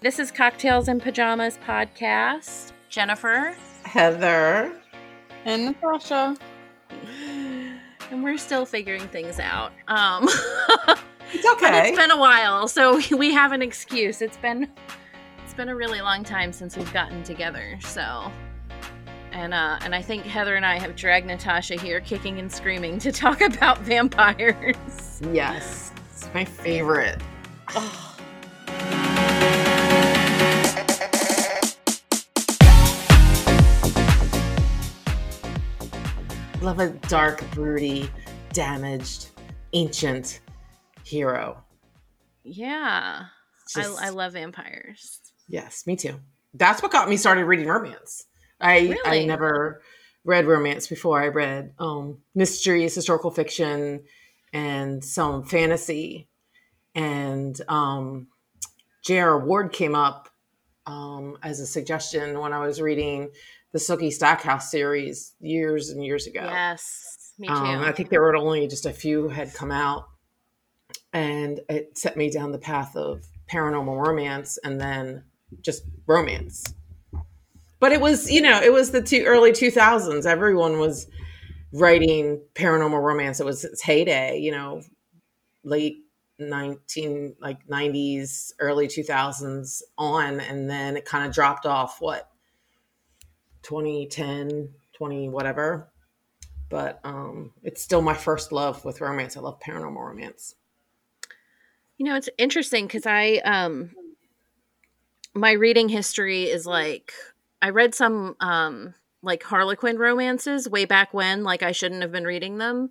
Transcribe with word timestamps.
This 0.00 0.18
is 0.18 0.30
Cocktails 0.30 0.88
and 0.88 1.02
Pajamas 1.02 1.58
podcast. 1.66 2.72
Jennifer. 2.88 3.54
Heather. 3.84 4.72
And 5.44 5.66
Natasha. 5.66 6.36
And 8.10 8.22
we're 8.22 8.38
still 8.38 8.64
figuring 8.66 9.06
things 9.08 9.38
out. 9.38 9.72
Um 9.88 10.28
It's 11.32 11.44
okay. 11.54 11.88
it's 11.88 11.98
been 11.98 12.12
a 12.12 12.16
while, 12.16 12.68
so 12.68 13.00
we 13.16 13.32
have 13.32 13.50
an 13.50 13.60
excuse. 13.60 14.22
It's 14.22 14.36
been 14.36 14.70
it's 15.44 15.54
been 15.54 15.68
a 15.68 15.74
really 15.76 16.00
long 16.00 16.22
time 16.24 16.52
since 16.52 16.76
we've 16.76 16.92
gotten 16.92 17.22
together. 17.24 17.76
So 17.80 18.30
and 19.32 19.52
uh 19.52 19.78
and 19.82 19.94
I 19.94 20.02
think 20.02 20.24
Heather 20.24 20.54
and 20.56 20.64
I 20.64 20.78
have 20.78 20.94
dragged 20.94 21.26
Natasha 21.26 21.74
here 21.80 22.00
kicking 22.00 22.38
and 22.38 22.50
screaming 22.50 22.98
to 23.00 23.10
talk 23.12 23.40
about 23.52 23.78
vampires. 23.80 25.20
yes. 25.32 25.92
It's 26.12 26.28
my 26.32 26.44
favorite. 26.44 27.20
Oh. 27.74 28.15
Love 36.66 36.80
a 36.80 36.88
dark, 37.06 37.48
broody, 37.52 38.10
damaged, 38.52 39.28
ancient 39.72 40.40
hero. 41.04 41.62
Yeah. 42.42 43.26
Just- 43.72 44.02
I, 44.02 44.06
I 44.06 44.08
love 44.08 44.32
vampires. 44.32 45.20
Yes, 45.46 45.86
me 45.86 45.94
too. 45.94 46.18
That's 46.54 46.82
what 46.82 46.90
got 46.90 47.08
me 47.08 47.18
started 47.18 47.44
reading 47.44 47.68
romance. 47.68 48.24
I 48.60 48.98
I 49.04 49.24
never 49.26 49.80
read 50.24 50.46
romance 50.46 50.88
before. 50.88 51.22
I 51.22 51.28
read 51.28 51.72
um, 51.78 52.18
mysteries, 52.34 52.96
historical 52.96 53.30
fiction, 53.30 54.02
and 54.52 55.04
some 55.04 55.44
fantasy. 55.44 56.26
And 56.96 57.56
um, 57.68 58.26
J.R. 59.04 59.38
Ward 59.38 59.72
came 59.72 59.94
up 59.94 60.30
um, 60.84 61.38
as 61.44 61.60
a 61.60 61.66
suggestion 61.66 62.40
when 62.40 62.52
I 62.52 62.66
was 62.66 62.80
reading 62.80 63.30
the 63.72 63.78
Sookie 63.78 64.12
Stackhouse 64.12 64.70
series 64.70 65.34
years 65.40 65.90
and 65.90 66.04
years 66.04 66.26
ago. 66.26 66.42
Yes, 66.44 67.32
me 67.38 67.48
too. 67.48 67.54
Um, 67.54 67.82
I 67.82 67.92
think 67.92 68.08
there 68.08 68.22
were 68.22 68.34
only 68.36 68.66
just 68.68 68.86
a 68.86 68.92
few 68.92 69.28
had 69.28 69.52
come 69.54 69.70
out, 69.70 70.06
and 71.12 71.60
it 71.68 71.98
set 71.98 72.16
me 72.16 72.30
down 72.30 72.52
the 72.52 72.58
path 72.58 72.96
of 72.96 73.24
paranormal 73.50 74.06
romance 74.06 74.58
and 74.64 74.80
then 74.80 75.24
just 75.60 75.84
romance. 76.06 76.64
But 77.78 77.92
it 77.92 78.00
was, 78.00 78.30
you 78.30 78.40
know, 78.40 78.60
it 78.60 78.72
was 78.72 78.90
the 78.90 79.02
two 79.02 79.24
early 79.26 79.52
two 79.52 79.70
thousands. 79.70 80.26
Everyone 80.26 80.78
was 80.78 81.06
writing 81.72 82.40
paranormal 82.54 83.02
romance. 83.02 83.40
It 83.40 83.46
was 83.46 83.64
its 83.64 83.82
heyday, 83.82 84.38
you 84.38 84.50
know, 84.50 84.80
late 85.62 85.98
nineteen 86.38 87.34
like 87.40 87.58
nineties, 87.68 88.54
early 88.58 88.88
two 88.88 89.02
thousands 89.02 89.82
on, 89.98 90.40
and 90.40 90.70
then 90.70 90.96
it 90.96 91.04
kind 91.04 91.26
of 91.26 91.34
dropped 91.34 91.66
off. 91.66 92.00
What 92.00 92.30
2010, 93.66 94.68
20 94.94 95.28
whatever 95.28 95.90
but 96.68 97.00
um, 97.04 97.52
it's 97.62 97.82
still 97.82 98.02
my 98.02 98.14
first 98.14 98.52
love 98.52 98.84
with 98.84 99.00
romance. 99.00 99.36
I 99.36 99.40
love 99.40 99.60
paranormal 99.60 100.04
romance. 100.04 100.54
You 101.96 102.06
know, 102.06 102.16
it's 102.16 102.28
interesting 102.38 102.86
because 102.86 103.06
I 103.06 103.36
um 103.44 103.92
my 105.34 105.52
reading 105.52 105.88
history 105.88 106.44
is 106.44 106.66
like 106.66 107.12
I 107.62 107.70
read 107.70 107.94
some 107.94 108.36
um 108.40 108.94
like 109.22 109.42
Harlequin 109.42 109.98
romances 109.98 110.68
way 110.68 110.84
back 110.84 111.14
when, 111.14 111.42
like 111.42 111.62
I 111.62 111.72
shouldn't 111.72 112.02
have 112.02 112.12
been 112.12 112.24
reading 112.24 112.58
them. 112.58 112.90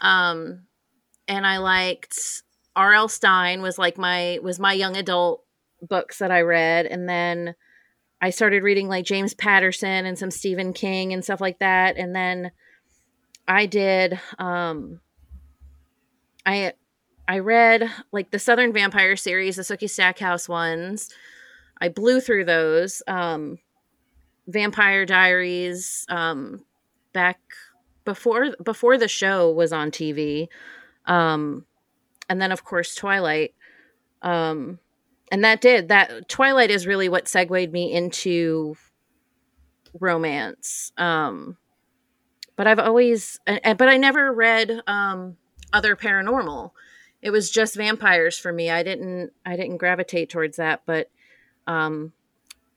Um 0.00 0.62
and 1.28 1.46
I 1.46 1.58
liked 1.58 2.18
R.L. 2.74 3.08
Stine 3.08 3.62
was 3.62 3.78
like 3.78 3.96
my 3.96 4.40
was 4.42 4.58
my 4.58 4.72
young 4.72 4.96
adult 4.96 5.44
books 5.80 6.18
that 6.18 6.30
I 6.30 6.40
read 6.40 6.86
and 6.86 7.08
then 7.08 7.54
I 8.22 8.30
started 8.30 8.62
reading 8.62 8.88
like 8.88 9.04
James 9.04 9.34
Patterson 9.34 10.06
and 10.06 10.18
some 10.18 10.30
Stephen 10.30 10.72
King 10.72 11.12
and 11.12 11.22
stuff 11.22 11.40
like 11.40 11.58
that 11.58 11.98
and 11.98 12.16
then 12.16 12.52
I 13.46 13.66
did 13.66 14.18
um 14.38 15.00
I 16.46 16.72
I 17.28 17.38
read 17.38 17.90
like 18.10 18.30
the 18.30 18.38
Southern 18.38 18.72
Vampire 18.72 19.16
series, 19.16 19.56
the 19.56 19.62
Sookie 19.62 19.88
Stackhouse 19.88 20.48
ones. 20.48 21.08
I 21.80 21.88
blew 21.88 22.20
through 22.20 22.44
those. 22.44 23.02
Um, 23.06 23.58
Vampire 24.46 25.06
Diaries 25.06 26.04
um, 26.08 26.64
back 27.12 27.40
before 28.04 28.54
before 28.62 28.98
the 28.98 29.08
show 29.08 29.50
was 29.50 29.72
on 29.72 29.90
TV, 29.90 30.48
um, 31.06 31.64
and 32.28 32.40
then 32.40 32.52
of 32.52 32.64
course 32.64 32.94
Twilight. 32.94 33.54
Um, 34.20 34.78
and 35.32 35.42
that 35.42 35.60
did 35.60 35.88
that. 35.88 36.28
Twilight 36.28 36.70
is 36.70 36.86
really 36.86 37.08
what 37.08 37.26
segued 37.26 37.72
me 37.72 37.92
into 37.92 38.76
romance. 39.98 40.92
Um, 40.96 41.56
but 42.54 42.68
I've 42.68 42.78
always, 42.78 43.40
but 43.46 43.88
I 43.88 43.96
never 43.96 44.32
read 44.32 44.82
um, 44.86 45.36
other 45.72 45.96
paranormal 45.96 46.70
it 47.22 47.30
was 47.30 47.50
just 47.50 47.76
vampires 47.76 48.36
for 48.36 48.52
me 48.52 48.68
i 48.68 48.82
didn't 48.82 49.32
i 49.46 49.56
didn't 49.56 49.78
gravitate 49.78 50.28
towards 50.28 50.56
that 50.56 50.82
but 50.84 51.08
um 51.66 52.12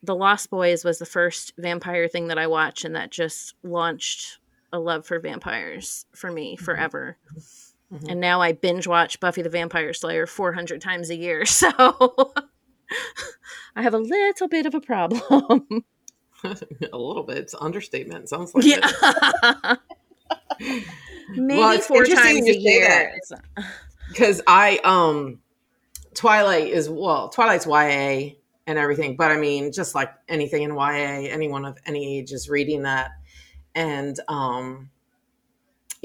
the 0.04 0.16
lost 0.16 0.52
boys 0.52 0.86
was 0.86 1.00
the 1.00 1.06
first 1.06 1.54
vampire 1.58 2.08
thing 2.08 2.28
that 2.28 2.38
i 2.38 2.48
watched 2.48 2.86
and 2.86 2.96
that 2.96 3.10
just 3.10 3.56
launched 3.64 4.40
a 4.72 4.80
love 4.80 5.06
for 5.06 5.20
vampires 5.20 6.06
for 6.14 6.32
me 6.32 6.56
forever 6.56 7.18
Mhm. 7.94 8.10
and 8.10 8.20
now 8.20 8.42
i 8.42 8.52
binge 8.52 8.88
watch 8.88 9.20
buffy 9.20 9.42
the 9.44 9.50
vampire 9.50 9.94
slayer 9.94 10.26
400 10.26 10.82
times 10.82 11.10
a 11.12 11.16
year 11.16 11.46
so 11.46 11.70
i 13.76 13.82
have 13.82 13.94
a 13.94 14.00
little 14.00 14.48
bit 14.48 14.66
of 14.66 14.74
a 14.74 14.82
problem 14.82 15.86
a 16.44 16.98
little 16.98 17.24
bit. 17.24 17.38
It's 17.38 17.54
an 17.54 17.60
understatement. 17.62 18.30
Sounds 18.30 18.54
like 18.54 18.66
yeah 18.66 18.78
it. 20.60 20.84
maybe 21.30 21.60
Well, 21.60 21.72
it's 21.72 21.88
four 21.88 22.06
times 22.06 22.48
a 22.48 22.56
year. 22.58 23.18
Because 24.10 24.42
I 24.46 24.80
um 24.84 25.40
Twilight 26.14 26.68
is 26.68 26.90
well, 26.90 27.30
Twilight's 27.30 27.66
YA 27.66 28.36
and 28.68 28.78
everything, 28.78 29.16
but 29.16 29.32
I 29.32 29.38
mean, 29.38 29.72
just 29.72 29.96
like 29.96 30.12
anything 30.28 30.64
in 30.64 30.76
YA, 30.76 31.30
anyone 31.32 31.66
of 31.66 31.78
any 31.86 32.20
age 32.20 32.32
is 32.32 32.50
reading 32.50 32.84
that. 32.84 33.12
And 33.74 34.20
um 34.28 34.90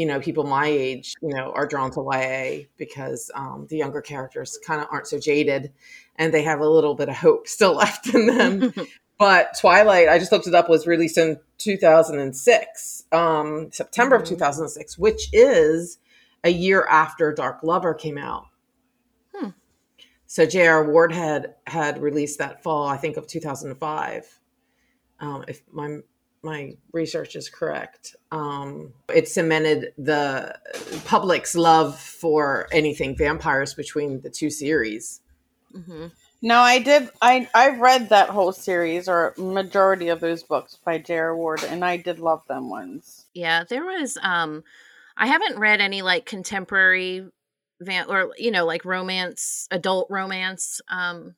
you 0.01 0.07
know, 0.07 0.19
people 0.19 0.45
my 0.45 0.67
age, 0.67 1.13
you 1.21 1.29
know, 1.29 1.53
are 1.53 1.67
drawn 1.67 1.91
to 1.91 2.01
YA 2.11 2.65
because 2.79 3.31
um, 3.35 3.67
the 3.69 3.77
younger 3.77 4.01
characters 4.01 4.59
kind 4.67 4.81
of 4.81 4.87
aren't 4.91 5.07
so 5.07 5.19
jaded 5.21 5.71
and 6.17 6.33
they 6.33 6.41
have 6.43 6.61
a 6.61 6.67
little 6.67 6.95
bit 6.95 7.11
of 7.11 7.17
hope 7.17 7.47
still 7.47 7.75
left 7.85 8.07
in 8.15 8.25
them. 8.27 8.73
but 9.19 9.51
Twilight, 9.61 10.09
I 10.09 10.19
just 10.19 10.33
looked 10.33 10.47
it 10.47 10.55
up, 10.55 10.71
was 10.71 10.87
released 10.87 11.19
in 11.19 11.39
2006, 11.59 13.05
um, 13.13 13.71
September 13.73 14.17
of 14.17 14.23
Mhm. 14.23 14.29
2006, 14.29 14.97
which 14.97 15.29
is 15.35 15.99
a 16.45 16.51
year 16.51 16.87
after 16.87 17.35
Dark 17.35 17.63
Lover 17.63 17.93
came 17.93 18.17
out. 18.17 18.47
Hmm. 19.35 19.51
So 20.25 20.47
J.R. 20.47 20.91
Ward 20.91 21.13
had 21.13 21.57
had 21.67 22.01
released 22.01 22.39
that 22.39 22.63
fall, 22.63 22.87
I 22.89 22.97
think, 22.97 23.19
of 23.19 23.27
2005. 23.27 24.41
Um, 25.21 25.45
if 25.47 25.61
my 25.71 25.99
my 26.43 26.77
research 26.93 27.37
is 27.37 27.49
correct, 27.49 28.17
um, 28.33 28.93
it 29.15 29.29
cemented 29.29 29.93
the 29.99 30.59
public's 31.05 31.55
love 31.55 31.99
for 31.99 32.69
anything 32.73 33.17
vampires 33.17 33.75
between 33.75 34.21
the 34.21 34.31
two 34.31 34.51
series. 34.51 35.21
hmm 35.73 36.07
No, 36.43 36.59
I 36.61 36.79
did. 36.79 37.11
I 37.21 37.49
I've 37.55 37.81
read 37.81 38.09
that 38.09 38.31
whole 38.31 38.53
series 38.53 39.09
or 39.09 39.35
majority 39.37 40.09
of 40.09 40.21
those 40.21 40.43
books 40.43 40.79
by 40.83 40.99
J.R. 40.99 41.37
Ward, 41.37 41.63
and 41.65 41.85
I 41.85 41.99
did 41.99 42.19
love 42.19 42.47
them 42.49 42.71
ones. 42.71 43.27
Yeah, 43.35 43.65
there 43.69 43.85
was 43.85 44.17
um 44.23 44.65
I 45.17 45.27
haven't 45.27 45.59
read 45.59 45.81
any 45.81 46.01
like 46.03 46.25
contemporary 46.25 47.29
van 47.81 48.07
or 48.09 48.33
you 48.39 48.51
know 48.51 48.65
like 48.65 48.85
romance, 48.85 49.69
adult 49.71 50.07
romance 50.11 50.81
um 50.89 51.35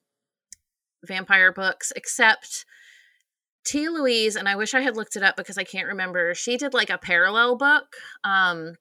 vampire 1.04 1.52
books 1.52 1.92
except 1.96 2.64
Tia 3.64 3.90
Louise 3.90 4.36
and 4.36 4.48
I 4.48 4.56
wish 4.56 4.74
I 4.74 4.80
had 4.80 4.96
looked 4.96 5.16
it 5.16 5.22
up 5.22 5.36
because 5.36 5.58
I 5.58 5.64
can't 5.64 5.88
remember. 5.88 6.34
She 6.34 6.56
did 6.56 6.74
like 6.74 6.90
a 6.90 6.98
parallel 6.98 7.56
book. 7.56 7.96
Um 8.24 8.74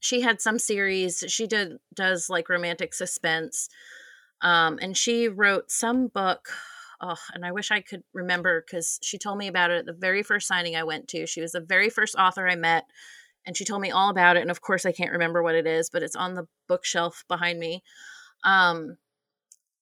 she 0.00 0.20
had 0.20 0.40
some 0.40 0.58
series 0.58 1.24
she 1.28 1.46
did 1.46 1.78
does 1.94 2.30
like 2.30 2.48
romantic 2.48 2.94
suspense. 2.94 3.68
Um 4.40 4.78
and 4.80 4.96
she 4.96 5.28
wrote 5.28 5.70
some 5.70 6.08
book 6.08 6.48
Oh, 7.00 7.16
and 7.32 7.44
I 7.44 7.52
wish 7.52 7.70
I 7.70 7.80
could 7.80 8.02
remember 8.12 8.64
because 8.66 8.98
she 9.02 9.18
told 9.18 9.38
me 9.38 9.46
about 9.46 9.70
it 9.70 9.78
at 9.78 9.86
the 9.86 9.92
very 9.92 10.22
first 10.22 10.48
signing 10.48 10.74
I 10.74 10.82
went 10.82 11.06
to. 11.08 11.26
She 11.26 11.40
was 11.40 11.52
the 11.52 11.60
very 11.60 11.90
first 11.90 12.16
author 12.16 12.48
I 12.48 12.56
met, 12.56 12.86
and 13.46 13.56
she 13.56 13.64
told 13.64 13.82
me 13.82 13.90
all 13.92 14.10
about 14.10 14.36
it. 14.36 14.40
And 14.40 14.50
of 14.50 14.60
course, 14.62 14.84
I 14.84 14.92
can't 14.92 15.12
remember 15.12 15.42
what 15.42 15.54
it 15.54 15.66
is, 15.66 15.90
but 15.90 16.02
it's 16.02 16.16
on 16.16 16.34
the 16.34 16.48
bookshelf 16.66 17.24
behind 17.28 17.60
me. 17.60 17.84
Um, 18.42 18.96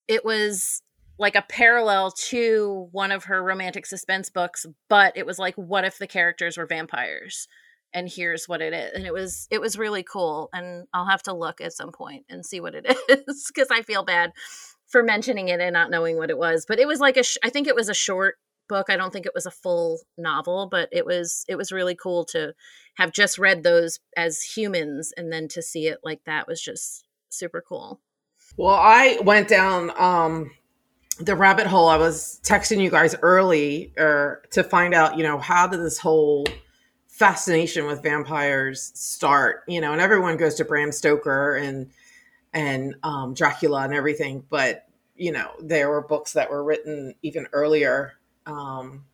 it 0.09 0.25
was 0.25 0.83
like 1.19 1.35
a 1.35 1.43
parallel 1.43 2.11
to 2.11 2.89
one 2.93 3.11
of 3.11 3.25
her 3.25 3.43
romantic 3.43 3.87
suspense 3.87 4.31
books, 4.31 4.67
but 4.89 5.17
it 5.17 5.27
was 5.27 5.39
like, 5.39 5.55
what 5.55 5.85
if 5.85 5.99
the 5.99 6.07
characters 6.07 6.57
were 6.59 6.67
vampires? 6.67 7.49
And 7.95 8.09
here's 8.09 8.47
what 8.47 8.61
it 8.61 8.75
is. 8.75 8.93
And 8.95 9.07
it 9.07 9.13
was 9.13 9.47
it 9.51 9.61
was 9.61 9.79
really 9.79 10.03
cool. 10.03 10.51
And 10.53 10.87
I'll 10.93 11.07
have 11.07 11.23
to 11.23 11.33
look 11.33 11.61
at 11.61 11.73
some 11.73 11.93
point 11.93 12.27
and 12.29 12.45
see 12.45 12.61
what 12.61 12.75
it 12.75 12.85
is 13.09 13.51
because 13.55 13.69
I 13.71 13.83
feel 13.83 14.05
bad 14.05 14.33
for 14.89 15.03
mentioning 15.03 15.49
it 15.49 15.61
and 15.61 15.73
not 15.73 15.91
knowing 15.91 16.17
what 16.17 16.31
it 16.31 16.39
was. 16.39 16.67
But 16.67 16.79
it 16.79 16.87
was 16.87 17.01
like 17.01 17.17
a, 17.17 17.23
sh- 17.23 17.39
I 17.43 17.51
think 17.51 17.67
it 17.67 17.75
was 17.75 17.89
a 17.89 17.95
short 17.95 18.37
book. 18.69 18.91
I 18.91 18.97
don't 18.97 19.13
think 19.13 19.25
it 19.27 19.35
was 19.35 19.47
a 19.47 19.51
full 19.51 20.01
novel, 20.19 20.69
but 20.71 20.89
it 20.93 21.07
was 21.07 21.45
it 21.49 21.57
was 21.57 21.73
really 21.73 21.95
cool 21.95 22.25
to 22.27 22.53
have 22.97 23.13
just 23.13 23.39
read 23.39 23.63
those 23.63 24.01
as 24.17 24.43
humans 24.43 25.13
and 25.17 25.33
then 25.33 25.49
to 25.49 25.63
see 25.63 25.87
it 25.87 25.99
like 26.05 26.21
that 26.27 26.47
was 26.47 26.61
just 26.61 27.05
super 27.31 27.63
cool. 27.67 28.01
Well, 28.57 28.77
I 28.77 29.19
went 29.23 29.49
down 29.49 29.91
um 29.97 30.51
the 31.19 31.35
rabbit 31.35 31.67
hole. 31.67 31.89
I 31.89 31.97
was 31.97 32.41
texting 32.43 32.83
you 32.83 32.91
guys 32.91 33.15
early 33.23 33.93
or 33.97 34.43
to 34.51 34.63
find 34.63 34.95
out, 34.95 35.17
you 35.17 35.23
know, 35.23 35.39
how 35.39 35.67
did 35.67 35.81
this 35.81 35.99
whole 35.99 36.47
fascination 37.09 37.87
with 37.87 38.03
vampires 38.03 38.93
start? 38.95 39.65
You 39.67 39.81
know, 39.81 39.93
and 39.93 40.01
everyone 40.01 40.37
goes 40.37 40.55
to 40.57 40.65
Bram 40.65 40.93
Stoker 40.93 41.57
and 41.57 41.91
and 42.53 42.95
um, 43.03 43.35
Dracula 43.35 43.83
and 43.83 43.95
everything, 43.95 44.45
but 44.49 44.87
you 45.17 45.33
know, 45.33 45.51
there 45.61 45.89
were 45.89 46.03
books 46.03 46.35
that 46.35 46.51
were 46.51 46.63
written 46.63 47.15
even 47.23 47.47
earlier. 47.53 48.15
Um, 48.45 49.05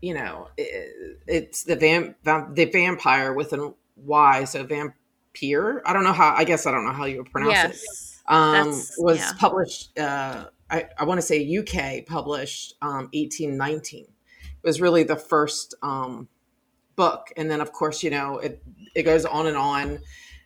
you 0.00 0.14
know, 0.14 0.48
it, 0.56 1.18
it's 1.26 1.64
the 1.64 1.76
vamp, 1.76 2.16
the 2.22 2.64
vampire 2.72 3.32
with 3.32 3.52
an 3.52 3.74
Y, 3.96 4.44
so 4.44 4.64
vampire. 4.64 5.82
I 5.84 5.92
don't 5.92 6.04
know 6.04 6.12
how. 6.12 6.34
I 6.34 6.44
guess 6.44 6.66
I 6.66 6.70
don't 6.70 6.84
know 6.84 6.92
how 6.92 7.04
you 7.04 7.18
would 7.18 7.30
pronounce 7.30 7.52
yes, 7.52 8.20
it. 8.28 8.32
Um, 8.32 8.68
was 8.98 9.18
yeah. 9.18 9.32
published. 9.38 9.98
Uh, 9.98 10.46
I, 10.70 10.88
I 10.98 11.04
want 11.04 11.18
to 11.18 11.26
say 11.26 11.58
UK 11.58 12.06
published 12.06 12.74
um, 12.82 13.08
1819. 13.12 14.04
It 14.04 14.08
was 14.62 14.80
really 14.80 15.02
the 15.02 15.16
first 15.16 15.74
um, 15.82 16.28
book, 16.96 17.28
and 17.36 17.50
then 17.50 17.60
of 17.60 17.72
course, 17.72 18.02
you 18.02 18.10
know, 18.10 18.38
it 18.38 18.62
it 18.94 19.02
goes 19.04 19.24
on 19.24 19.46
and 19.46 19.56
on 19.56 20.00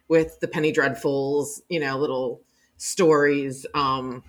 with 0.09 0.38
the 0.41 0.49
Penny 0.49 0.73
Dreadfuls. 0.73 1.61
You 1.69 1.81
know, 1.81 1.99
little 1.99 2.43
stories. 2.76 3.67
Um, 3.75 4.23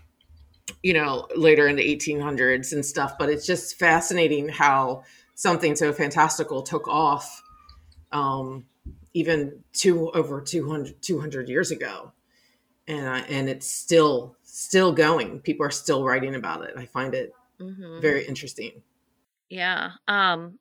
you 0.81 0.93
know, 0.93 1.27
later 1.35 1.67
in 1.67 1.75
the 1.75 1.95
1800s 1.95 2.71
and 2.71 2.85
stuff. 2.85 3.17
But 3.17 3.29
it's 3.29 3.45
just 3.45 3.77
fascinating 3.77 4.49
how 4.49 5.03
something 5.35 5.75
so 5.75 5.91
fantastical 5.93 6.61
took 6.61 6.87
off 6.87 7.41
um, 8.11 8.65
even 9.13 9.63
two 9.73 10.09
over 10.11 10.41
200, 10.41 11.01
200 11.01 11.49
years 11.49 11.71
ago. 11.71 12.11
And, 12.87 13.07
I, 13.07 13.19
and 13.21 13.49
it's 13.49 13.69
still 13.69 14.35
still 14.55 14.93
going. 14.93 15.41
People 15.41 15.65
are 15.65 15.71
still 15.71 16.05
writing 16.05 16.33
about 16.33 16.63
it. 16.63 16.73
I 16.77 16.85
find 16.85 17.13
it 17.13 17.33
mm-hmm. 17.59 17.99
very 17.99 18.25
interesting. 18.25 18.81
Yeah. 19.49 19.91
Um, 20.07 20.59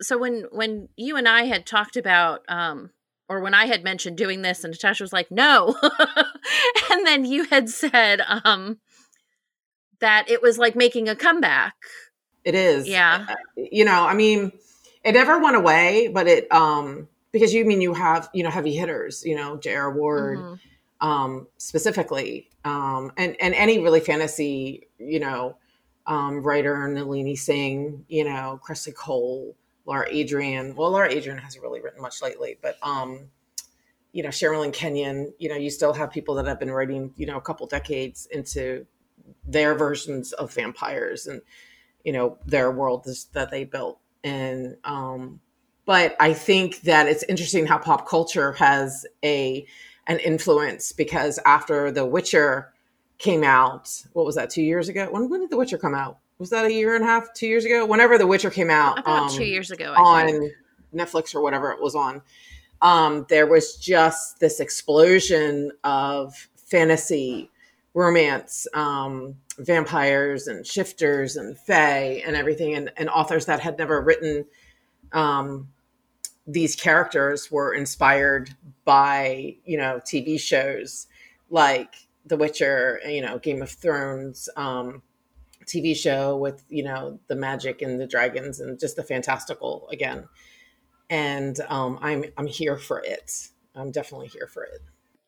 so 0.00 0.16
when 0.18 0.46
when 0.52 0.88
you 0.96 1.16
and 1.16 1.28
I 1.28 1.44
had 1.44 1.66
talked 1.66 1.96
about 1.96 2.44
um, 2.48 2.90
or 3.28 3.40
when 3.40 3.52
I 3.52 3.66
had 3.66 3.82
mentioned 3.82 4.16
doing 4.16 4.42
this 4.42 4.62
and 4.62 4.72
Natasha 4.72 5.02
was 5.02 5.12
like, 5.12 5.32
no. 5.32 5.76
and 6.92 7.06
then 7.06 7.24
you 7.24 7.44
had 7.44 7.68
said, 7.68 8.20
um, 8.20 8.78
that 9.98 10.30
it 10.30 10.40
was 10.40 10.56
like 10.56 10.76
making 10.76 11.08
a 11.08 11.16
comeback. 11.16 11.74
It 12.44 12.54
is. 12.54 12.86
Yeah. 12.86 13.26
Uh, 13.28 13.34
you 13.56 13.84
know, 13.84 14.06
I 14.06 14.14
mean, 14.14 14.52
it 15.02 15.12
never 15.12 15.40
went 15.40 15.56
away, 15.56 16.08
but 16.08 16.28
it 16.28 16.52
um 16.52 17.08
because 17.32 17.52
you 17.52 17.64
mean 17.64 17.80
you 17.80 17.94
have, 17.94 18.30
you 18.32 18.44
know, 18.44 18.50
heavy 18.50 18.76
hitters, 18.76 19.24
you 19.24 19.34
know, 19.34 19.56
J.R. 19.56 19.92
Ward 19.92 20.38
mm-hmm. 20.38 20.54
Um 21.04 21.46
specifically. 21.58 22.48
Um 22.64 23.12
and 23.16 23.36
and 23.40 23.54
any 23.54 23.78
really 23.78 24.00
fantasy, 24.00 24.88
you 24.98 25.20
know, 25.20 25.56
um 26.06 26.42
writer 26.42 26.88
Nalini 26.88 27.36
Singh, 27.36 28.04
you 28.08 28.24
know, 28.24 28.60
Kresley 28.66 28.94
Cole, 28.94 29.54
Laura 29.86 30.06
Adrian. 30.10 30.74
Well, 30.74 30.90
Laura 30.90 31.10
Adrian 31.10 31.38
hasn't 31.38 31.62
really 31.62 31.80
written 31.80 32.02
much 32.02 32.22
lately, 32.22 32.58
but 32.62 32.76
um 32.82 33.30
you 34.12 34.22
know, 34.22 34.28
Sherilyn 34.28 34.72
Kenyon, 34.72 35.32
you 35.38 35.48
know, 35.48 35.56
you 35.56 35.70
still 35.70 35.92
have 35.92 36.10
people 36.10 36.36
that 36.36 36.46
have 36.46 36.60
been 36.60 36.70
writing, 36.70 37.12
you 37.16 37.26
know, 37.26 37.36
a 37.36 37.40
couple 37.40 37.66
decades 37.66 38.28
into 38.30 38.86
their 39.46 39.74
versions 39.74 40.32
of 40.34 40.52
vampires 40.52 41.26
and 41.26 41.40
you 42.04 42.12
know 42.12 42.38
their 42.46 42.70
world 42.70 43.06
that 43.32 43.50
they 43.50 43.64
built 43.64 43.98
and 44.22 44.76
um 44.84 45.40
but 45.86 46.16
i 46.20 46.32
think 46.32 46.80
that 46.82 47.06
it's 47.06 47.22
interesting 47.24 47.66
how 47.66 47.78
pop 47.78 48.06
culture 48.06 48.52
has 48.52 49.06
a 49.24 49.66
an 50.06 50.18
influence 50.18 50.92
because 50.92 51.38
after 51.46 51.90
the 51.90 52.04
witcher 52.04 52.72
came 53.18 53.44
out 53.44 53.90
what 54.12 54.26
was 54.26 54.34
that 54.34 54.50
two 54.50 54.62
years 54.62 54.88
ago? 54.88 55.08
When, 55.10 55.28
when 55.28 55.40
did 55.40 55.50
the 55.50 55.56
witcher 55.56 55.78
come 55.78 55.94
out? 55.94 56.18
Was 56.38 56.50
that 56.50 56.64
a 56.64 56.72
year 56.72 56.94
and 56.94 57.04
a 57.04 57.06
half 57.06 57.32
two 57.32 57.46
years 57.46 57.64
ago? 57.64 57.86
Whenever 57.86 58.18
the 58.18 58.26
witcher 58.26 58.50
came 58.50 58.70
out 58.70 58.98
about 58.98 59.30
um, 59.30 59.36
two 59.36 59.44
years 59.44 59.70
ago 59.70 59.94
I 59.96 60.00
on 60.00 60.26
think. 60.26 60.52
netflix 60.94 61.34
or 61.34 61.42
whatever 61.42 61.70
it 61.70 61.80
was 61.80 61.94
on 61.94 62.22
um, 62.82 63.24
there 63.28 63.46
was 63.46 63.76
just 63.76 64.40
this 64.40 64.60
explosion 64.60 65.72
of 65.84 66.34
fantasy 66.56 67.50
romance 67.94 68.66
um, 68.74 69.36
vampires 69.58 70.48
and 70.48 70.66
shifters 70.66 71.36
and 71.36 71.56
fae 71.56 72.22
and 72.26 72.36
everything 72.36 72.74
and, 72.74 72.90
and 72.96 73.08
authors 73.08 73.46
that 73.46 73.60
had 73.60 73.78
never 73.78 74.02
written 74.02 74.44
um, 75.12 75.68
these 76.46 76.76
characters 76.76 77.50
were 77.50 77.72
inspired 77.74 78.54
by 78.84 79.56
you 79.64 79.76
know 79.76 80.00
tv 80.04 80.38
shows 80.38 81.06
like 81.50 81.94
the 82.26 82.36
witcher 82.36 83.00
you 83.06 83.20
know 83.20 83.38
game 83.38 83.62
of 83.62 83.70
thrones 83.70 84.48
um, 84.56 85.02
tv 85.66 85.96
show 85.96 86.36
with 86.36 86.64
you 86.68 86.82
know 86.82 87.18
the 87.28 87.36
magic 87.36 87.82
and 87.82 88.00
the 88.00 88.06
dragons 88.06 88.60
and 88.60 88.78
just 88.78 88.96
the 88.96 89.02
fantastical 89.02 89.88
again 89.90 90.28
and 91.10 91.60
um, 91.68 91.98
i'm 92.02 92.24
i'm 92.36 92.46
here 92.46 92.76
for 92.76 93.00
it 93.00 93.48
i'm 93.74 93.90
definitely 93.90 94.28
here 94.28 94.46
for 94.46 94.64
it 94.64 94.80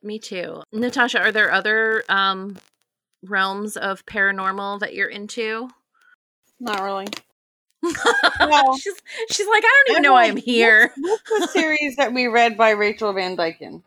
me 0.07 0.19
too. 0.19 0.63
Natasha, 0.73 1.19
are 1.19 1.33
there 1.33 1.53
other 1.53 2.05
um, 2.09 2.57
realms 3.25 3.77
of 3.77 4.07
paranormal 4.07 4.81
that 4.81 4.95
you're 4.95 5.09
into? 5.09 5.69
Not 6.61 6.81
really. 6.83 7.07
No. 7.83 8.77
she's 8.81 8.95
she's 9.31 9.47
like, 9.47 9.63
I 9.65 9.83
don't 9.87 9.93
even 9.93 10.03
know 10.03 10.13
why 10.13 10.27
I'm 10.27 10.37
here. 10.37 10.93
What's, 10.97 11.31
what's 11.31 11.53
the 11.53 11.53
series 11.61 11.97
that 11.97 12.13
we 12.13 12.27
read 12.27 12.57
by 12.57 12.71
Rachel 12.71 13.13
Van 13.13 13.37
Dyken? 13.37 13.83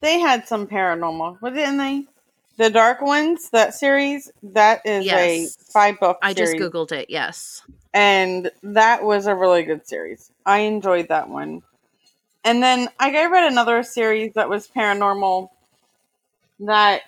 They 0.00 0.18
had 0.18 0.48
some 0.48 0.66
paranormal, 0.66 1.40
didn't 1.40 1.76
they? 1.76 2.06
The 2.56 2.70
Dark 2.70 3.00
Ones, 3.00 3.50
that 3.50 3.74
series, 3.74 4.30
that 4.42 4.82
is 4.84 5.06
yes. 5.06 5.56
a 5.56 5.72
five 5.72 6.00
book. 6.00 6.18
I 6.22 6.34
just 6.34 6.56
googled 6.56 6.92
it. 6.92 7.08
Yes, 7.08 7.62
and 7.94 8.50
that 8.62 9.02
was 9.02 9.26
a 9.26 9.34
really 9.34 9.62
good 9.62 9.86
series. 9.86 10.30
I 10.44 10.60
enjoyed 10.60 11.08
that 11.08 11.28
one. 11.28 11.62
And 12.44 12.62
then 12.62 12.88
I 12.98 13.10
read 13.26 13.50
another 13.50 13.82
series 13.82 14.32
that 14.34 14.48
was 14.48 14.66
paranormal 14.66 15.50
that 16.60 17.02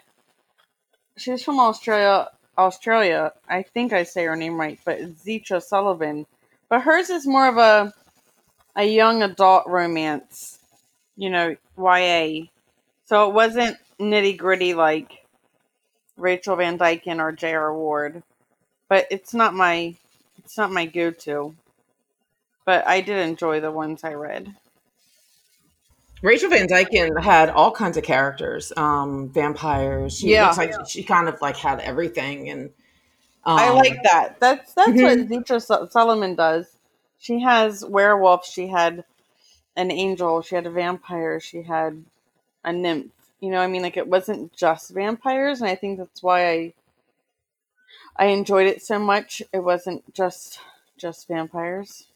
she's 1.16 1.42
from 1.42 1.58
Australia 1.58 2.28
Australia. 2.58 3.32
I 3.48 3.62
think 3.62 3.92
I 3.92 4.02
say 4.02 4.24
her 4.24 4.36
name 4.36 4.60
right, 4.60 4.78
but 4.84 5.00
Zita 5.18 5.60
Sullivan. 5.60 6.26
But 6.68 6.82
hers 6.82 7.10
is 7.10 7.26
more 7.26 7.48
of 7.48 7.56
a 7.56 7.92
a 8.74 8.84
young 8.84 9.22
adult 9.22 9.66
romance, 9.66 10.58
you 11.16 11.28
know, 11.30 11.56
YA. 11.76 12.46
So 13.04 13.28
it 13.28 13.34
wasn't 13.34 13.76
nitty 14.00 14.38
gritty 14.38 14.74
like 14.74 15.26
Rachel 16.16 16.56
Van 16.56 16.78
Dyken 16.78 17.20
or 17.20 17.32
J.R. 17.32 17.74
Ward. 17.74 18.22
But 18.88 19.06
it's 19.10 19.34
not 19.34 19.54
my 19.54 19.94
it's 20.38 20.56
not 20.56 20.72
my 20.72 20.86
go 20.86 21.10
to. 21.10 21.54
But 22.64 22.86
I 22.86 23.00
did 23.00 23.18
enjoy 23.18 23.60
the 23.60 23.72
ones 23.72 24.04
I 24.04 24.14
read. 24.14 24.54
Rachel 26.22 26.50
Van 26.50 26.68
Dyken 26.68 27.20
had 27.20 27.50
all 27.50 27.72
kinds 27.72 27.96
of 27.96 28.04
characters, 28.04 28.72
um, 28.76 29.28
vampires. 29.28 30.16
She 30.18 30.30
yeah, 30.30 30.46
looks 30.46 30.58
like 30.58 30.72
she 30.88 31.02
kind 31.02 31.28
of 31.28 31.40
like 31.42 31.56
had 31.56 31.80
everything, 31.80 32.48
and 32.48 32.70
um, 33.44 33.58
I 33.58 33.70
like 33.70 34.02
that. 34.04 34.38
That's 34.38 34.72
that's 34.74 34.90
mm-hmm. 34.90 35.32
what 35.32 35.46
Zita 35.60 35.88
Solomon 35.90 36.36
does. 36.36 36.76
She 37.18 37.40
has 37.40 37.84
werewolves. 37.84 38.48
She 38.48 38.68
had 38.68 39.04
an 39.76 39.90
angel. 39.90 40.42
She 40.42 40.54
had 40.54 40.66
a 40.66 40.70
vampire. 40.70 41.40
She 41.40 41.62
had 41.62 42.04
a 42.64 42.72
nymph. 42.72 43.10
You 43.40 43.50
know, 43.50 43.60
I 43.60 43.66
mean, 43.66 43.82
like 43.82 43.96
it 43.96 44.06
wasn't 44.06 44.52
just 44.52 44.90
vampires, 44.90 45.60
and 45.60 45.68
I 45.68 45.74
think 45.74 45.98
that's 45.98 46.22
why 46.22 46.48
I 46.48 46.74
I 48.16 48.26
enjoyed 48.26 48.68
it 48.68 48.82
so 48.82 49.00
much. 49.00 49.42
It 49.52 49.60
wasn't 49.64 50.14
just 50.14 50.60
just 50.96 51.26
vampires. 51.26 52.06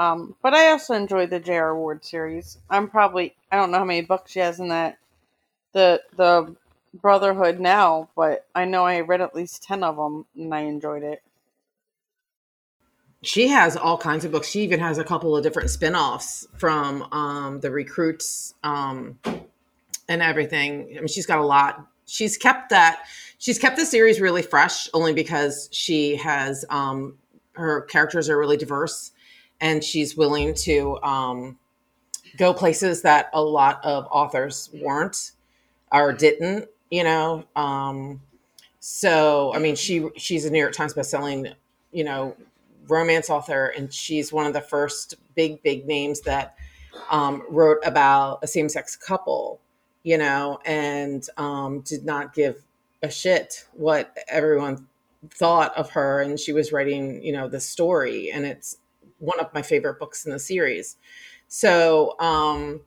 Um, 0.00 0.34
but 0.42 0.54
I 0.54 0.70
also 0.70 0.94
enjoy 0.94 1.26
the 1.26 1.38
J.R. 1.38 1.76
Ward 1.76 2.06
series. 2.06 2.56
I'm 2.70 2.88
probably 2.88 3.34
I 3.52 3.56
don't 3.56 3.70
know 3.70 3.78
how 3.78 3.84
many 3.84 4.00
books 4.00 4.32
she 4.32 4.40
has 4.40 4.58
in 4.58 4.68
that 4.68 4.96
the 5.72 6.00
the 6.16 6.56
Brotherhood 6.94 7.60
now, 7.60 8.08
but 8.16 8.46
I 8.54 8.64
know 8.64 8.84
I 8.86 9.00
read 9.00 9.20
at 9.20 9.34
least 9.34 9.62
ten 9.62 9.84
of 9.84 9.96
them 9.96 10.24
and 10.34 10.54
I 10.54 10.60
enjoyed 10.60 11.02
it. 11.02 11.22
She 13.22 13.48
has 13.48 13.76
all 13.76 13.98
kinds 13.98 14.24
of 14.24 14.32
books. 14.32 14.48
She 14.48 14.62
even 14.62 14.80
has 14.80 14.96
a 14.96 15.04
couple 15.04 15.36
of 15.36 15.42
different 15.42 15.68
spin-offs 15.68 16.48
from 16.56 17.02
um, 17.12 17.60
the 17.60 17.70
recruits 17.70 18.54
um, 18.64 19.18
and 20.08 20.22
everything. 20.22 20.94
I 20.96 21.00
mean, 21.00 21.08
she's 21.08 21.26
got 21.26 21.38
a 21.38 21.44
lot. 21.44 21.86
She's 22.06 22.38
kept 22.38 22.70
that. 22.70 23.02
She's 23.36 23.58
kept 23.58 23.76
the 23.76 23.84
series 23.84 24.18
really 24.18 24.40
fresh, 24.40 24.88
only 24.94 25.12
because 25.12 25.68
she 25.70 26.16
has 26.16 26.64
um, 26.70 27.18
her 27.52 27.82
characters 27.82 28.30
are 28.30 28.38
really 28.38 28.56
diverse 28.56 29.12
and 29.60 29.82
she's 29.82 30.16
willing 30.16 30.54
to 30.54 31.00
um, 31.02 31.58
go 32.36 32.54
places 32.54 33.02
that 33.02 33.30
a 33.32 33.42
lot 33.42 33.84
of 33.84 34.06
authors 34.10 34.70
weren't 34.72 35.32
or 35.92 36.12
didn't 36.12 36.68
you 36.90 37.04
know. 37.04 37.44
Um, 37.56 38.20
so 38.80 39.52
I 39.54 39.58
mean, 39.58 39.76
she 39.76 40.08
she's 40.16 40.44
a 40.44 40.50
New 40.50 40.58
York 40.58 40.72
Times 40.72 40.94
bestselling, 40.94 41.54
you 41.92 42.04
know, 42.04 42.36
romance 42.88 43.30
author, 43.30 43.66
and 43.66 43.92
she's 43.92 44.32
one 44.32 44.46
of 44.46 44.52
the 44.52 44.60
first 44.60 45.14
big 45.34 45.62
big 45.62 45.86
names 45.86 46.20
that 46.22 46.56
um, 47.10 47.42
wrote 47.48 47.78
about 47.84 48.40
a 48.42 48.46
same 48.46 48.68
sex 48.68 48.96
couple, 48.96 49.60
you 50.02 50.18
know, 50.18 50.58
and 50.64 51.26
um, 51.36 51.80
did 51.80 52.04
not 52.04 52.34
give 52.34 52.62
a 53.02 53.10
shit 53.10 53.66
what 53.72 54.14
everyone 54.28 54.86
thought 55.30 55.76
of 55.76 55.90
her, 55.90 56.20
and 56.20 56.38
she 56.40 56.52
was 56.52 56.72
writing, 56.72 57.22
you 57.22 57.32
know, 57.32 57.48
the 57.48 57.60
story, 57.60 58.30
and 58.30 58.44
it's 58.44 58.78
one 59.20 59.38
of 59.38 59.52
my 59.54 59.62
favorite 59.62 59.98
books 59.98 60.26
in 60.26 60.32
the 60.32 60.38
series. 60.38 60.96
So, 61.48 62.18
um, 62.18 62.80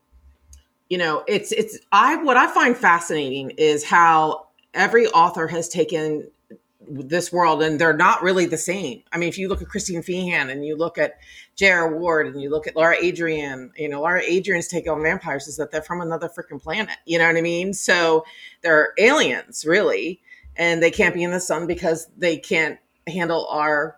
you 0.90 0.98
know, 0.98 1.24
it's 1.28 1.52
it's 1.52 1.80
I 1.92 2.18
what 2.18 2.38
I 2.38 2.48
find 2.54 2.76
fascinating 2.76 3.52
is 3.52 3.84
how 3.84 4.48
every 4.74 5.08
author 5.08 5.48
has 5.48 5.70
taken 5.70 6.28
this 6.88 7.32
world 7.32 7.64
and 7.64 7.80
they're 7.80 7.96
not 7.96 8.22
really 8.24 8.46
the 8.46 8.58
same. 8.58 9.04
I 9.12 9.18
mean, 9.18 9.30
if 9.30 9.38
you 9.38 9.48
look 9.48 9.62
at 9.62 9.70
Christine 9.70 10.02
Feehan 10.02 10.52
and 10.52 10.66
you 10.66 10.76
look 10.76 10.98
at 10.98 11.16
J.R. 11.56 11.98
Ward 11.98 12.28
and 12.28 12.42
you 12.42 12.50
look 12.50 12.68
at 12.68 12.76
Laura 12.76 12.96
Adrian, 13.00 13.72
you 13.76 13.90
know, 13.90 14.02
Laura 14.02 14.22
Adrian's 14.22 14.68
take 14.68 14.90
on 14.90 15.02
vampires 15.02 15.48
is 15.48 15.58
that 15.58 15.72
they're 15.72 15.82
from 15.82 16.02
another 16.02 16.30
freaking 16.30 16.62
planet. 16.62 16.96
You 17.06 17.20
know 17.20 17.28
what 17.28 17.38
I 17.38 17.42
mean? 17.42 17.74
So 17.74 18.26
they're 18.62 18.94
aliens, 18.98 19.66
really, 19.66 20.22
and 20.56 20.82
they 20.82 20.92
can't 20.92 21.14
be 21.16 21.24
in 21.24 21.32
the 21.32 21.40
sun 21.40 21.68
because 21.68 22.08
they 22.18 22.38
can't 22.38 22.80
handle 23.08 23.48
our, 23.48 23.98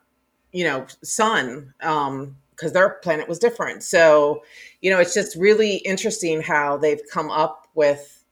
you 0.55 0.63
know, 0.63 0.87
sun. 1.03 1.73
Um, 1.81 2.37
because 2.51 2.71
their 2.71 2.91
planet 3.03 3.27
was 3.27 3.37
different. 3.37 3.83
So, 3.83 4.41
you 4.79 4.89
know, 4.89 4.97
it's 4.97 5.13
just 5.13 5.35
really 5.35 5.75
interesting 5.79 6.41
how 6.41 6.77
they've 6.77 7.01
come 7.11 7.29
up 7.29 7.67
with 7.75 8.23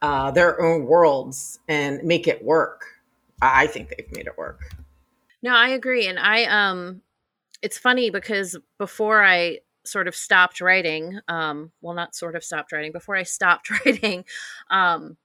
uh, 0.00 0.30
their 0.30 0.58
own 0.58 0.86
worlds 0.86 1.58
and 1.68 2.02
make 2.02 2.26
it 2.26 2.42
work. 2.42 2.86
I 3.42 3.66
think 3.66 3.90
they've 3.90 4.10
made 4.12 4.26
it 4.26 4.38
work. 4.38 4.74
No, 5.42 5.54
I 5.54 5.68
agree, 5.68 6.06
and 6.06 6.18
I 6.18 6.44
um, 6.44 7.02
it's 7.60 7.76
funny 7.78 8.08
because 8.08 8.56
before 8.78 9.22
I 9.22 9.58
sort 9.84 10.08
of 10.08 10.14
stopped 10.14 10.60
writing, 10.60 11.20
um, 11.28 11.72
well, 11.80 11.94
not 11.94 12.14
sort 12.14 12.36
of 12.36 12.44
stopped 12.44 12.72
writing, 12.72 12.92
before 12.92 13.16
I 13.16 13.22
stopped 13.22 13.70
writing, 13.84 14.24
um, 14.70 15.16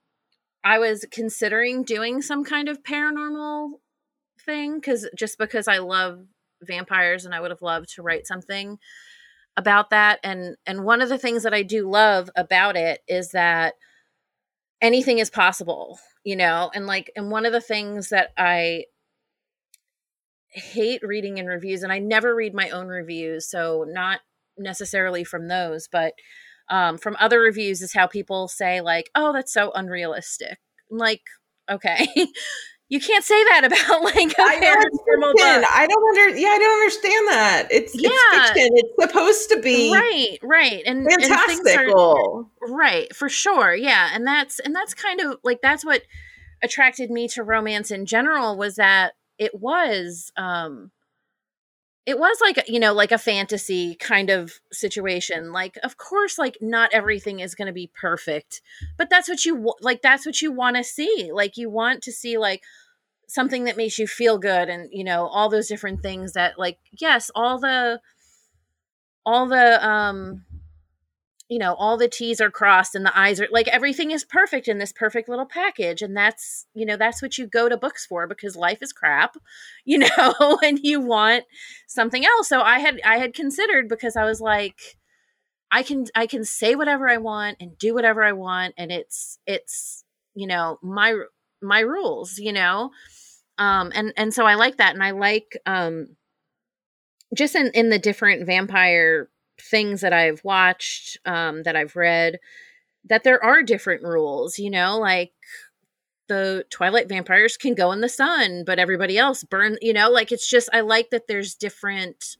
I 0.64 0.78
was 0.78 1.04
considering 1.10 1.82
doing 1.82 2.22
some 2.22 2.44
kind 2.44 2.68
of 2.68 2.82
paranormal 2.82 3.72
thing 4.46 4.76
because 4.76 5.08
just 5.16 5.38
because 5.38 5.68
I 5.68 5.78
love 5.78 6.24
vampires 6.62 7.24
and 7.26 7.34
I 7.34 7.40
would 7.40 7.50
have 7.50 7.62
loved 7.62 7.90
to 7.96 8.02
write 8.02 8.26
something 8.26 8.78
about 9.56 9.90
that 9.90 10.20
and 10.22 10.56
and 10.66 10.84
one 10.84 11.02
of 11.02 11.08
the 11.08 11.18
things 11.18 11.42
that 11.42 11.54
I 11.54 11.62
do 11.62 11.88
love 11.90 12.30
about 12.36 12.76
it 12.76 13.00
is 13.08 13.30
that 13.32 13.74
anything 14.80 15.18
is 15.18 15.30
possible, 15.30 15.98
you 16.24 16.36
know, 16.36 16.70
and 16.74 16.86
like 16.86 17.10
and 17.16 17.30
one 17.30 17.46
of 17.46 17.52
the 17.52 17.60
things 17.60 18.10
that 18.10 18.30
I 18.36 18.84
hate 20.48 21.02
reading 21.02 21.38
in 21.38 21.46
reviews 21.46 21.82
and 21.82 21.92
I 21.92 21.98
never 21.98 22.34
read 22.34 22.54
my 22.54 22.70
own 22.70 22.88
reviews, 22.88 23.48
so 23.48 23.84
not 23.88 24.20
necessarily 24.58 25.24
from 25.24 25.48
those, 25.48 25.88
but 25.88 26.14
um, 26.70 26.98
from 26.98 27.16
other 27.20 27.40
reviews 27.40 27.82
is 27.82 27.92
how 27.94 28.06
people 28.06 28.48
say 28.48 28.80
like, 28.80 29.10
"Oh, 29.14 29.32
that's 29.32 29.52
so 29.52 29.72
unrealistic." 29.72 30.58
like, 30.90 31.22
okay. 31.70 32.06
You 32.88 33.00
can't 33.00 33.24
say 33.24 33.42
that 33.44 33.64
about 33.64 34.02
like 34.02 34.32
a 34.38 34.42
I 34.42 34.56
paranormal 34.60 35.32
book. 35.32 35.64
I 35.74 35.86
don't 35.88 36.08
under 36.08 36.38
yeah, 36.38 36.48
I 36.48 36.58
don't 36.58 36.80
understand 36.80 37.28
that. 37.28 37.68
It's 37.70 37.94
yeah. 37.94 38.10
it's 38.12 38.50
fiction. 38.50 38.70
It's 38.74 39.02
supposed 39.02 39.48
to 39.50 39.60
be 39.60 39.92
right, 39.92 40.38
right, 40.42 40.82
and 40.86 41.04
fantastical, 41.04 42.50
and 42.62 42.72
are, 42.72 42.76
right 42.76 43.14
for 43.14 43.28
sure. 43.28 43.74
Yeah, 43.74 44.10
and 44.12 44.26
that's 44.26 44.60
and 44.60 44.74
that's 44.74 44.94
kind 44.94 45.20
of 45.20 45.38
like 45.42 45.60
that's 45.62 45.84
what 45.84 46.02
attracted 46.62 47.10
me 47.10 47.28
to 47.28 47.42
romance 47.42 47.90
in 47.90 48.06
general 48.06 48.56
was 48.56 48.76
that 48.76 49.14
it 49.38 49.54
was 49.54 50.32
um 50.36 50.90
it 52.06 52.20
was 52.20 52.38
like 52.40 52.68
you 52.68 52.78
know 52.78 52.94
like 52.94 53.12
a 53.12 53.18
fantasy 53.18 53.96
kind 53.96 54.30
of 54.30 54.60
situation 54.72 55.52
like 55.52 55.76
of 55.82 55.96
course 55.98 56.38
like 56.38 56.56
not 56.60 56.88
everything 56.92 57.40
is 57.40 57.54
going 57.54 57.66
to 57.66 57.72
be 57.72 57.90
perfect 58.00 58.62
but 58.96 59.10
that's 59.10 59.28
what 59.28 59.44
you 59.44 59.74
like 59.80 60.00
that's 60.00 60.24
what 60.24 60.40
you 60.40 60.52
want 60.52 60.76
to 60.76 60.84
see 60.84 61.30
like 61.32 61.56
you 61.56 61.68
want 61.68 62.02
to 62.02 62.12
see 62.12 62.38
like 62.38 62.62
something 63.28 63.64
that 63.64 63.76
makes 63.76 63.98
you 63.98 64.06
feel 64.06 64.38
good 64.38 64.68
and 64.68 64.88
you 64.92 65.02
know 65.02 65.26
all 65.26 65.48
those 65.48 65.66
different 65.66 66.00
things 66.00 66.32
that 66.32 66.58
like 66.58 66.78
yes 66.92 67.30
all 67.34 67.58
the 67.58 68.00
all 69.26 69.48
the 69.48 69.86
um 69.86 70.44
you 71.48 71.58
know 71.58 71.74
all 71.74 71.96
the 71.96 72.08
t's 72.08 72.40
are 72.40 72.50
crossed 72.50 72.94
and 72.94 73.04
the 73.04 73.18
i's 73.18 73.40
are 73.40 73.48
like 73.50 73.68
everything 73.68 74.10
is 74.10 74.24
perfect 74.24 74.66
in 74.68 74.78
this 74.78 74.92
perfect 74.92 75.28
little 75.28 75.46
package 75.46 76.02
and 76.02 76.16
that's 76.16 76.66
you 76.74 76.84
know 76.84 76.96
that's 76.96 77.22
what 77.22 77.38
you 77.38 77.46
go 77.46 77.68
to 77.68 77.76
books 77.76 78.04
for 78.04 78.26
because 78.26 78.56
life 78.56 78.82
is 78.82 78.92
crap 78.92 79.36
you 79.84 79.98
know 79.98 80.58
and 80.62 80.80
you 80.82 81.00
want 81.00 81.44
something 81.86 82.24
else. 82.24 82.48
So 82.48 82.60
i 82.60 82.78
had 82.78 83.00
i 83.04 83.18
had 83.18 83.34
considered 83.34 83.88
because 83.88 84.16
i 84.16 84.24
was 84.24 84.40
like 84.40 84.98
i 85.70 85.82
can 85.82 86.06
i 86.14 86.26
can 86.26 86.44
say 86.44 86.74
whatever 86.74 87.08
i 87.08 87.16
want 87.16 87.56
and 87.60 87.78
do 87.78 87.94
whatever 87.94 88.22
i 88.22 88.32
want 88.32 88.74
and 88.76 88.90
it's 88.90 89.38
it's 89.46 90.04
you 90.34 90.46
know 90.46 90.78
my 90.82 91.16
my 91.62 91.80
rules 91.80 92.38
you 92.38 92.52
know? 92.52 92.90
Um 93.58 93.90
and 93.94 94.12
and 94.16 94.34
so 94.34 94.44
i 94.46 94.54
like 94.54 94.78
that 94.78 94.94
and 94.94 95.02
i 95.02 95.12
like 95.12 95.56
um 95.64 96.16
just 97.34 97.54
in 97.54 97.70
in 97.72 97.90
the 97.90 97.98
different 97.98 98.46
vampire 98.46 99.28
things 99.60 100.00
that 100.00 100.12
I've 100.12 100.42
watched, 100.44 101.18
um, 101.24 101.62
that 101.64 101.76
I've 101.76 101.96
read, 101.96 102.38
that 103.04 103.24
there 103.24 103.42
are 103.42 103.62
different 103.62 104.02
rules, 104.02 104.58
you 104.58 104.70
know, 104.70 104.98
like 104.98 105.32
the 106.28 106.64
Twilight 106.70 107.08
vampires 107.08 107.56
can 107.56 107.74
go 107.74 107.92
in 107.92 108.00
the 108.00 108.08
sun, 108.08 108.64
but 108.64 108.78
everybody 108.78 109.16
else 109.16 109.44
burn, 109.44 109.76
you 109.80 109.92
know, 109.92 110.10
like 110.10 110.32
it's 110.32 110.48
just, 110.48 110.68
I 110.72 110.80
like 110.80 111.10
that 111.10 111.28
there's 111.28 111.54
different, 111.54 112.36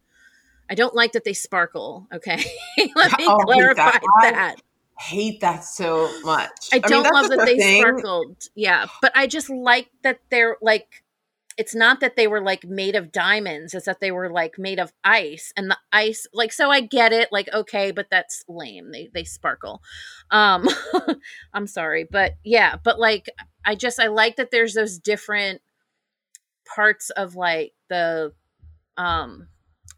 I 0.68 0.74
don't 0.74 0.94
like 0.94 1.12
that 1.12 1.24
they 1.24 1.34
sparkle. 1.34 2.08
Okay. 2.12 2.44
Let 2.96 3.18
me 3.18 3.26
oh, 3.28 3.38
clarify 3.38 3.92
that. 3.92 4.02
that. 4.22 4.56
I 4.98 5.02
hate 5.02 5.40
that 5.40 5.62
so 5.62 6.10
much. 6.22 6.70
I 6.72 6.78
don't 6.78 7.04
mean, 7.04 7.12
love 7.12 7.28
that 7.28 7.44
they 7.44 7.58
thing. 7.58 7.82
sparkled. 7.82 8.48
Yeah. 8.54 8.86
But 9.02 9.12
I 9.14 9.26
just 9.26 9.50
like 9.50 9.90
that 10.02 10.20
they're 10.30 10.56
like, 10.62 11.04
it's 11.56 11.74
not 11.74 12.00
that 12.00 12.16
they 12.16 12.26
were 12.26 12.40
like 12.40 12.64
made 12.64 12.94
of 12.94 13.12
diamonds 13.12 13.74
it's 13.74 13.86
that 13.86 14.00
they 14.00 14.10
were 14.10 14.30
like 14.30 14.58
made 14.58 14.78
of 14.78 14.92
ice 15.04 15.52
and 15.56 15.70
the 15.70 15.78
ice 15.92 16.26
like 16.32 16.52
so 16.52 16.70
i 16.70 16.80
get 16.80 17.12
it 17.12 17.28
like 17.32 17.48
okay 17.52 17.90
but 17.90 18.08
that's 18.10 18.44
lame 18.48 18.90
they 18.92 19.08
they 19.14 19.24
sparkle 19.24 19.82
um 20.30 20.68
i'm 21.54 21.66
sorry 21.66 22.06
but 22.10 22.34
yeah 22.44 22.76
but 22.82 22.98
like 22.98 23.28
i 23.64 23.74
just 23.74 24.00
i 24.00 24.06
like 24.06 24.36
that 24.36 24.50
there's 24.50 24.74
those 24.74 24.98
different 24.98 25.60
parts 26.66 27.10
of 27.10 27.36
like 27.36 27.72
the 27.88 28.32
um 28.96 29.48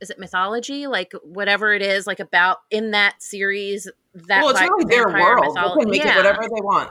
is 0.01 0.11
it 0.11 0.19
mythology 0.19 0.87
like 0.87 1.13
whatever 1.25 1.73
it 1.73 1.83
is 1.83 2.07
like 2.07 2.21
about 2.21 2.59
in 2.71 2.93
that 2.93 3.21
series 3.23 3.89
that 4.15 4.43
well, 4.43 4.51
it's 4.51 4.61
really 4.61 4.85
their 4.85 5.09
world 5.09 5.47
mythology. 5.47 5.75
they 5.75 5.81
can 5.81 5.91
make 5.91 6.05
yeah. 6.05 6.15
it 6.15 6.17
whatever 6.17 6.43
they 6.43 6.61
want 6.61 6.91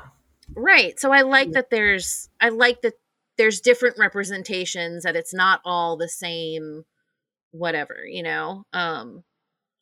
right 0.55 0.99
so 0.99 1.11
i 1.11 1.21
like 1.21 1.51
that 1.51 1.69
there's 1.69 2.29
i 2.41 2.49
like 2.49 2.81
that 2.81 2.93
there's 3.37 3.61
different 3.61 3.97
representations 3.97 5.03
that 5.03 5.15
it's 5.15 5.33
not 5.33 5.61
all 5.65 5.97
the 5.97 6.09
same 6.09 6.83
whatever 7.51 8.05
you 8.05 8.23
know? 8.23 8.65
Um 8.73 9.23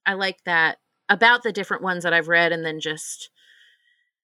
i 0.06 0.14
like 0.14 0.44
that 0.46 0.78
about 1.10 1.44
the 1.44 1.52
different 1.52 1.84
ones 1.84 2.04
that 2.04 2.14
i've 2.14 2.28
read 2.28 2.52
and 2.52 2.64
then 2.66 2.80
just 2.80 3.30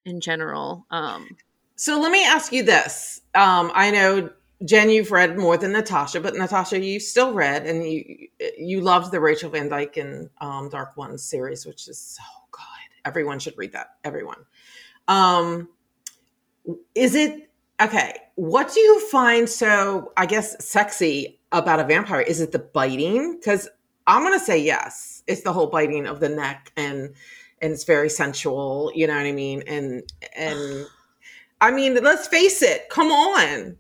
in 0.06 0.22
general 0.22 0.86
um 0.92 1.28
so 1.76 2.00
let 2.00 2.12
me 2.12 2.24
ask 2.24 2.52
you 2.52 2.64
this 2.64 3.22
um 3.34 3.72
i 3.74 3.90
know 3.90 4.30
jen 4.64 4.90
you've 4.90 5.12
read 5.12 5.40
more 5.40 5.58
than 5.58 5.72
natasha 5.72 6.20
but 6.20 6.36
natasha 6.36 6.80
you 6.80 7.00
still 7.00 7.34
read 7.34 7.66
and 7.66 7.88
you 7.88 8.28
you 8.58 8.80
loved 8.80 9.12
the 9.12 9.20
rachel 9.20 9.50
van 9.50 9.70
dyke 9.70 9.98
and 9.98 10.30
um 10.40 10.70
dark 10.70 10.96
ones 10.98 11.24
series 11.24 11.66
which 11.66 11.88
is 11.88 11.98
so 12.00 12.24
good 12.52 12.62
everyone 13.06 13.40
should 13.40 13.58
read 13.58 13.74
that 13.74 13.96
everyone. 14.04 14.46
Um 15.08 15.70
is 16.96 17.16
it 17.16 17.50
okay 17.82 18.16
what 18.42 18.74
do 18.74 18.80
you 18.80 19.00
find 19.10 19.48
so 19.48 20.12
i 20.18 20.26
guess 20.26 20.56
sexy 20.66 21.38
about 21.52 21.80
a 21.80 21.84
vampire? 21.84 22.22
Is 22.22 22.42
it 22.42 22.52
the 22.52 22.58
biting? 22.58 23.36
Because 23.36 23.70
i'm 24.08 24.24
gonna 24.24 24.40
say 24.40 24.58
yes 24.58 25.22
it's 25.28 25.44
the 25.44 25.54
whole 25.54 25.68
biting 25.68 26.08
of 26.08 26.20
the 26.20 26.30
neck 26.30 26.72
and 26.76 27.14
and 27.62 27.72
it's 27.72 27.84
very 27.84 28.10
sensual 28.10 28.92
you 28.96 29.06
know 29.06 29.16
what 29.16 29.28
i 29.28 29.32
mean? 29.32 29.62
And 29.68 30.02
and 30.36 30.88
i 31.62 31.70
mean 31.70 31.94
let's 32.04 32.28
face 32.28 32.64
it 32.64 32.90
come 32.90 33.12
on. 33.12 33.78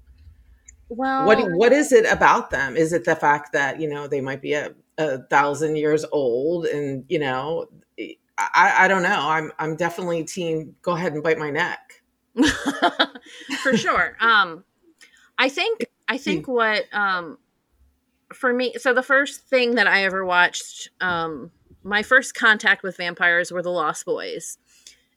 Well 0.89 1.25
what 1.25 1.39
what 1.53 1.73
is 1.73 1.91
it 1.91 2.05
about 2.11 2.51
them? 2.51 2.77
Is 2.77 2.93
it 2.93 3.03
the 3.03 3.15
fact 3.15 3.53
that 3.53 3.81
you 3.81 3.89
know 3.89 4.07
they 4.07 4.21
might 4.21 4.43
be 4.43 4.53
a, 4.53 4.75
a 4.99 5.23
thousand 5.23 5.77
years 5.77 6.05
old 6.11 6.65
and 6.67 7.03
you 7.09 7.17
know 7.17 7.65
I, 8.37 8.85
I 8.85 8.87
don't 8.87 9.01
know. 9.01 9.27
I'm 9.27 9.51
i'm 9.57 9.75
definitely 9.75 10.23
team 10.23 10.75
go 10.83 10.91
ahead 10.91 11.13
and 11.13 11.23
bite 11.23 11.39
my 11.39 11.49
neck 11.49 12.00
for 13.63 13.77
sure. 13.77 14.17
Um, 14.19 14.63
I 15.37 15.49
think 15.49 15.85
I 16.07 16.17
think 16.17 16.47
what 16.47 16.85
um, 16.93 17.37
for 18.33 18.53
me. 18.53 18.73
So 18.77 18.93
the 18.93 19.03
first 19.03 19.41
thing 19.47 19.75
that 19.75 19.87
I 19.87 20.03
ever 20.03 20.25
watched, 20.25 20.89
um, 20.99 21.51
my 21.83 22.03
first 22.03 22.35
contact 22.35 22.83
with 22.83 22.97
vampires 22.97 23.51
were 23.51 23.61
the 23.61 23.69
Lost 23.69 24.05
Boys, 24.05 24.57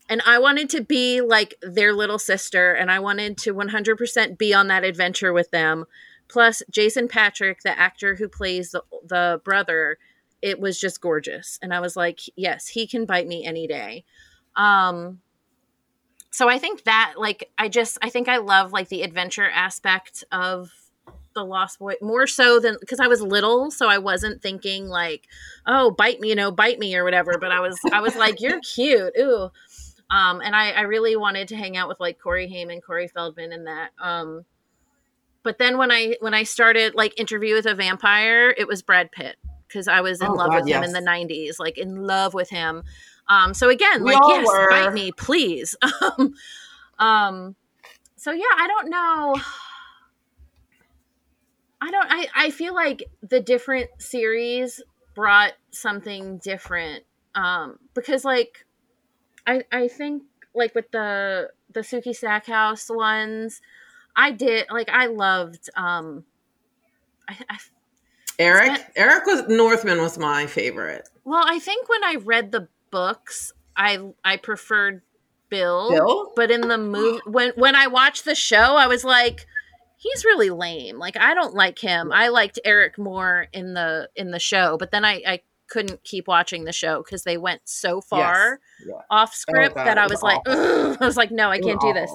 and 0.09 0.23
I 0.27 0.39
wanted 0.39 0.71
to 0.71 0.83
be 0.83 1.21
like 1.21 1.55
their 1.63 1.93
little 1.93 2.19
sister, 2.19 2.73
and 2.73 2.91
I 2.91 2.99
wanted 2.99 3.39
to 3.39 3.55
100% 3.55 4.39
be 4.39 4.53
on 4.53 4.69
that 4.69 4.85
adventure 4.85 5.33
with 5.33 5.51
them. 5.51 5.85
Plus, 6.29 6.63
Jason 6.71 7.09
Patric, 7.09 7.61
the 7.63 7.79
actor 7.79 8.15
who 8.17 8.29
plays 8.29 8.71
the, 8.71 8.83
the 9.07 9.41
brother, 9.45 9.99
it 10.43 10.59
was 10.59 10.81
just 10.81 11.01
gorgeous. 11.01 11.59
And 11.63 11.73
I 11.73 11.81
was 11.81 11.97
like, 11.97 12.21
yes, 12.37 12.69
he 12.69 12.87
can 12.87 13.05
bite 13.05 13.27
me 13.27 13.45
any 13.45 13.67
day. 13.67 14.05
Um, 14.57 15.21
so 16.35 16.49
I 16.49 16.59
think 16.59 16.83
that, 16.83 17.15
like, 17.17 17.49
I 17.57 17.69
just, 17.69 17.97
I 18.03 18.11
think 18.11 18.29
I 18.29 18.39
love 18.39 18.73
like 18.73 18.89
the 18.89 19.03
adventure 19.03 19.49
aspect 19.49 20.25
of 20.33 20.73
the 21.33 21.45
Lost 21.45 21.79
Boy 21.79 21.95
more 22.03 22.27
so 22.27 22.59
than 22.59 22.77
because 22.81 22.99
I 22.99 23.07
was 23.07 23.23
little, 23.23 23.71
so 23.71 23.89
I 23.89 23.99
wasn't 23.99 24.43
thinking 24.43 24.89
like, 24.89 25.29
oh, 25.65 25.93
bite 25.93 26.19
me, 26.19 26.31
you 26.31 26.35
know, 26.35 26.51
bite 26.51 26.81
me 26.81 26.97
or 26.97 27.05
whatever. 27.05 27.39
But 27.41 27.53
I 27.53 27.61
was, 27.61 27.79
I 27.93 28.01
was 28.01 28.17
like, 28.17 28.41
you're 28.41 28.59
cute, 28.63 29.13
ooh. 29.17 29.49
Um, 30.11 30.41
and 30.41 30.57
I, 30.57 30.73
I 30.73 30.81
really 30.81 31.15
wanted 31.15 31.47
to 31.49 31.57
hang 31.57 31.77
out 31.77 31.87
with 31.87 32.01
like 32.01 32.19
Corey 32.19 32.49
Haim, 32.49 32.69
Corey 32.81 33.07
Feldman, 33.07 33.53
and 33.53 33.69
that. 33.69 33.91
Um, 34.01 34.45
but 35.45 35.59
then 35.59 35.79
when 35.79 35.93
I 35.93 36.17
when 36.19 36.35
I 36.35 36.43
started 36.43 36.97
like 36.97 37.17
Interview 37.17 37.55
with 37.55 37.67
a 37.67 37.77
Vampire, 37.77 38.53
it 38.59 38.67
was 38.67 38.83
Brad 38.83 39.13
Pitt 39.13 39.37
because 39.69 39.87
I 39.87 40.01
was 40.01 40.21
in 40.21 40.27
oh, 40.27 40.33
love 40.33 40.51
God, 40.51 40.63
with 40.63 40.69
yes. 40.69 40.79
him 40.79 40.83
in 40.83 40.93
the 41.05 41.09
'90s, 41.09 41.61
like 41.61 41.79
in 41.79 41.95
love 41.95 42.35
with 42.35 42.51
him. 42.51 42.83
Um, 43.29 43.55
so 43.55 43.69
again, 43.69 44.05
we 44.05 44.13
like 44.13 44.23
yes, 44.29 44.47
were. 44.47 44.71
bite 44.71 44.93
me, 44.93 45.13
please. 45.13 45.77
um, 46.19 46.35
um, 46.99 47.57
so 48.17 48.33
yeah, 48.33 48.45
I 48.57 48.67
don't 48.67 48.91
know. 48.91 49.37
I 51.81 51.91
don't. 51.91 52.07
I 52.11 52.27
I 52.35 52.51
feel 52.51 52.75
like 52.75 53.05
the 53.23 53.41
different 53.41 53.91
series 53.99 54.83
brought 55.15 55.53
something 55.71 56.39
different. 56.39 57.05
Um, 57.35 57.79
because 57.95 58.25
like 58.25 58.65
I 59.47 59.63
I 59.73 59.89
think 59.89 60.23
like 60.55 60.75
with 60.75 60.91
the 60.91 61.51
the 61.73 61.81
Sookie 61.81 62.15
Stackhouse 62.15 62.89
ones, 62.89 63.61
I 64.15 64.31
did 64.31 64.67
like 64.71 64.89
I 64.89 65.07
loved 65.07 65.69
um 65.77 66.25
I, 67.29 67.37
I 67.49 67.59
Eric 68.39 68.77
spent, 68.77 68.93
Eric 68.97 69.27
was 69.27 69.49
Northman 69.49 70.01
was 70.01 70.19
my 70.19 70.47
favorite. 70.47 71.09
Well, 71.25 71.45
I 71.47 71.59
think 71.59 71.89
when 71.89 72.05
I 72.05 72.17
read 72.17 72.53
the 72.53 72.69
books, 72.95 73.53
I 73.77 73.99
I 74.25 74.37
preferred 74.37 75.03
Bill, 75.51 75.91
Bill? 75.91 76.33
but 76.37 76.53
in 76.53 76.63
the 76.63 76.79
movie 76.79 77.21
when 77.27 77.51
when 77.57 77.75
I 77.75 77.89
watched 77.89 78.25
the 78.25 78.37
show, 78.37 78.77
I 78.77 78.87
was 78.87 79.05
like 79.05 79.47
he's 79.97 80.25
really 80.25 80.51
lame. 80.51 80.99
Like 80.99 81.17
I 81.17 81.35
don't 81.35 81.55
like 81.55 81.81
him. 81.81 82.13
I 82.13 82.29
liked 82.29 82.61
Eric 82.65 82.97
more 82.97 83.49
in 83.53 83.75
the 83.75 84.09
in 84.15 84.31
the 84.31 84.39
show, 84.39 84.77
but 84.79 84.93
then 84.93 85.05
I 85.05 85.23
I 85.27 85.41
couldn't 85.67 86.05
keep 86.05 86.29
watching 86.29 86.65
the 86.65 86.73
show 86.73 87.03
because 87.03 87.25
they 87.25 87.37
went 87.37 87.63
so 87.65 88.01
far 88.01 88.61
yes. 88.79 88.89
yeah. 88.89 89.01
off 89.11 89.35
script 89.35 89.77
oh, 89.77 89.85
that 89.85 89.99
I 89.99 90.05
was, 90.05 90.13
was 90.13 90.23
like, 90.23 90.41
I 90.47 91.05
was 91.05 91.17
like, 91.17 91.33
no, 91.33 91.51
I 91.51 91.59
can't 91.59 91.81
do 91.81 91.93
this. 91.93 92.15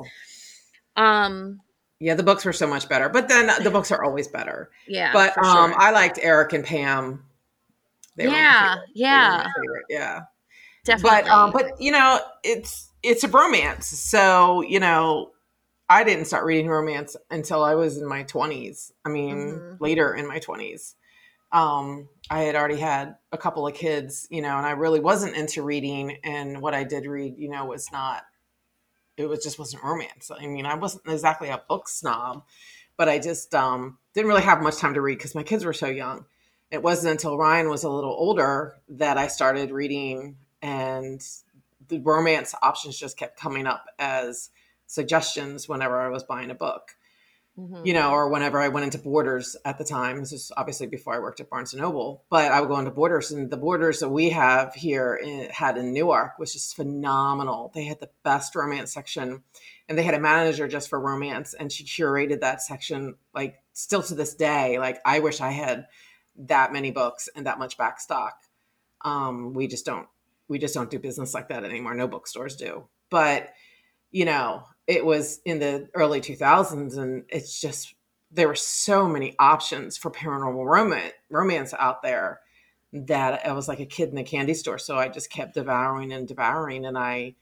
Um, 0.95 1.59
yeah, 2.00 2.13
the 2.13 2.24
books 2.24 2.45
were 2.45 2.53
so 2.53 2.67
much 2.67 2.88
better, 2.88 3.09
but 3.09 3.27
then 3.27 3.50
the 3.63 3.71
books 3.71 3.91
are 3.91 4.01
always 4.01 4.29
better. 4.29 4.69
Yeah, 4.88 5.12
but 5.12 5.38
um, 5.39 5.71
sure. 5.71 5.81
I 5.81 5.91
liked 5.91 6.19
Eric 6.21 6.53
and 6.53 6.63
Pam. 6.63 7.25
They 8.15 8.27
were 8.27 8.33
yeah, 8.33 8.75
yeah, 8.93 9.48
yeah, 9.89 10.21
definitely. 10.83 11.21
But 11.24 11.29
um, 11.29 11.51
but 11.51 11.81
you 11.81 11.91
know, 11.91 12.19
it's 12.43 12.91
it's 13.03 13.24
a 13.24 13.27
romance, 13.27 13.88
so 13.88 14.62
you 14.62 14.79
know, 14.79 15.31
I 15.89 16.03
didn't 16.03 16.25
start 16.25 16.45
reading 16.45 16.67
romance 16.67 17.15
until 17.29 17.63
I 17.63 17.75
was 17.75 17.98
in 17.98 18.07
my 18.07 18.24
twenties. 18.24 18.91
I 19.05 19.09
mean, 19.09 19.38
mm-hmm. 19.38 19.83
later 19.83 20.13
in 20.13 20.27
my 20.27 20.39
twenties 20.39 20.95
um, 21.51 22.07
I 22.29 22.41
had 22.41 22.55
already 22.55 22.77
had 22.77 23.15
a 23.31 23.38
couple 23.38 23.65
of 23.65 23.74
kids, 23.74 24.27
you 24.29 24.41
know, 24.41 24.57
and 24.57 24.65
I 24.65 24.71
really 24.71 25.00
wasn't 25.00 25.36
into 25.36 25.63
reading. 25.63 26.17
And 26.24 26.62
what 26.62 26.74
I 26.74 26.83
did 26.83 27.05
read, 27.05 27.38
you 27.38 27.50
know, 27.50 27.65
was 27.65 27.91
not, 27.91 28.24
it 29.17 29.25
was 29.25 29.43
just 29.43 29.57
wasn't 29.57 29.83
romance. 29.83 30.31
I 30.31 30.45
mean, 30.45 30.65
I 30.65 30.75
wasn't 30.75 31.07
exactly 31.07 31.50
a 31.50 31.62
book 31.67 31.88
snob, 31.89 32.43
but 32.98 33.09
I 33.09 33.19
just 33.19 33.55
um, 33.55 33.98
didn't 34.13 34.27
really 34.27 34.43
have 34.43 34.62
much 34.62 34.77
time 34.77 34.93
to 34.93 35.01
read 35.01 35.17
because 35.17 35.36
my 35.36 35.43
kids 35.43 35.65
were 35.65 35.74
so 35.74 35.88
young. 35.88 36.25
It 36.71 36.84
wasn't 36.84 37.13
until 37.13 37.38
Ryan 37.38 37.69
was 37.69 37.84
a 37.84 37.89
little 37.89 38.12
older 38.12 38.75
that 38.89 39.17
I 39.17 39.27
started 39.27 39.71
reading, 39.71 40.38
and 40.62 41.22
the 41.88 42.00
romance 42.00 42.54
options 42.62 42.98
just 42.98 43.17
kept 43.17 43.39
coming 43.39 43.67
up 43.67 43.86
as 43.98 44.50
suggestions 44.88 45.67
whenever 45.67 46.00
I 46.00 46.10
was 46.10 46.24
buying 46.24 46.52
a 46.52 46.56
book 46.56 46.95
mm-hmm. 47.60 47.86
you 47.86 47.93
know, 47.93 48.12
or 48.12 48.30
whenever 48.30 48.60
I 48.60 48.67
went 48.67 48.86
into 48.86 48.98
Borders 48.98 49.56
at 49.65 49.78
the 49.78 49.84
time. 49.84 50.19
This 50.19 50.32
is 50.32 50.52
obviously 50.56 50.88
before 50.88 51.15
I 51.15 51.19
worked 51.19 51.39
at 51.39 51.50
Barnes 51.50 51.74
and 51.74 51.82
Noble, 51.82 52.24
but 52.30 52.52
I 52.52 52.60
would 52.60 52.69
go 52.69 52.80
into 52.80 52.91
Borders, 52.91 53.32
and 53.32 53.50
the 53.50 53.58
Borders 53.58 54.00
that 54.00 54.10
we 54.10 54.30
have 54.30 54.74
here 54.74 55.15
in, 55.15 55.50
had 55.50 55.78
in 55.78 55.93
Newark 55.93 56.39
was 56.39 56.54
just 56.54 56.76
phenomenal. 56.76 57.72
They 57.74 57.86
had 57.86 58.00
the 58.00 58.10
best 58.24 58.56
romance 58.56 58.93
section, 58.93 59.43
and 59.88 59.98
they 59.98 60.04
had 60.04 60.15
a 60.15 60.19
manager 60.19 60.67
just 60.67 60.89
for 60.89 61.00
romance, 61.00 61.54
and 61.54 61.72
she 61.72 61.84
curated 61.84 62.41
that 62.41 62.62
section 62.62 63.15
like 63.34 63.62
still 63.74 64.04
to 64.04 64.15
this 64.15 64.36
day. 64.36 64.80
Like 64.80 65.00
I 65.06 65.19
wish 65.19 65.41
I 65.41 65.52
had 65.52 65.88
that 66.38 66.72
many 66.72 66.91
books 66.91 67.28
and 67.36 67.45
that 67.45 67.60
much 67.60 67.78
back 67.78 68.00
stock. 68.00 68.36
Um, 69.02 69.54
we 69.54 69.67
just 69.67 69.86
don't 69.86 70.08
we 70.49 70.59
just 70.59 70.73
don't 70.73 70.89
do 70.89 70.99
business 70.99 71.33
like 71.33 71.47
that 71.49 71.63
anymore. 71.63 71.93
No 71.93 72.07
bookstores 72.07 72.57
do, 72.57 72.88
but 73.09 73.49
you 74.12 74.25
know 74.25 74.63
it 74.88 75.05
was 75.05 75.39
in 75.45 75.59
the 75.59 75.88
early 75.93 76.19
2000s 76.19 76.97
and 76.97 77.23
it's 77.29 77.62
just 77.62 77.93
there 78.31 78.47
were 78.47 78.55
so 78.55 79.07
many 79.07 79.35
options 79.38 79.97
for 79.97 80.09
paranormal 80.09 80.65
romance 80.65 81.13
romance 81.29 81.73
out 81.77 82.01
there 82.01 82.41
that 82.91 83.45
I 83.45 83.51
was 83.51 83.67
like 83.67 83.79
a 83.79 83.85
kid 83.85 84.09
in 84.09 84.17
a 84.17 84.23
candy 84.23 84.55
store. 84.55 84.79
So 84.79 84.97
I 84.97 85.09
just 85.09 85.29
kept 85.29 85.53
devouring 85.53 86.12
and 86.12 86.27
devouring 86.27 86.88
and 86.88 86.97
I 86.97 87.35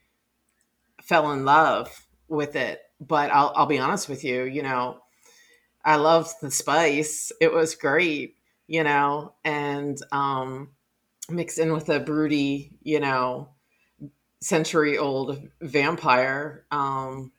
fell 1.02 1.32
in 1.32 1.46
love 1.46 2.06
with 2.28 2.58
it. 2.58 2.82
But 3.00 3.32
I'll 3.32 3.54
I'll 3.56 3.66
be 3.66 3.80
honest 3.80 4.10
with 4.10 4.24
you 4.24 4.44
you 4.44 4.62
know 4.62 5.00
I 5.86 5.96
loved 5.96 6.36
the 6.42 6.52
spice. 6.52 7.32
It 7.40 7.54
was 7.54 7.76
great 7.76 8.36
you 8.68 8.84
know 8.84 9.34
and 9.46 9.98
um 10.12 10.72
mixed 11.30 11.60
in 11.60 11.74
with 11.74 11.90
a 11.90 12.00
broody 12.00 12.72
you 12.84 13.00
know 13.00 13.50
century 14.40 14.98
old 14.98 15.42
vampire 15.62 16.66
um 16.72 17.32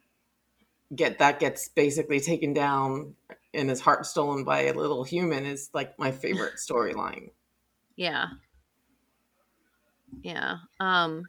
get 0.95 1.19
that 1.19 1.39
gets 1.39 1.69
basically 1.69 2.21
taken 2.21 2.53
down 2.53 3.15
and 3.55 3.69
his 3.69 3.81
heart 3.81 4.07
stolen 4.07 4.45
by 4.45 4.63
a 4.63 4.75
little 4.75 5.05
human 5.05 5.45
is 5.45 5.71
like 5.75 5.99
my 5.99 6.11
favorite 6.11 6.55
storyline. 6.69 7.31
Yeah. 7.97 8.27
Yeah. 10.23 10.59
Um 10.81 11.25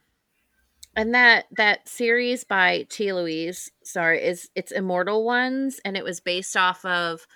and 0.95 1.13
that 1.13 1.45
that 1.55 1.87
series 1.87 2.43
by 2.43 2.85
Tia 2.89 3.15
Louise, 3.15 3.71
sorry, 3.83 4.23
is 4.23 4.49
it's 4.55 4.71
Immortal 4.71 5.23
Ones 5.23 5.79
and 5.85 5.95
it 5.95 6.03
was 6.03 6.19
based 6.19 6.55
off 6.57 6.83
of 6.85 7.27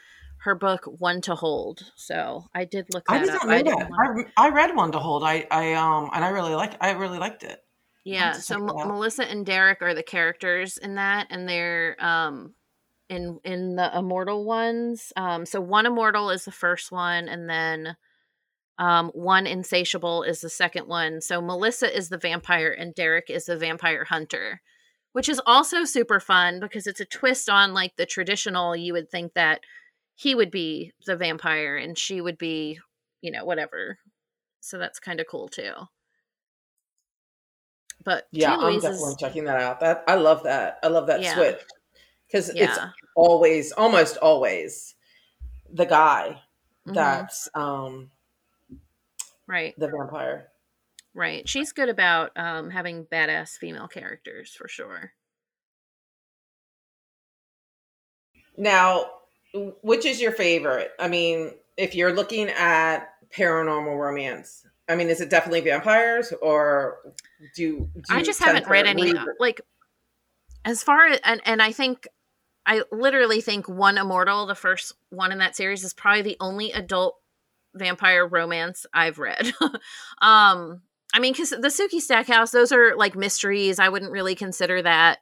her 0.43 0.55
book 0.55 0.83
One 0.85 1.21
to 1.21 1.35
Hold. 1.35 1.83
So 1.95 2.45
I 2.53 2.65
did 2.65 2.87
look 2.93 3.05
that 3.05 3.13
I 3.13 3.19
did 3.19 3.27
not 3.27 3.43
up. 3.43 3.47
Know 3.47 3.53
I, 3.55 3.63
that. 3.63 4.31
I, 4.37 4.47
I 4.47 4.49
read 4.49 4.75
One 4.75 4.91
to 4.91 4.99
Hold. 4.99 5.23
I 5.23 5.47
I 5.49 5.73
um 5.73 6.09
and 6.13 6.23
I 6.23 6.29
really 6.29 6.53
like 6.53 6.75
I 6.81 6.91
really 6.91 7.17
liked 7.17 7.43
it. 7.43 7.59
Yeah, 8.03 8.33
so 8.33 8.55
M- 8.55 8.65
Melissa 8.65 9.23
and 9.23 9.45
Derek 9.45 9.81
are 9.81 9.93
the 9.93 10.03
characters 10.03 10.77
in 10.77 10.95
that, 10.95 11.27
and 11.29 11.47
they're 11.47 11.95
um 12.03 12.55
in 13.09 13.39
in 13.45 13.75
the 13.77 13.97
immortal 13.97 14.43
ones. 14.43 15.13
Um, 15.15 15.45
so 15.45 15.61
one 15.61 15.85
immortal 15.85 16.29
is 16.29 16.43
the 16.43 16.51
first 16.51 16.91
one, 16.91 17.29
and 17.29 17.49
then 17.49 17.95
um 18.77 19.11
one 19.13 19.47
insatiable 19.47 20.23
is 20.23 20.41
the 20.41 20.49
second 20.49 20.87
one. 20.87 21.21
So 21.21 21.41
Melissa 21.41 21.95
is 21.95 22.09
the 22.09 22.17
vampire, 22.17 22.75
and 22.77 22.93
Derek 22.93 23.29
is 23.29 23.45
the 23.45 23.57
vampire 23.57 24.03
hunter, 24.03 24.61
which 25.13 25.29
is 25.29 25.39
also 25.45 25.85
super 25.85 26.19
fun 26.19 26.59
because 26.59 26.85
it's 26.85 26.99
a 26.99 27.05
twist 27.05 27.49
on 27.49 27.73
like 27.73 27.95
the 27.95 28.05
traditional. 28.05 28.75
You 28.75 28.91
would 28.91 29.09
think 29.09 29.35
that 29.35 29.61
he 30.15 30.35
would 30.35 30.51
be 30.51 30.93
the 31.05 31.15
vampire 31.15 31.75
and 31.75 31.97
she 31.97 32.21
would 32.21 32.37
be, 32.37 32.79
you 33.21 33.31
know, 33.31 33.45
whatever. 33.45 33.99
So 34.59 34.77
that's 34.77 34.99
kind 34.99 35.19
of 35.19 35.27
cool 35.29 35.47
too. 35.47 35.73
But 38.03 38.27
yeah, 38.31 38.55
I'm 38.55 38.79
definitely 38.79 39.11
is, 39.11 39.17
checking 39.17 39.45
that 39.45 39.61
out. 39.61 39.79
That 39.79 40.03
I 40.07 40.15
love 40.15 40.43
that. 40.43 40.79
I 40.83 40.87
love 40.87 41.07
that 41.07 41.21
yeah. 41.21 41.35
switch 41.35 41.61
because 42.27 42.51
yeah. 42.53 42.65
it's 42.65 42.79
always, 43.15 43.71
almost 43.71 44.17
always, 44.17 44.95
the 45.71 45.85
guy 45.85 46.41
mm-hmm. 46.85 46.93
that's 46.93 47.49
um 47.55 48.11
right 49.47 49.73
the 49.77 49.87
vampire. 49.87 50.49
Right. 51.15 51.47
She's 51.47 51.71
good 51.71 51.89
about 51.89 52.31
um 52.35 52.69
having 52.69 53.05
badass 53.05 53.57
female 53.57 53.87
characters 53.87 54.51
for 54.51 54.67
sure. 54.67 55.13
Now, 58.57 59.05
which 59.53 60.05
is 60.05 60.21
your 60.21 60.31
favorite? 60.31 60.91
I 60.99 61.07
mean, 61.07 61.51
if 61.77 61.95
you're 61.95 62.13
looking 62.13 62.49
at 62.49 63.13
paranormal 63.31 63.97
romance, 63.97 64.65
I 64.89 64.95
mean, 64.95 65.09
is 65.09 65.21
it 65.21 65.29
definitely 65.29 65.61
vampires 65.61 66.33
or 66.41 66.97
do, 67.55 67.89
do 67.93 68.01
I 68.09 68.21
just 68.21 68.39
haven't 68.39 68.67
read 68.67 68.85
any 68.85 69.13
read? 69.13 69.25
like 69.39 69.61
as 70.65 70.83
far 70.83 71.07
as 71.07 71.19
and 71.23 71.41
and 71.45 71.61
I 71.61 71.71
think 71.71 72.07
I 72.65 72.83
literally 72.91 73.41
think 73.41 73.67
one 73.67 73.97
immortal, 73.97 74.45
the 74.45 74.55
first 74.55 74.93
one 75.09 75.31
in 75.31 75.39
that 75.39 75.55
series, 75.55 75.83
is 75.83 75.93
probably 75.93 76.21
the 76.21 76.37
only 76.39 76.71
adult 76.71 77.15
vampire 77.73 78.25
romance 78.27 78.85
I've 78.93 79.19
read. 79.19 79.53
um 80.21 80.81
I 81.15 81.19
mean, 81.19 81.33
because 81.33 81.51
the 81.51 81.67
Sookie 81.67 82.01
Stackhouse, 82.01 82.49
those 82.49 82.71
are 82.71 82.95
like 82.95 83.15
mysteries. 83.15 83.77
I 83.77 83.89
wouldn't 83.89 84.11
really 84.11 84.33
consider 84.33 84.81
that 84.81 85.19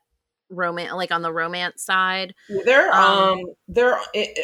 romance, 0.52 0.94
like 0.94 1.12
on 1.12 1.22
the 1.22 1.34
romance 1.34 1.84
side. 1.84 2.36
They're 2.66 2.92
um, 2.94 3.40
um 3.40 3.46
they're 3.68 3.98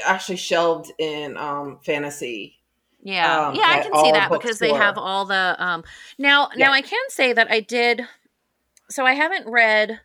actually 0.06 0.38
shelved 0.38 0.92
in 0.98 1.38
um 1.38 1.80
fantasy. 1.86 2.56
Yeah, 3.04 3.48
um, 3.48 3.56
yeah, 3.56 3.68
I 3.68 3.80
can 3.82 3.94
see 4.04 4.12
that 4.12 4.32
because 4.32 4.60
they 4.60 4.74
have 4.74 4.98
all 4.98 5.26
the 5.26 5.56
um. 5.60 5.84
Now, 6.18 6.50
yeah. 6.56 6.68
now 6.68 6.74
I 6.74 6.82
can 6.82 7.00
say 7.10 7.34
that 7.34 7.52
I 7.52 7.60
did. 7.60 8.02
So 8.90 9.06
I 9.06 9.14
haven't 9.14 9.50
read 9.50 10.00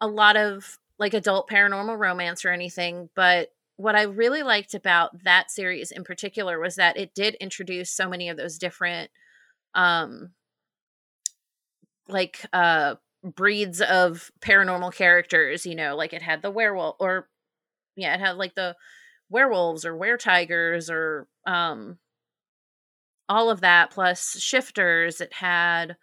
a 0.00 0.06
lot 0.06 0.36
of 0.36 0.78
like 0.98 1.14
adult 1.14 1.48
paranormal 1.48 1.98
romance 1.98 2.44
or 2.44 2.50
anything, 2.50 3.10
but 3.14 3.52
what 3.76 3.96
I 3.96 4.02
really 4.02 4.42
liked 4.42 4.74
about 4.74 5.24
that 5.24 5.50
series 5.50 5.90
in 5.90 6.04
particular 6.04 6.60
was 6.60 6.76
that 6.76 6.96
it 6.96 7.14
did 7.14 7.34
introduce 7.36 7.90
so 7.90 8.08
many 8.08 8.28
of 8.28 8.36
those 8.36 8.58
different 8.58 9.10
um 9.74 10.30
like 12.08 12.46
uh 12.52 12.94
breeds 13.24 13.80
of 13.80 14.30
paranormal 14.40 14.94
characters, 14.94 15.64
you 15.64 15.74
know, 15.74 15.96
like 15.96 16.12
it 16.12 16.22
had 16.22 16.42
the 16.42 16.50
werewolf 16.50 16.96
or 17.00 17.28
yeah, 17.96 18.14
it 18.14 18.20
had 18.20 18.36
like 18.36 18.54
the 18.54 18.76
werewolves 19.30 19.84
or 19.84 19.96
were 19.96 20.16
tigers 20.16 20.90
or 20.90 21.26
um 21.46 21.98
all 23.28 23.50
of 23.50 23.62
that 23.62 23.90
plus 23.90 24.38
shifters 24.38 25.20
it 25.20 25.32
had 25.32 25.96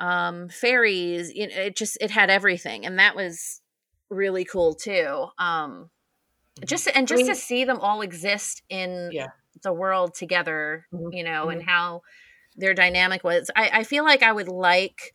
um 0.00 0.48
fairies 0.48 1.30
it, 1.30 1.50
it 1.52 1.76
just 1.76 1.98
it 2.00 2.10
had 2.10 2.30
everything 2.30 2.86
and 2.86 2.98
that 2.98 3.14
was 3.14 3.60
really 4.10 4.44
cool 4.44 4.74
too 4.74 5.26
um 5.38 5.88
mm-hmm. 6.58 6.64
just 6.64 6.88
and 6.94 7.06
just 7.06 7.22
I 7.22 7.24
mean, 7.24 7.34
to 7.34 7.34
see 7.34 7.64
them 7.64 7.78
all 7.80 8.00
exist 8.00 8.62
in 8.68 9.10
yeah. 9.12 9.28
the 9.62 9.72
world 9.72 10.14
together 10.14 10.86
mm-hmm. 10.92 11.12
you 11.12 11.24
know 11.24 11.42
mm-hmm. 11.42 11.50
and 11.50 11.62
how 11.62 12.02
their 12.56 12.74
dynamic 12.74 13.22
was 13.22 13.50
I, 13.54 13.70
I 13.72 13.84
feel 13.84 14.04
like 14.04 14.22
i 14.22 14.32
would 14.32 14.48
like 14.48 15.12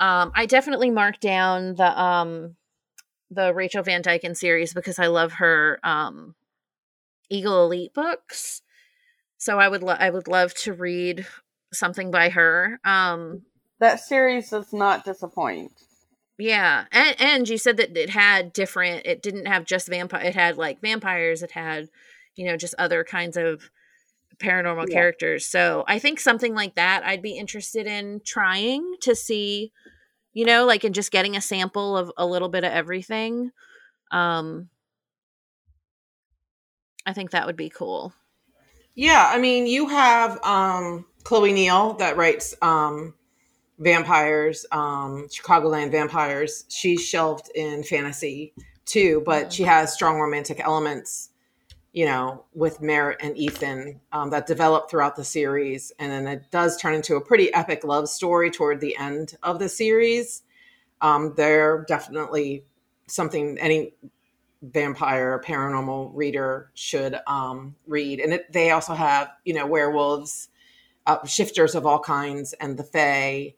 um 0.00 0.32
i 0.34 0.46
definitely 0.46 0.90
marked 0.90 1.20
down 1.20 1.74
the 1.74 2.00
um 2.00 2.56
the 3.30 3.52
rachel 3.52 3.82
van 3.82 4.02
dyken 4.02 4.36
series 4.36 4.72
because 4.72 4.98
i 4.98 5.06
love 5.06 5.34
her 5.34 5.78
um 5.82 6.34
eagle 7.30 7.64
elite 7.64 7.92
books 7.94 8.62
so 9.38 9.60
I 9.60 9.68
would 9.68 9.82
lo- 9.82 9.96
I 9.98 10.10
would 10.10 10.28
love 10.28 10.52
to 10.54 10.72
read 10.72 11.26
something 11.72 12.10
by 12.10 12.28
her. 12.30 12.80
Um, 12.84 13.42
that 13.78 14.00
series 14.00 14.50
does 14.50 14.72
not 14.72 15.04
disappoint. 15.04 15.72
Yeah, 16.36 16.84
and 16.92 17.20
and 17.20 17.48
you 17.48 17.56
said 17.56 17.76
that 17.78 17.96
it 17.96 18.10
had 18.10 18.52
different. 18.52 19.06
It 19.06 19.22
didn't 19.22 19.46
have 19.46 19.64
just 19.64 19.88
vampire. 19.88 20.24
It 20.24 20.34
had 20.34 20.58
like 20.58 20.80
vampires. 20.80 21.42
It 21.42 21.52
had, 21.52 21.88
you 22.34 22.46
know, 22.46 22.56
just 22.56 22.74
other 22.78 23.04
kinds 23.04 23.36
of 23.36 23.70
paranormal 24.38 24.86
yeah. 24.88 24.94
characters. 24.94 25.46
So 25.46 25.84
I 25.86 25.98
think 25.98 26.20
something 26.20 26.54
like 26.54 26.74
that 26.76 27.04
I'd 27.04 27.22
be 27.22 27.36
interested 27.36 27.86
in 27.86 28.20
trying 28.24 28.94
to 29.02 29.14
see, 29.14 29.72
you 30.32 30.44
know, 30.44 30.64
like 30.64 30.84
and 30.84 30.94
just 30.94 31.10
getting 31.10 31.36
a 31.36 31.40
sample 31.40 31.96
of 31.96 32.12
a 32.16 32.26
little 32.26 32.48
bit 32.48 32.64
of 32.64 32.72
everything. 32.72 33.50
Um, 34.10 34.68
I 37.04 37.12
think 37.12 37.30
that 37.30 37.46
would 37.46 37.56
be 37.56 37.70
cool. 37.70 38.12
Yeah, 38.94 39.30
I 39.32 39.38
mean, 39.38 39.66
you 39.66 39.88
have 39.88 40.42
um, 40.44 41.06
Chloe 41.24 41.52
Neill 41.52 41.94
that 41.94 42.16
writes 42.16 42.54
um, 42.62 43.14
vampires, 43.78 44.66
um, 44.72 45.28
Chicagoland 45.28 45.92
vampires. 45.92 46.64
She's 46.68 47.06
shelved 47.06 47.50
in 47.54 47.82
fantasy 47.82 48.52
too, 48.84 49.22
but 49.24 49.42
mm-hmm. 49.42 49.50
she 49.50 49.62
has 49.62 49.92
strong 49.92 50.18
romantic 50.18 50.60
elements, 50.60 51.27
you 51.98 52.04
know, 52.04 52.44
with 52.54 52.80
Merritt 52.80 53.18
and 53.20 53.36
Ethan 53.36 54.00
um, 54.12 54.30
that 54.30 54.46
develop 54.46 54.88
throughout 54.88 55.16
the 55.16 55.24
series, 55.24 55.90
and 55.98 56.12
then 56.12 56.28
it 56.28 56.48
does 56.52 56.76
turn 56.76 56.94
into 56.94 57.16
a 57.16 57.20
pretty 57.20 57.52
epic 57.52 57.82
love 57.82 58.08
story 58.08 58.52
toward 58.52 58.80
the 58.80 58.96
end 58.96 59.34
of 59.42 59.58
the 59.58 59.68
series. 59.68 60.44
Um, 61.00 61.34
they're 61.36 61.84
definitely 61.88 62.62
something 63.08 63.58
any 63.58 63.94
vampire 64.62 65.42
paranormal 65.44 66.12
reader 66.14 66.70
should 66.74 67.18
um, 67.26 67.74
read. 67.88 68.20
And 68.20 68.34
it, 68.34 68.52
they 68.52 68.70
also 68.70 68.94
have, 68.94 69.30
you 69.44 69.54
know, 69.54 69.66
werewolves, 69.66 70.50
uh, 71.04 71.26
shifters 71.26 71.74
of 71.74 71.84
all 71.84 71.98
kinds, 71.98 72.52
and 72.52 72.78
the 72.78 72.84
Fae, 72.84 73.54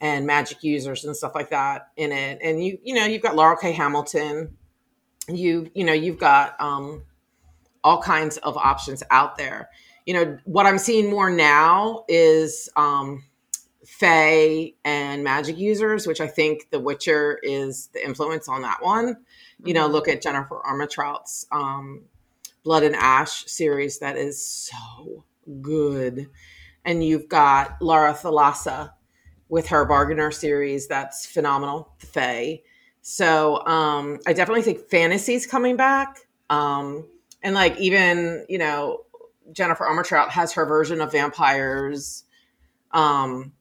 and 0.00 0.26
magic 0.26 0.64
users 0.64 1.04
and 1.04 1.14
stuff 1.14 1.34
like 1.34 1.50
that 1.50 1.90
in 1.98 2.12
it. 2.12 2.38
And 2.42 2.64
you, 2.64 2.78
you 2.82 2.94
know, 2.94 3.04
you've 3.04 3.20
got 3.20 3.36
Laurell 3.36 3.60
K. 3.60 3.72
Hamilton. 3.72 4.56
You, 5.28 5.70
you 5.74 5.84
know, 5.84 5.92
you've 5.92 6.18
got 6.18 6.58
um, 6.58 7.02
all 7.84 8.02
kinds 8.02 8.38
of 8.38 8.56
options 8.56 9.02
out 9.10 9.38
there. 9.38 9.70
You 10.06 10.14
know, 10.14 10.38
what 10.44 10.66
I'm 10.66 10.78
seeing 10.78 11.08
more 11.08 11.30
now 11.30 12.04
is 12.08 12.68
um, 12.76 13.24
Fae 13.86 14.72
and 14.84 15.22
magic 15.22 15.56
users, 15.56 16.06
which 16.06 16.20
I 16.20 16.26
think 16.26 16.70
The 16.70 16.80
Witcher 16.80 17.38
is 17.42 17.88
the 17.94 18.04
influence 18.04 18.48
on 18.48 18.62
that 18.62 18.82
one 18.82 19.16
you 19.64 19.74
know, 19.74 19.84
mm-hmm. 19.84 19.92
look 19.92 20.08
at 20.08 20.22
Jennifer 20.22 20.60
Armentrout's 20.64 21.46
um, 21.50 22.02
Blood 22.62 22.82
and 22.82 22.96
Ash 22.96 23.46
series 23.46 23.98
that 23.98 24.16
is 24.16 24.44
so 24.44 25.24
good. 25.60 26.28
And 26.84 27.04
you've 27.04 27.28
got 27.28 27.80
Laura 27.80 28.12
Thalassa 28.12 28.92
with 29.48 29.68
her 29.68 29.84
Bargainer 29.84 30.30
series 30.30 30.86
that's 30.86 31.26
phenomenal, 31.26 31.94
Fae. 31.98 32.62
So 33.02 33.64
um, 33.66 34.18
I 34.26 34.32
definitely 34.32 34.62
think 34.62 34.88
fantasy's 34.90 35.46
coming 35.46 35.76
back. 35.76 36.20
Um, 36.50 37.06
and 37.44 37.54
like 37.54 37.78
even, 37.78 38.44
you 38.48 38.58
know, 38.58 39.04
Jennifer 39.52 39.84
Armentrout 39.84 40.30
has 40.30 40.54
her 40.54 40.66
version 40.66 41.00
of 41.00 41.12
vampires, 41.12 42.24
um, 42.90 43.52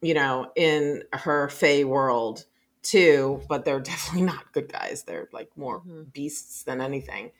you 0.00 0.14
know, 0.14 0.50
in 0.56 1.02
her 1.12 1.48
Fae 1.48 1.84
world 1.84 2.46
too, 2.82 3.42
but 3.48 3.64
they're 3.64 3.80
definitely 3.92 4.22
not 4.22 4.52
good 4.52 4.72
guys. 4.72 5.02
They're 5.02 5.28
like 5.32 5.50
more 5.56 5.80
mm-hmm. 5.80 6.04
beasts 6.14 6.62
than 6.62 6.80
anything. 6.80 7.32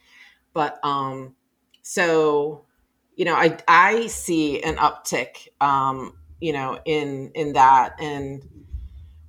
But 0.53 0.79
um 0.85 1.35
so 1.83 2.67
you 3.15 3.25
know, 3.25 3.35
I 3.35 3.57
I 3.67 4.07
see 4.09 4.63
an 4.63 4.77
uptick 4.77 5.49
um, 5.61 6.13
you 6.41 6.53
know, 6.53 6.79
in 6.85 7.31
in 7.35 7.55
that 7.55 7.95
and 7.99 8.43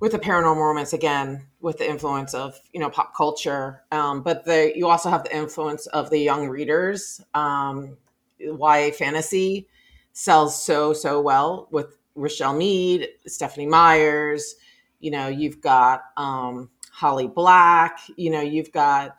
with 0.00 0.12
the 0.12 0.18
paranormal 0.18 0.56
romance 0.56 0.92
again 0.92 1.46
with 1.60 1.78
the 1.78 1.88
influence 1.88 2.34
of 2.34 2.60
you 2.72 2.80
know 2.80 2.90
pop 2.90 3.14
culture 3.16 3.82
um, 3.90 4.22
but 4.22 4.44
the 4.44 4.72
you 4.76 4.88
also 4.88 5.10
have 5.10 5.24
the 5.24 5.36
influence 5.36 5.86
of 5.88 6.10
the 6.10 6.18
young 6.18 6.48
readers 6.48 7.20
um, 7.34 7.96
ya 8.38 8.90
fantasy 8.90 9.66
sells 10.12 10.60
so 10.60 10.92
so 10.92 11.20
well 11.20 11.68
with 11.70 11.96
richelle 12.14 12.54
mead 12.54 13.08
stephenie 13.26 13.66
meyers 13.66 14.56
you 15.00 15.10
know 15.10 15.28
you've 15.28 15.60
got 15.60 16.04
um, 16.16 16.70
holly 16.92 17.26
black 17.26 18.00
you 18.16 18.30
know 18.30 18.40
you've 18.40 18.72
got 18.72 19.18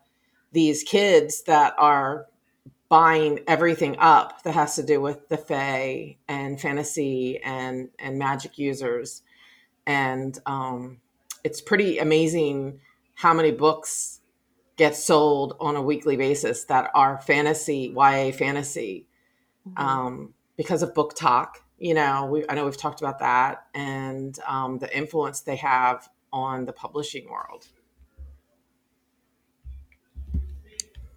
these 0.51 0.83
kids 0.83 1.43
that 1.43 1.73
are 1.77 2.25
buying 2.89 3.39
everything 3.47 3.95
up 3.99 4.41
that 4.41 4.55
has 4.55 4.75
to 4.75 4.83
do 4.83 4.99
with 4.99 5.29
the 5.29 5.37
fae 5.37 6.17
and 6.27 6.59
fantasy 6.59 7.39
and 7.43 7.89
and 7.99 8.17
magic 8.17 8.57
users 8.57 9.21
and 9.89 10.39
um, 10.45 11.01
it's 11.43 11.61
pretty 11.61 11.99
amazing 11.99 12.79
how 13.15 13.33
many 13.33 13.51
books 13.51 14.21
get 14.77 14.95
sold 14.95 15.57
on 15.59 15.75
a 15.75 15.81
weekly 15.81 16.15
basis 16.15 16.63
that 16.65 16.89
are 16.93 17.19
fantasy 17.19 17.93
ya 17.93 18.31
fantasy 18.31 19.07
mm-hmm. 19.67 19.85
um, 19.85 20.33
because 20.55 20.81
of 20.81 20.93
BookTok 20.93 21.55
you 21.79 21.93
know, 21.93 22.25
we, 22.25 22.45
I 22.49 22.55
know 22.55 22.65
we've 22.65 22.77
talked 22.77 23.01
about 23.01 23.19
that 23.19 23.65
and 23.73 24.37
um, 24.45 24.79
the 24.79 24.95
influence 24.95 25.41
they 25.41 25.55
have 25.55 26.09
on 26.31 26.65
the 26.65 26.73
publishing 26.73 27.29
world. 27.29 27.67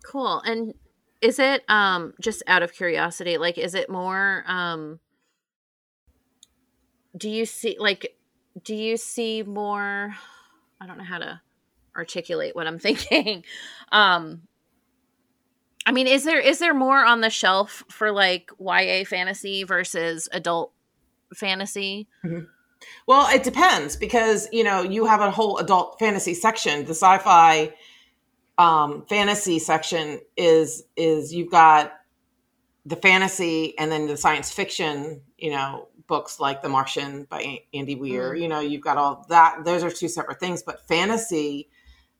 Cool. 0.04 0.40
And 0.40 0.74
is 1.20 1.38
it 1.38 1.64
um, 1.68 2.14
just 2.20 2.42
out 2.46 2.62
of 2.62 2.72
curiosity? 2.72 3.38
Like, 3.38 3.58
is 3.58 3.74
it 3.74 3.90
more? 3.90 4.44
Um, 4.46 5.00
do 7.16 7.28
you 7.28 7.44
see 7.44 7.76
like? 7.78 8.16
Do 8.62 8.74
you 8.74 8.96
see 8.96 9.42
more? 9.42 10.14
I 10.80 10.86
don't 10.86 10.98
know 10.98 11.04
how 11.04 11.18
to 11.18 11.40
articulate 11.96 12.54
what 12.56 12.66
I'm 12.66 12.78
thinking. 12.80 13.44
um, 13.90 14.42
I 15.84 15.92
mean, 15.92 16.06
is 16.06 16.24
there 16.24 16.38
is 16.38 16.58
there 16.58 16.74
more 16.74 17.04
on 17.04 17.20
the 17.20 17.30
shelf 17.30 17.84
for 17.88 18.12
like 18.12 18.50
YA 18.58 19.04
fantasy 19.04 19.64
versus 19.64 20.28
adult 20.32 20.72
fantasy? 21.34 22.08
Mm-hmm. 22.24 22.44
Well, 23.06 23.28
it 23.34 23.42
depends 23.42 23.96
because 23.96 24.48
you 24.52 24.64
know 24.64 24.82
you 24.82 25.06
have 25.06 25.20
a 25.20 25.30
whole 25.30 25.58
adult 25.58 25.98
fantasy 25.98 26.34
section. 26.34 26.84
The 26.84 26.94
sci-fi 26.94 27.72
um, 28.58 29.04
fantasy 29.08 29.58
section 29.58 30.20
is 30.36 30.84
is 30.96 31.34
you've 31.34 31.50
got 31.50 31.92
the 32.86 32.96
fantasy 32.96 33.76
and 33.78 33.90
then 33.90 34.06
the 34.06 34.16
science 34.16 34.52
fiction. 34.52 35.22
You 35.36 35.50
know, 35.50 35.88
books 36.12 36.38
like 36.38 36.60
The 36.60 36.68
Martian 36.68 37.24
by 37.24 37.60
Andy 37.72 37.94
Weir. 37.94 38.32
Mm-hmm. 38.32 38.42
You 38.42 38.48
know, 38.48 38.60
you've 38.60 38.82
got 38.82 38.98
all 38.98 39.24
that. 39.30 39.64
Those 39.64 39.82
are 39.82 39.90
two 39.90 40.08
separate 40.08 40.40
things. 40.40 40.62
But 40.62 40.86
fantasy, 40.86 41.70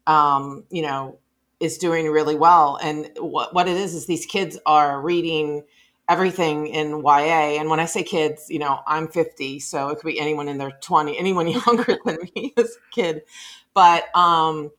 um, 0.07 0.65
you 0.71 0.81
know, 0.81 1.19
is 1.61 1.77
doing 1.77 2.07
really 2.07 2.35
well. 2.35 2.79
And 2.83 3.11
what, 3.19 3.53
what 3.53 3.69
it 3.69 3.77
is 3.77 3.95
is 3.95 4.07
these 4.07 4.25
kids 4.25 4.59
are 4.65 5.03
reading 5.03 5.65
everything 6.09 6.69
in 6.69 7.03
YA. 7.05 7.61
And 7.61 7.69
when 7.69 7.81
I 7.81 7.85
say 7.85 8.03
kids, 8.03 8.47
you 8.49 8.59
know, 8.59 8.81
I'm 8.87 9.09
50, 9.09 9.61
so 9.61 9.91
it 9.91 9.97
could 9.97 10.07
be 10.07 10.19
anyone 10.19 10.49
in 10.49 10.57
their 10.57 10.73
20, 10.81 11.19
anyone 11.19 11.47
younger 11.67 11.99
than 12.07 12.17
me 12.35 12.55
as 12.57 12.71
a 12.71 12.95
kid. 12.95 13.25
But 13.75 14.05
um, 14.17 14.71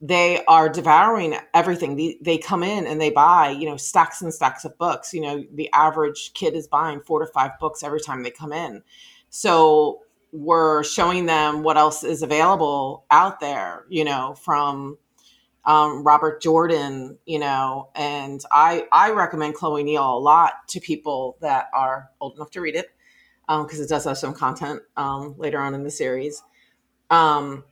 they 0.00 0.42
are 0.46 0.68
devouring 0.68 1.36
everything. 1.52 1.96
They, 1.96 2.16
they 2.22 2.38
come 2.38 2.62
in 2.62 2.86
and 2.86 3.00
they 3.00 3.10
buy, 3.10 3.50
you 3.50 3.68
know, 3.68 3.76
stacks 3.76 4.22
and 4.22 4.32
stacks 4.32 4.64
of 4.64 4.78
books. 4.78 5.12
You 5.12 5.20
know, 5.20 5.44
the 5.52 5.70
average 5.72 6.32
kid 6.32 6.54
is 6.54 6.66
buying 6.66 7.00
four 7.00 7.20
to 7.20 7.26
five 7.26 7.58
books 7.60 7.82
every 7.82 8.00
time 8.00 8.22
they 8.22 8.30
come 8.30 8.52
in. 8.52 8.82
So 9.28 10.00
we're 10.32 10.84
showing 10.84 11.26
them 11.26 11.62
what 11.62 11.76
else 11.76 12.02
is 12.02 12.22
available 12.22 13.04
out 13.10 13.40
there, 13.40 13.84
you 13.88 14.04
know, 14.04 14.34
from 14.34 14.96
um, 15.64 16.02
Robert 16.02 16.40
Jordan, 16.40 17.18
you 17.26 17.38
know, 17.38 17.90
and 17.94 18.42
I 18.50 18.86
I 18.90 19.10
recommend 19.10 19.54
Chloe 19.54 19.82
Neill 19.82 20.16
a 20.16 20.18
lot 20.18 20.52
to 20.68 20.80
people 20.80 21.36
that 21.40 21.66
are 21.74 22.10
old 22.20 22.36
enough 22.36 22.50
to 22.52 22.60
read 22.62 22.76
it 22.76 22.90
because 23.46 23.78
um, 23.78 23.84
it 23.84 23.88
does 23.88 24.04
have 24.04 24.16
some 24.16 24.32
content 24.32 24.80
um, 24.96 25.34
later 25.36 25.58
on 25.60 25.74
in 25.74 25.82
the 25.82 25.90
series. 25.90 26.42
Um, 27.10 27.64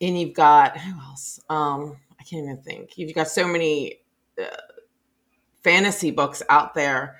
and 0.00 0.18
you've 0.18 0.34
got 0.34 0.76
who 0.78 0.98
else? 1.00 1.40
Um, 1.48 1.96
I 2.18 2.24
can't 2.24 2.44
even 2.44 2.62
think. 2.62 2.96
You've 2.96 3.14
got 3.14 3.28
so 3.28 3.46
many 3.46 4.00
uh, 4.40 4.56
fantasy 5.62 6.10
books 6.10 6.42
out 6.48 6.74
there 6.74 7.16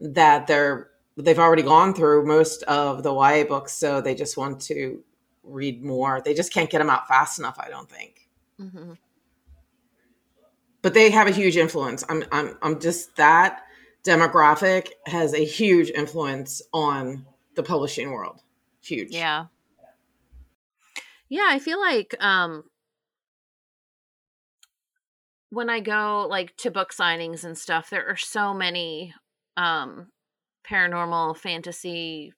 that 0.00 0.46
they're 0.46 0.90
they've 1.16 1.38
already 1.38 1.62
gone 1.62 1.94
through 1.94 2.26
most 2.26 2.62
of 2.64 3.02
the 3.02 3.12
YA 3.12 3.44
books, 3.44 3.72
so 3.72 4.00
they 4.00 4.14
just 4.14 4.36
want 4.36 4.60
to 4.62 5.02
read 5.42 5.82
more. 5.82 6.20
They 6.24 6.34
just 6.34 6.52
can't 6.52 6.70
get 6.70 6.78
them 6.78 6.90
out 6.90 7.08
fast 7.08 7.38
enough. 7.38 7.58
I 7.58 7.68
don't 7.68 7.90
think. 7.90 8.28
Mm-hmm. 8.60 8.92
But 10.80 10.94
they 10.94 11.10
have 11.10 11.28
a 11.28 11.32
huge 11.32 11.56
influence. 11.56 12.04
I'm 12.08 12.24
I'm 12.32 12.56
I'm 12.62 12.80
just 12.80 13.16
that 13.16 13.62
demographic 14.04 14.88
has 15.06 15.32
a 15.34 15.44
huge 15.44 15.90
influence 15.90 16.60
on 16.72 17.24
the 17.54 17.62
publishing 17.62 18.10
world. 18.10 18.40
Huge. 18.82 19.12
Yeah. 19.12 19.46
Yeah, 21.32 21.46
I 21.48 21.60
feel 21.60 21.80
like 21.80 22.14
um 22.20 22.64
when 25.48 25.70
I 25.70 25.80
go 25.80 26.26
like 26.28 26.54
to 26.58 26.70
book 26.70 26.92
signings 26.92 27.44
and 27.44 27.56
stuff, 27.56 27.88
there 27.90 28.06
are 28.06 28.16
so 28.16 28.52
many 28.52 29.14
um 29.56 30.08
paranormal 30.70 31.36
fantasy 31.38 32.32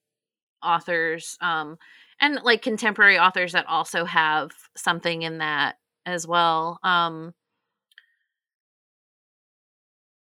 authors 0.63 1.37
um 1.41 1.77
and 2.21 2.41
like 2.45 2.63
contemporary 2.63 3.19
authors 3.19 3.53
that 3.53 3.67
also 3.67 4.05
have 4.05 4.51
something 4.77 5.23
in 5.23 5.39
that 5.39 5.77
as 6.07 6.27
well. 6.27 6.79
Um 6.85 7.35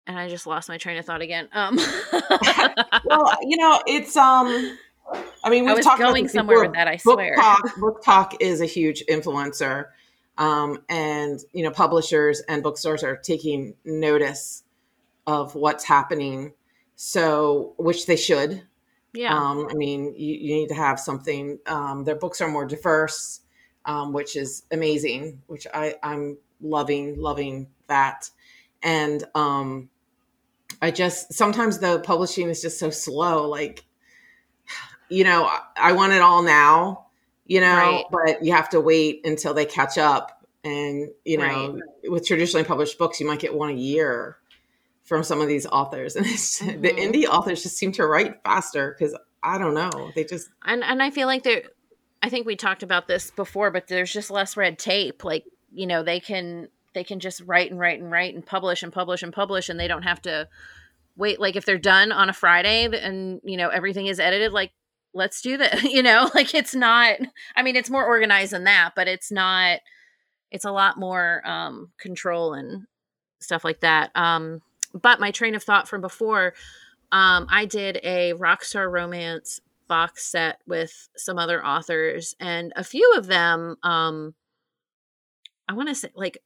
and 0.06 0.18
I 0.18 0.28
just 0.28 0.46
lost 0.46 0.68
my 0.68 0.78
train 0.78 0.96
of 0.98 1.04
thought 1.04 1.22
again. 1.22 1.48
Um 1.52 1.76
well, 3.04 3.36
you 3.42 3.56
know, 3.56 3.80
it's 3.86 4.16
um 4.16 4.78
I 5.44 5.50
mean, 5.50 5.64
we've 5.64 5.72
I 5.72 5.74
was 5.74 5.84
talked 5.84 6.00
going 6.00 6.24
about 6.24 6.32
somewhere 6.32 6.56
before. 6.56 6.68
with 6.68 6.74
that. 6.74 6.88
I 6.88 6.98
book 7.04 7.18
swear. 7.18 7.34
talk 7.36 7.60
BookTok 7.76 8.36
is 8.40 8.60
a 8.60 8.66
huge 8.66 9.04
influencer 9.08 9.86
um, 10.38 10.82
and 10.88 11.40
you 11.52 11.62
know 11.64 11.70
publishers 11.70 12.40
and 12.48 12.62
bookstores 12.62 13.02
are 13.02 13.16
taking 13.16 13.74
notice 13.84 14.64
of 15.26 15.54
what's 15.54 15.84
happening 15.84 16.52
so 16.94 17.74
which 17.78 18.06
they 18.06 18.16
should 18.16 18.62
Yeah. 19.14 19.34
um, 19.36 19.66
i 19.70 19.74
mean 19.74 20.14
you, 20.16 20.34
you 20.34 20.54
need 20.56 20.68
to 20.68 20.74
have 20.74 20.98
something 21.00 21.58
um, 21.66 22.04
their 22.04 22.16
books 22.16 22.40
are 22.40 22.48
more 22.48 22.66
diverse 22.66 23.40
um, 23.84 24.12
which 24.12 24.36
is 24.36 24.64
amazing 24.70 25.42
which 25.46 25.66
I, 25.72 25.94
i'm 26.02 26.38
loving 26.60 27.18
loving 27.20 27.68
that 27.86 28.30
and 28.82 29.24
um, 29.34 29.88
i 30.82 30.90
just 30.90 31.32
sometimes 31.32 31.78
the 31.78 32.00
publishing 32.00 32.48
is 32.48 32.60
just 32.62 32.78
so 32.78 32.90
slow 32.90 33.48
like 33.48 33.84
you 35.08 35.24
know, 35.24 35.50
I- 35.76 35.92
want 35.92 36.12
it 36.12 36.22
all 36.22 36.42
now, 36.42 37.06
you 37.46 37.60
know, 37.60 37.76
Right. 37.76 38.04
but 38.10 38.44
you 38.44 38.52
have 38.52 38.68
to 38.70 38.80
wait 38.80 39.22
until 39.24 39.54
they 39.54 39.64
catch 39.64 39.98
up. 39.98 40.44
And, 40.64 41.10
you 41.24 41.38
know, 41.38 41.80
with 42.04 42.26
traditionally 42.26 42.64
published 42.64 42.98
books, 42.98 43.20
you 43.20 43.26
might 43.26 43.38
get 43.38 43.54
one 43.54 43.70
a 43.70 43.74
year 43.74 44.38
from 45.04 45.22
some 45.22 45.40
of 45.40 45.46
these 45.46 45.66
authors. 45.66 46.16
And 46.16 46.26
it's, 46.26 46.58
the 46.58 46.72
mm-hmm. 46.72 46.86
indie 46.86 47.24
authors 47.24 47.62
just 47.62 47.76
seem 47.76 47.92
to 47.92 48.06
write 48.06 48.42
faster 48.42 48.96
because 48.98 49.16
I 49.42 49.58
don't 49.58 49.74
know. 49.74 50.10
They 50.16 50.24
just, 50.24 50.48
and 50.64 50.82
and 50.82 51.00
I 51.00 51.10
feel 51.10 51.28
like 51.28 51.44
there 51.44 51.62
I 52.22 52.28
think 52.28 52.46
we 52.46 52.56
talked 52.56 52.82
about 52.82 53.06
this 53.06 53.30
before, 53.30 53.70
but 53.70 53.86
there's 53.86 54.12
just 54.12 54.30
less 54.30 54.56
red 54.56 54.78
tape. 54.80 55.22
Like, 55.22 55.44
you 55.72 55.86
know, 55.86 56.02
they 56.02 56.18
can 56.18 56.68
they 56.94 57.04
can 57.04 57.20
just 57.20 57.42
write 57.42 57.70
and 57.70 57.78
write 57.78 58.00
and 58.00 58.10
write 58.10 58.34
and 58.34 58.44
publish 58.44 58.82
and 58.82 58.92
publish 58.92 59.22
and 59.22 59.32
publish 59.32 59.68
and 59.68 59.78
they 59.78 59.86
don't 59.86 60.02
have 60.02 60.20
to 60.22 60.48
wait 61.14 61.38
like 61.38 61.54
if 61.54 61.66
they're 61.66 61.76
done 61.76 62.10
on 62.10 62.30
a 62.30 62.32
Friday 62.32 62.86
and 62.86 63.40
you 63.44 63.58
know 63.58 63.68
everything 63.68 64.06
is 64.06 64.18
edited 64.18 64.50
like 64.50 64.72
let's 65.16 65.40
do 65.40 65.56
that. 65.56 65.82
You 65.96 66.02
know, 66.02 66.30
like 66.34 66.54
it's 66.54 66.74
not 66.74 67.16
I 67.54 67.62
mean 67.62 67.76
it's 67.76 67.90
more 67.90 68.04
organized 68.04 68.52
than 68.52 68.64
that, 68.64 68.92
but 68.94 69.08
it's 69.08 69.32
not 69.32 69.80
it's 70.50 70.64
a 70.64 70.72
lot 70.72 70.98
more 70.98 71.46
um 71.46 71.90
control 71.98 72.54
and 72.54 72.86
stuff 73.40 73.64
like 73.64 73.80
that. 73.80 74.10
Um 74.14 74.60
but 74.92 75.20
my 75.20 75.30
train 75.30 75.54
of 75.54 75.62
thought 75.62 75.88
from 75.88 76.00
before 76.00 76.54
um 77.12 77.46
I 77.50 77.64
did 77.64 77.98
a 78.02 78.34
Rockstar 78.34 78.90
Romance 78.90 79.60
box 79.88 80.26
set 80.26 80.58
with 80.66 81.08
some 81.16 81.38
other 81.38 81.64
authors 81.64 82.34
and 82.40 82.72
a 82.76 82.84
few 82.84 83.14
of 83.16 83.26
them 83.26 83.76
um 83.82 84.34
I 85.68 85.72
want 85.72 85.88
to 85.88 85.94
say 85.94 86.10
like 86.14 86.38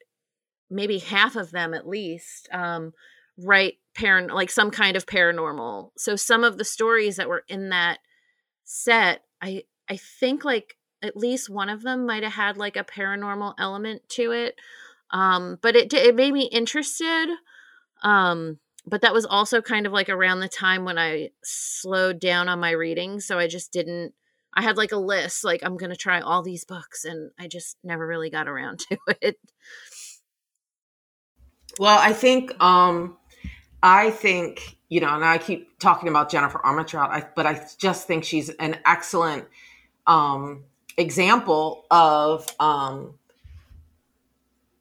maybe 0.71 0.99
half 0.99 1.35
of 1.37 1.51
them 1.51 1.75
at 1.75 1.89
least 1.89 2.49
um 2.53 2.93
write 3.37 3.75
paran 3.95 4.29
like 4.29 4.51
some 4.51 4.71
kind 4.71 4.97
of 4.97 5.07
paranormal. 5.07 5.91
So 5.97 6.15
some 6.17 6.45
of 6.45 6.59
the 6.59 6.65
stories 6.65 7.17
that 7.17 7.29
were 7.29 7.45
in 7.49 7.71
that 7.71 7.99
set, 8.71 9.25
I 9.43 9.65
I 9.89 9.97
think 9.97 10.45
like 10.45 10.77
at 11.03 11.17
least 11.17 11.51
one 11.51 11.69
of 11.69 11.83
them 11.83 12.07
might 12.07 12.23
have 12.23 12.35
had 12.35 12.57
like 12.57 12.77
a 12.77 12.85
paranormal 12.85 13.55
element 13.59 14.09
to 14.11 14.31
it. 14.31 14.55
Um 15.11 15.59
but 15.61 15.75
it 15.75 15.93
it 15.93 16.15
made 16.15 16.33
me 16.33 16.49
interested. 16.53 17.29
Um 18.03 18.61
but 18.87 19.03
that 19.03 19.13
was 19.13 19.27
also 19.27 19.61
kind 19.61 19.87
of 19.87 19.93
like 19.93 20.09
around 20.09 20.41
the 20.41 20.49
time 20.49 20.85
when 20.85 20.99
I 20.99 21.31
slowed 21.43 22.21
down 22.21 22.49
on 22.49 22.61
my 22.61 22.71
reading, 22.71 23.21
so 23.21 23.39
I 23.39 23.49
just 23.49 23.73
didn't 23.73 24.15
I 24.55 24.63
had 24.63 24.77
like 24.77 24.93
a 24.93 24.97
list 24.97 25.43
like 25.45 25.63
I'm 25.65 25.77
to 25.79 25.97
try 25.97 26.21
all 26.21 26.43
these 26.43 26.65
books 26.65 27.05
and 27.05 27.33
I 27.39 27.49
just 27.49 27.77
never 27.83 28.07
really 28.07 28.31
got 28.31 28.49
around 28.49 28.79
to 28.91 28.99
it. 29.21 29.37
well, 31.79 31.99
I 31.99 32.13
think, 32.13 32.53
um, 32.63 33.17
I 33.83 34.11
think, 34.11 34.77
you 34.91 35.01
know, 35.01 35.15
and 35.15 35.25
I 35.25 35.39
keep 35.39 35.79
talking 35.79 36.09
about 36.09 36.31
Jennifer 36.31 36.59
Armentrout, 36.59 37.09
I, 37.09 37.25
but 37.35 37.47
I 37.47 37.65
just 37.79 38.07
think 38.07 38.25
she's 38.25 38.51
an 38.51 38.77
excellent 38.85 39.47
um, 40.07 40.65
example 40.99 41.87
of 41.91 42.49
um, 42.59 43.15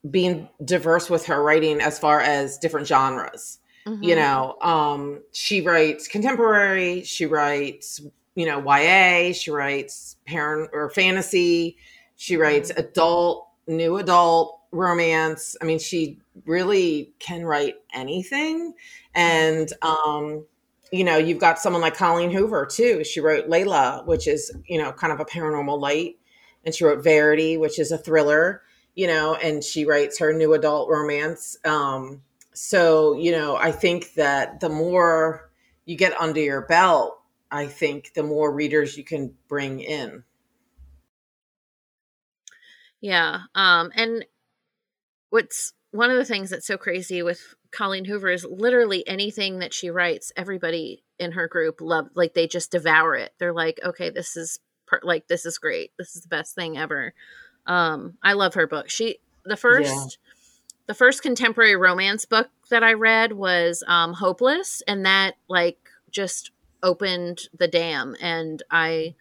being 0.10 0.50
diverse 0.66 1.10
with 1.10 1.28
her 1.28 1.42
writing 1.42 1.80
as 1.80 2.00
far 2.00 2.20
as 2.22 2.58
different 2.58 2.88
genres. 2.88 3.60
You 3.86 4.16
Mhm. 4.16 4.18
know, 4.18 4.58
um, 4.62 5.24
she 5.32 5.62
writes 5.62 6.08
contemporary, 6.08 7.04
she 7.04 7.26
writes, 7.26 8.02
you 8.36 8.46
know, 8.46 8.60
YA, 8.60 9.32
she 9.34 9.52
writes 9.52 10.18
parent 10.26 10.70
or 10.74 10.90
fantasy, 10.90 11.78
she 12.16 12.36
writes 12.36 12.72
adult, 12.72 13.48
new 13.68 13.98
adult 13.98 14.59
romance. 14.72 15.56
I 15.62 15.66
mean, 15.66 15.80
she 15.80 16.20
really 16.46 17.12
can 17.20 17.46
write 17.46 17.76
anything. 17.94 18.74
And 19.16 19.72
um, 19.82 20.46
you 20.92 21.04
know, 21.04 21.18
you've 21.18 21.40
got 21.40 21.60
someone 21.60 21.82
like 21.82 21.96
Colleen 21.96 22.32
Hoover 22.32 22.66
too. 22.66 23.04
She 23.04 23.20
wrote 23.20 23.48
Layla, 23.48 24.06
which 24.06 24.28
is, 24.28 24.52
you 24.66 24.82
know, 24.82 24.92
kind 24.92 25.14
of 25.14 25.20
a 25.20 25.26
paranormal 25.26 25.80
light, 25.80 26.18
and 26.66 26.74
she 26.74 26.84
wrote 26.84 27.04
Verity, 27.04 27.58
which 27.58 27.80
is 27.80 27.92
a 27.92 27.98
thriller, 27.98 28.64
you 28.96 29.08
know, 29.08 29.36
and 29.36 29.64
she 29.64 29.86
writes 29.86 30.20
her 30.20 30.34
new 30.34 30.54
adult 30.54 30.90
romance. 30.90 31.58
Um, 31.64 32.22
so, 32.54 33.14
you 33.14 33.32
know, 33.32 33.56
I 33.56 33.72
think 33.72 34.16
that 34.16 34.60
the 34.60 34.70
more 34.70 35.50
you 35.86 35.96
get 35.96 36.20
under 36.20 36.42
your 36.42 36.62
belt, 36.62 37.20
I 37.52 37.68
think 37.68 38.14
the 38.14 38.24
more 38.24 38.54
readers 38.54 38.98
you 38.98 39.04
can 39.04 39.34
bring 39.48 39.80
in. 39.80 40.24
Yeah. 43.02 43.42
Um 43.56 43.92
and 43.96 44.26
what's 45.30 45.74
one 45.92 46.12
of 46.12 46.18
the 46.18 46.26
things 46.26 46.50
that's 46.50 46.68
so 46.68 46.78
crazy 46.78 47.24
with 47.24 47.56
Colleen 47.72 48.06
Hoover 48.06 48.30
is 48.30 48.46
literally 48.46 49.08
anything 49.08 49.60
that 49.60 49.74
she 49.74 49.90
writes, 49.90 50.32
everybody 50.36 51.04
in 51.18 51.34
her 51.34 51.48
group 51.48 51.82
love 51.82 52.10
like 52.14 52.34
they 52.34 52.48
just 52.48 52.72
devour 52.72 53.16
it. 53.16 53.34
They're 53.38 53.54
like, 53.54 53.80
"Okay, 53.84 54.10
this 54.10 54.38
is 54.38 54.60
per- 54.88 55.02
like 55.04 55.28
this 55.28 55.46
is 55.46 55.58
great. 55.58 55.92
This 55.98 56.16
is 56.16 56.24
the 56.24 56.30
best 56.30 56.56
thing 56.56 56.78
ever." 56.78 57.14
Um 57.66 58.18
I 58.24 58.34
love 58.34 58.54
her 58.56 58.68
book. 58.68 58.90
She 58.90 59.20
the 59.46 59.58
first 59.58 60.18
the 60.88 60.94
first 60.94 61.22
contemporary 61.22 61.76
romance 61.76 62.26
book 62.26 62.50
that 62.70 62.84
I 62.84 62.94
read 62.94 63.34
was 63.34 63.84
um 63.88 64.14
Hopeless 64.14 64.82
and 64.88 65.06
that 65.06 65.36
like 65.48 65.78
just 66.12 66.52
opened 66.82 67.42
the 67.58 67.68
dam 67.68 68.16
and 68.22 68.64
I 68.72 69.16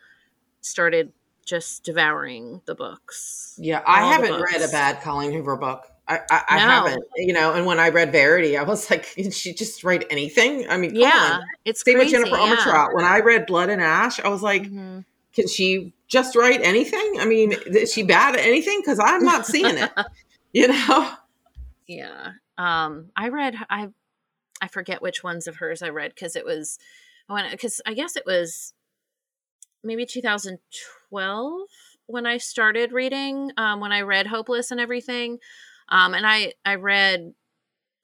started 0.61 1.13
just 1.45 1.83
devouring 1.85 2.61
the 2.67 2.75
books. 2.75 3.57
Yeah, 3.59 3.83
I 3.87 4.05
haven't 4.05 4.41
read 4.41 4.63
a 4.63 4.69
bad 4.69 5.01
Colleen 5.01 5.33
Hoover 5.33 5.57
book. 5.57 5.87
I, 6.09 6.21
I, 6.31 6.43
I 6.49 6.57
No. 6.59 6.71
haven't, 6.71 7.05
you 7.17 7.33
know. 7.33 7.53
And 7.53 7.67
when 7.67 7.79
I 7.79 7.91
read 7.91 8.11
Verity, 8.13 8.57
I 8.57 8.63
was 8.63 8.91
like, 8.91 9.15
"Did 9.17 9.35
she 9.35 9.53
just 9.55 9.85
write 9.85 10.05
anything?" 10.11 10.69
I 10.69 10.77
mean, 10.77 10.91
come 10.93 11.01
yeah, 11.01 11.39
on. 11.41 11.43
it's 11.65 11.85
Same 11.85 11.97
crazy. 11.97 12.17
with 12.17 12.25
Jennifer 12.31 12.43
yeah. 12.43 12.57
Armentrout. 12.57 12.95
When 12.95 13.05
I 13.05 13.21
read 13.21 13.47
Blood 13.47 13.69
and 13.71 13.83
Ash, 13.83 14.19
I 14.21 14.29
was 14.29 14.43
like, 14.43 14.63
Mhm. 14.65 15.05
"Can 15.35 15.47
she 15.49 15.93
just 16.09 16.35
write 16.35 16.61
anything?" 16.63 17.17
I 17.21 17.27
mean, 17.27 17.53
is 17.67 17.93
she 17.93 18.03
bad 18.03 18.35
at 18.37 18.41
anything? 18.45 18.81
Because 18.81 18.99
I'm 18.99 19.23
not 19.25 19.47
seeing 19.47 19.77
it. 19.77 19.91
You 20.55 20.69
know? 20.69 21.11
Yeah. 21.87 22.33
Um, 22.57 23.11
I 23.15 23.29
read 23.29 23.55
I 23.69 23.89
I 24.63 24.69
forget 24.69 25.03
which 25.03 25.23
ones 25.23 25.47
of 25.47 25.57
hers 25.57 25.83
I 25.83 25.91
read 25.91 26.15
because 26.15 26.37
it 26.37 26.45
was 26.47 26.79
when 27.27 27.51
because 27.51 27.83
I 27.85 27.93
guess 27.93 28.17
it 28.17 28.25
was 28.25 28.73
maybe 29.85 30.07
2012 30.07 31.61
when 32.07 32.27
I 32.27 32.39
started 32.39 32.93
reading 32.93 33.53
um, 33.59 33.81
when 33.81 33.93
I 33.93 34.01
read 34.01 34.27
Hopeless 34.29 34.71
and 34.71 34.81
everything, 34.81 35.39
um, 35.89 36.15
and 36.15 36.27
I 36.27 36.53
I 36.65 36.75
read 36.77 37.35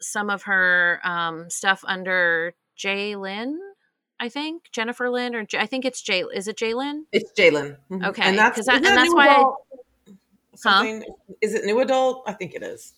some 0.00 0.30
of 0.30 0.42
her 0.44 1.00
um, 1.04 1.48
stuff 1.50 1.84
under 1.86 2.54
Jay 2.76 3.16
Lynn. 3.16 3.58
I 4.20 4.28
think 4.28 4.64
Jennifer 4.72 5.10
Lynn 5.10 5.34
or 5.34 5.44
J- 5.44 5.58
I 5.58 5.66
think 5.66 5.84
it's 5.84 6.00
Jay. 6.02 6.24
Is 6.34 6.46
it 6.48 6.56
Jay 6.56 6.72
Lynn? 6.74 7.06
It's 7.12 7.32
Jalen. 7.32 7.76
Mhm. 7.90 8.06
Okay, 8.08 8.22
and 8.22 8.38
that's 8.38 8.56
that- 8.56 8.62
isn't 8.62 8.74
and 8.76 8.84
that 8.84 8.94
that's 8.96 9.14
why 9.14 9.28
I-? 9.28 10.12
Something 10.56 11.04
is 11.40 11.52
it 11.54 11.64
new 11.64 11.80
adult? 11.80 12.22
I 12.26 12.32
think 12.32 12.54
it 12.54 12.62
is 12.62 12.92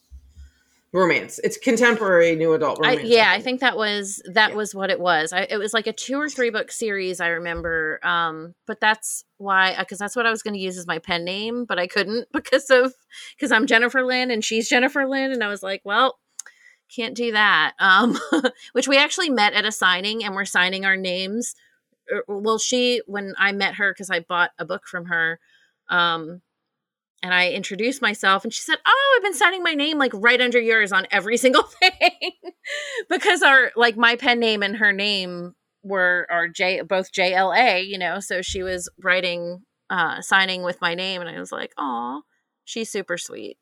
romance. 0.97 1.39
It's 1.45 1.57
contemporary 1.59 2.35
new 2.35 2.55
adult 2.55 2.81
I, 2.85 2.93
romance. 2.95 3.09
yeah, 3.09 3.31
I 3.31 3.41
think 3.41 3.61
that 3.61 3.77
was 3.77 4.23
that 4.33 4.51
Yeah. 4.51 4.57
was 4.57 4.75
what 4.75 4.91
it 4.91 4.99
was. 4.99 5.33
I, 5.33 5.43
it 5.51 5.59
was 5.59 5.73
like 5.75 5.87
a 5.87 5.93
two 5.93 6.19
or 6.19 6.29
three 6.29 6.51
book 6.51 6.73
series. 6.73 7.21
I 7.21 7.29
remember, 7.29 8.01
um, 8.03 8.55
but 8.67 8.81
that's 8.81 9.25
why 9.39 9.77
because 9.79 9.99
that's 9.99 10.17
what 10.17 10.27
I 10.27 10.31
was 10.31 10.43
going 10.43 10.55
to 10.55 10.61
use 10.61 10.79
as 10.79 10.87
my 10.87 10.99
pen 10.99 11.25
name, 11.25 11.65
but 11.67 11.79
I 11.79 11.87
couldn't 11.87 12.29
because 12.33 12.71
of 12.71 12.95
because 13.37 13.53
I'm 13.53 13.67
Jennifer 13.67 14.03
Lynn 14.03 14.31
and 14.31 14.45
she's 14.45 14.69
Jennifer 14.69 15.07
Lynn, 15.07 15.31
and 15.33 15.45
I 15.45 15.49
was 15.49 15.63
like, 15.63 15.83
well, 15.85 16.19
can't 16.95 17.15
do 17.15 17.33
that. 17.33 17.75
Um, 17.81 18.19
which 18.73 18.89
we 18.89 18.97
actually 18.99 19.31
met 19.31 19.53
at 19.53 19.65
a 19.67 19.73
signing, 19.73 20.25
and 20.25 20.35
we're 20.35 20.45
signing 20.45 20.85
our 20.85 20.97
names. 20.97 21.55
Er, 22.13 22.25
Well, 22.29 22.59
she 22.59 23.03
when 23.07 23.35
I 23.39 23.53
met 23.53 23.75
her 23.75 23.93
because 23.93 24.11
I 24.11 24.21
bought 24.21 24.51
a 24.59 24.65
book 24.65 24.87
from 24.87 25.07
her. 25.07 25.39
Um, 25.89 26.41
and 27.23 27.33
I 27.33 27.51
introduced 27.51 28.03
myself, 28.03 28.45
and 28.45 28.53
she 28.53 28.63
said, 28.63 28.77
"Oh, 28.87 29.15
I've 29.17 29.23
been 29.23 29.35
signing 29.35 29.63
my 29.63 29.75
name 29.75 29.99
like 29.99 30.13
right 30.15 30.41
under 30.41 30.61
yours 30.61 30.93
on 30.93 31.07
every 31.11 31.37
single 31.45 31.63
thing, 31.63 32.33
because 33.09 33.43
our 33.43 33.73
like 33.77 33.97
my 33.97 34.17
pen 34.17 34.39
name 34.39 34.63
and 34.63 34.77
her 34.77 34.93
name 34.93 35.55
were 35.83 36.27
are 36.31 36.49
J 36.49 36.83
both 36.83 37.13
J 37.13 37.35
L 37.35 37.53
A, 37.53 37.83
you 37.83 37.99
know. 37.99 38.21
So 38.21 38.43
she 38.43 38.63
was 38.63 38.89
writing, 39.03 39.63
uh, 39.91 40.21
signing 40.21 40.63
with 40.63 40.81
my 40.81 40.95
name, 40.95 41.21
and 41.21 41.31
I 41.31 41.39
was 41.39 41.53
like, 41.53 41.73
"Oh, 41.79 42.23
she's 42.65 42.91
super 42.91 43.19
sweet." 43.19 43.59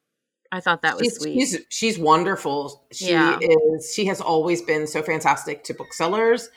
I 0.52 0.60
thought 0.60 0.82
that 0.82 0.96
was 0.96 1.06
she's, 1.06 1.16
sweet. 1.18 1.34
She's, 1.34 1.58
she's 1.68 1.98
wonderful. 1.98 2.84
She 2.92 3.10
Yeah. 3.10 3.38
is. 3.40 3.92
She 3.92 4.04
has 4.04 4.20
always 4.20 4.62
been 4.62 4.86
so 4.86 5.02
fantastic 5.02 5.64
to 5.64 5.74
booksellers. 5.74 6.48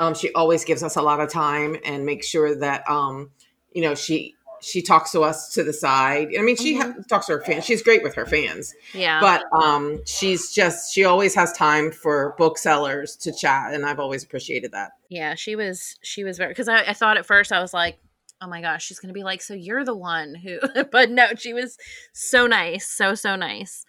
Um, 0.00 0.14
she 0.14 0.32
always 0.32 0.64
gives 0.64 0.82
us 0.82 0.96
a 0.96 1.02
lot 1.02 1.20
of 1.20 1.30
time 1.30 1.76
and 1.84 2.04
makes 2.04 2.26
sure 2.26 2.56
that 2.56 2.88
um, 2.90 3.30
you 3.72 3.82
know 3.82 3.94
she 3.94 4.34
she 4.64 4.80
talks 4.82 5.12
to 5.12 5.20
us 5.22 5.50
to 5.54 5.62
the 5.62 5.72
side. 5.72 6.28
I 6.38 6.42
mean, 6.42 6.56
she 6.56 6.76
ha- 6.76 6.94
talks 7.08 7.26
to 7.26 7.32
her 7.32 7.40
fans. 7.42 7.64
She's 7.64 7.82
great 7.82 8.02
with 8.02 8.14
her 8.14 8.24
fans, 8.26 8.74
yeah, 8.94 9.20
but 9.20 9.44
um, 9.62 10.00
she's 10.06 10.52
just 10.52 10.92
she 10.94 11.04
always 11.04 11.34
has 11.34 11.52
time 11.52 11.90
for 11.90 12.34
booksellers 12.38 13.16
to 13.16 13.32
chat, 13.32 13.74
and 13.74 13.84
I've 13.84 14.00
always 14.00 14.24
appreciated 14.24 14.72
that. 14.72 14.92
yeah, 15.10 15.34
she 15.34 15.54
was 15.56 15.96
she 16.02 16.24
was 16.24 16.38
very 16.38 16.50
because 16.50 16.68
I, 16.68 16.80
I 16.82 16.92
thought 16.94 17.16
at 17.16 17.26
first 17.26 17.52
I 17.52 17.60
was 17.60 17.74
like, 17.74 17.98
oh 18.40 18.46
my 18.48 18.60
gosh, 18.60 18.84
she's 18.84 18.98
gonna 18.98 19.12
be 19.14 19.24
like, 19.24 19.42
so 19.42 19.54
you're 19.54 19.84
the 19.84 19.94
one 19.96 20.34
who, 20.34 20.58
but 20.90 21.10
no, 21.10 21.28
she 21.36 21.52
was 21.52 21.76
so 22.12 22.46
nice, 22.46 22.88
so 22.88 23.14
so 23.14 23.36
nice. 23.36 23.84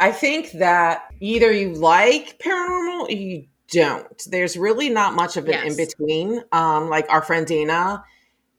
I 0.00 0.10
think 0.12 0.52
that 0.52 1.04
either 1.20 1.52
you 1.52 1.74
like 1.74 2.38
paranormal 2.38 3.08
or 3.08 3.12
you 3.12 3.46
don't. 3.70 4.22
There's 4.30 4.56
really 4.56 4.88
not 4.90 5.14
much 5.14 5.36
of 5.36 5.44
an 5.46 5.52
Yes. 5.52 5.70
in 5.70 5.76
between. 5.76 6.42
Um, 6.52 6.88
like 6.90 7.06
our 7.08 7.22
friend 7.22 7.46
Dana 7.46 8.04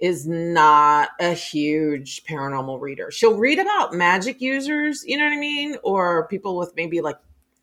is 0.03 0.27
not 0.27 1.11
a 1.21 1.31
huge 1.31 2.25
paranormal 2.25 2.81
reader. 2.81 3.09
She'll 3.09 3.37
read 3.37 3.57
about 3.57 3.93
magic 3.93 4.41
users, 4.41 5.01
you 5.07 5.17
know 5.17 5.23
what 5.23 5.31
I 5.31 5.39
mean? 5.39 5.77
Or 5.81 6.27
people 6.27 6.57
with 6.57 6.73
maybe 6.75 6.99
like 6.99 7.15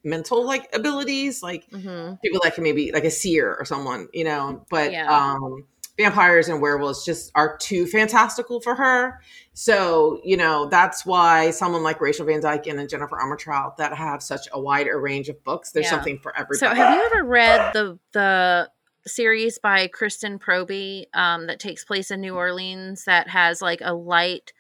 mental 0.05 0.43
like 0.47 0.67
abilities, 0.75 1.43
like 1.43 1.67
hmm 1.71 2.15
people 2.23 2.41
that 2.43 2.55
can 2.55 2.65
maybe 2.65 2.93
like 2.93 3.05
a 3.05 3.11
seer 3.11 3.55
or 3.59 3.67
someone, 3.67 4.09
you 4.15 4.25
know, 4.25 4.65
but 4.71 4.91
Yeah. 4.91 5.07
um 5.15 5.67
vampires 5.99 6.49
and 6.49 6.63
werewolves 6.63 7.05
just 7.05 7.31
are 7.35 7.59
too 7.59 7.87
fantastical 7.87 8.59
for 8.63 8.75
her. 8.75 9.21
So, 9.53 10.19
you 10.25 10.39
know, 10.39 10.67
that's 10.71 11.05
why 11.05 11.51
someone 11.51 11.83
like 11.83 12.01
Rachel 12.01 12.25
Van 12.25 12.41
Dyken 12.41 12.79
and 12.81 12.89
Jennifer 12.89 13.19
Armentrout 13.19 13.77
that 13.77 13.93
have 13.95 14.23
such 14.23 14.49
a 14.53 14.59
wider 14.59 14.99
range 14.99 15.29
of 15.29 15.45
books, 15.45 15.73
there's 15.73 15.85
Yeah. 15.87 15.91
something 15.91 16.19
for 16.19 16.35
everybody. 16.35 16.59
So, 16.59 16.75
have 16.75 16.89
you 16.89 17.05
ever 17.13 17.25
read 17.29 17.61
the 17.75 17.99
the 18.13 18.71
series 19.07 19.59
by 19.59 19.87
Kristen 19.89 20.39
Proby 20.39 21.07
um, 21.15 21.47
that 21.47 21.61
takes 21.61 21.85
place 21.85 22.11
in 22.11 22.21
New 22.21 22.35
Orleans 22.37 23.05
that 23.05 23.29
has 23.29 23.61
like 23.63 23.81
a 23.83 23.95
light, 23.95 24.53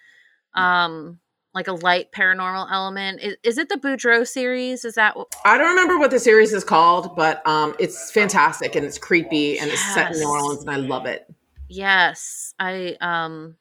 um, 0.54 1.18
like 1.54 1.68
a 1.68 1.72
light 1.72 2.12
paranormal 2.12 2.70
element? 2.70 3.20
Is, 3.20 3.36
is 3.42 3.58
it 3.58 3.68
the 3.68 3.76
Boudreaux 3.76 4.26
series? 4.26 4.84
Is 4.84 4.94
that 4.94 5.16
what- 5.16 5.34
I 5.44 5.58
don't 5.58 5.70
remember 5.70 5.98
what 5.98 6.10
the 6.10 6.18
series 6.20 6.52
is 6.52 6.64
called, 6.64 7.16
but 7.16 7.46
um 7.46 7.74
it's 7.78 8.10
fantastic 8.10 8.76
and 8.76 8.84
it's 8.86 8.98
creepy 8.98 9.58
and 9.58 9.70
it's 9.70 9.94
set 9.94 10.12
in 10.12 10.20
New 10.20 10.28
Orleans 10.28 10.62
and 10.62 10.70
I 10.70 10.76
love 10.76 11.06
it. 11.06 11.26
yes? 11.68 12.54
I 12.58 12.96
um 13.00 13.56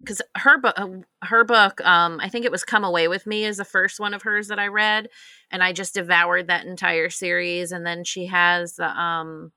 because 0.00 0.20
her 0.36 0.58
book 0.58 0.76
her 1.22 1.44
book 1.44 1.80
um 1.84 2.20
I 2.20 2.28
think 2.28 2.44
it 2.44 2.52
was 2.52 2.62
Come 2.64 2.84
Away 2.84 3.08
with 3.08 3.26
Me 3.26 3.44
is 3.44 3.56
the 3.56 3.64
first 3.64 3.98
one 3.98 4.12
of 4.14 4.22
hers 4.22 4.48
that 4.48 4.58
I 4.58 4.66
read, 4.68 5.08
and 5.50 5.62
I 5.62 5.72
just 5.72 5.94
devoured 5.94 6.48
that 6.48 6.66
entire 6.66 7.10
series. 7.10 7.72
And 7.72 7.86
then 7.86 8.04
she 8.04 8.26
has 8.26 8.76
the 8.76 8.88
um 8.88 9.52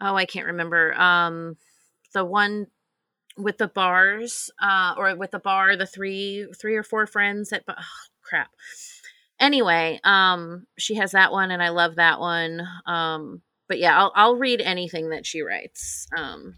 oh 0.00 0.14
I 0.14 0.24
can't 0.24 0.46
remember 0.46 0.94
um 0.94 1.56
the 2.12 2.24
one 2.24 2.66
with 3.36 3.58
the 3.58 3.68
bars 3.68 4.50
uh 4.60 4.94
or 4.96 5.14
with 5.16 5.30
the 5.30 5.38
bar 5.38 5.76
the 5.76 5.86
three 5.86 6.46
three 6.58 6.76
or 6.76 6.82
four 6.82 7.06
friends 7.06 7.50
that 7.50 7.64
oh, 7.68 7.74
crap 8.22 8.50
anyway 9.38 10.00
um 10.04 10.66
she 10.78 10.94
has 10.94 11.12
that 11.12 11.32
one 11.32 11.50
and 11.50 11.62
i 11.62 11.68
love 11.68 11.96
that 11.96 12.18
one 12.18 12.66
um 12.86 13.42
but 13.68 13.78
yeah 13.78 13.98
i'll, 13.98 14.12
I'll 14.14 14.36
read 14.36 14.62
anything 14.62 15.10
that 15.10 15.26
she 15.26 15.42
writes 15.42 16.08
um 16.16 16.56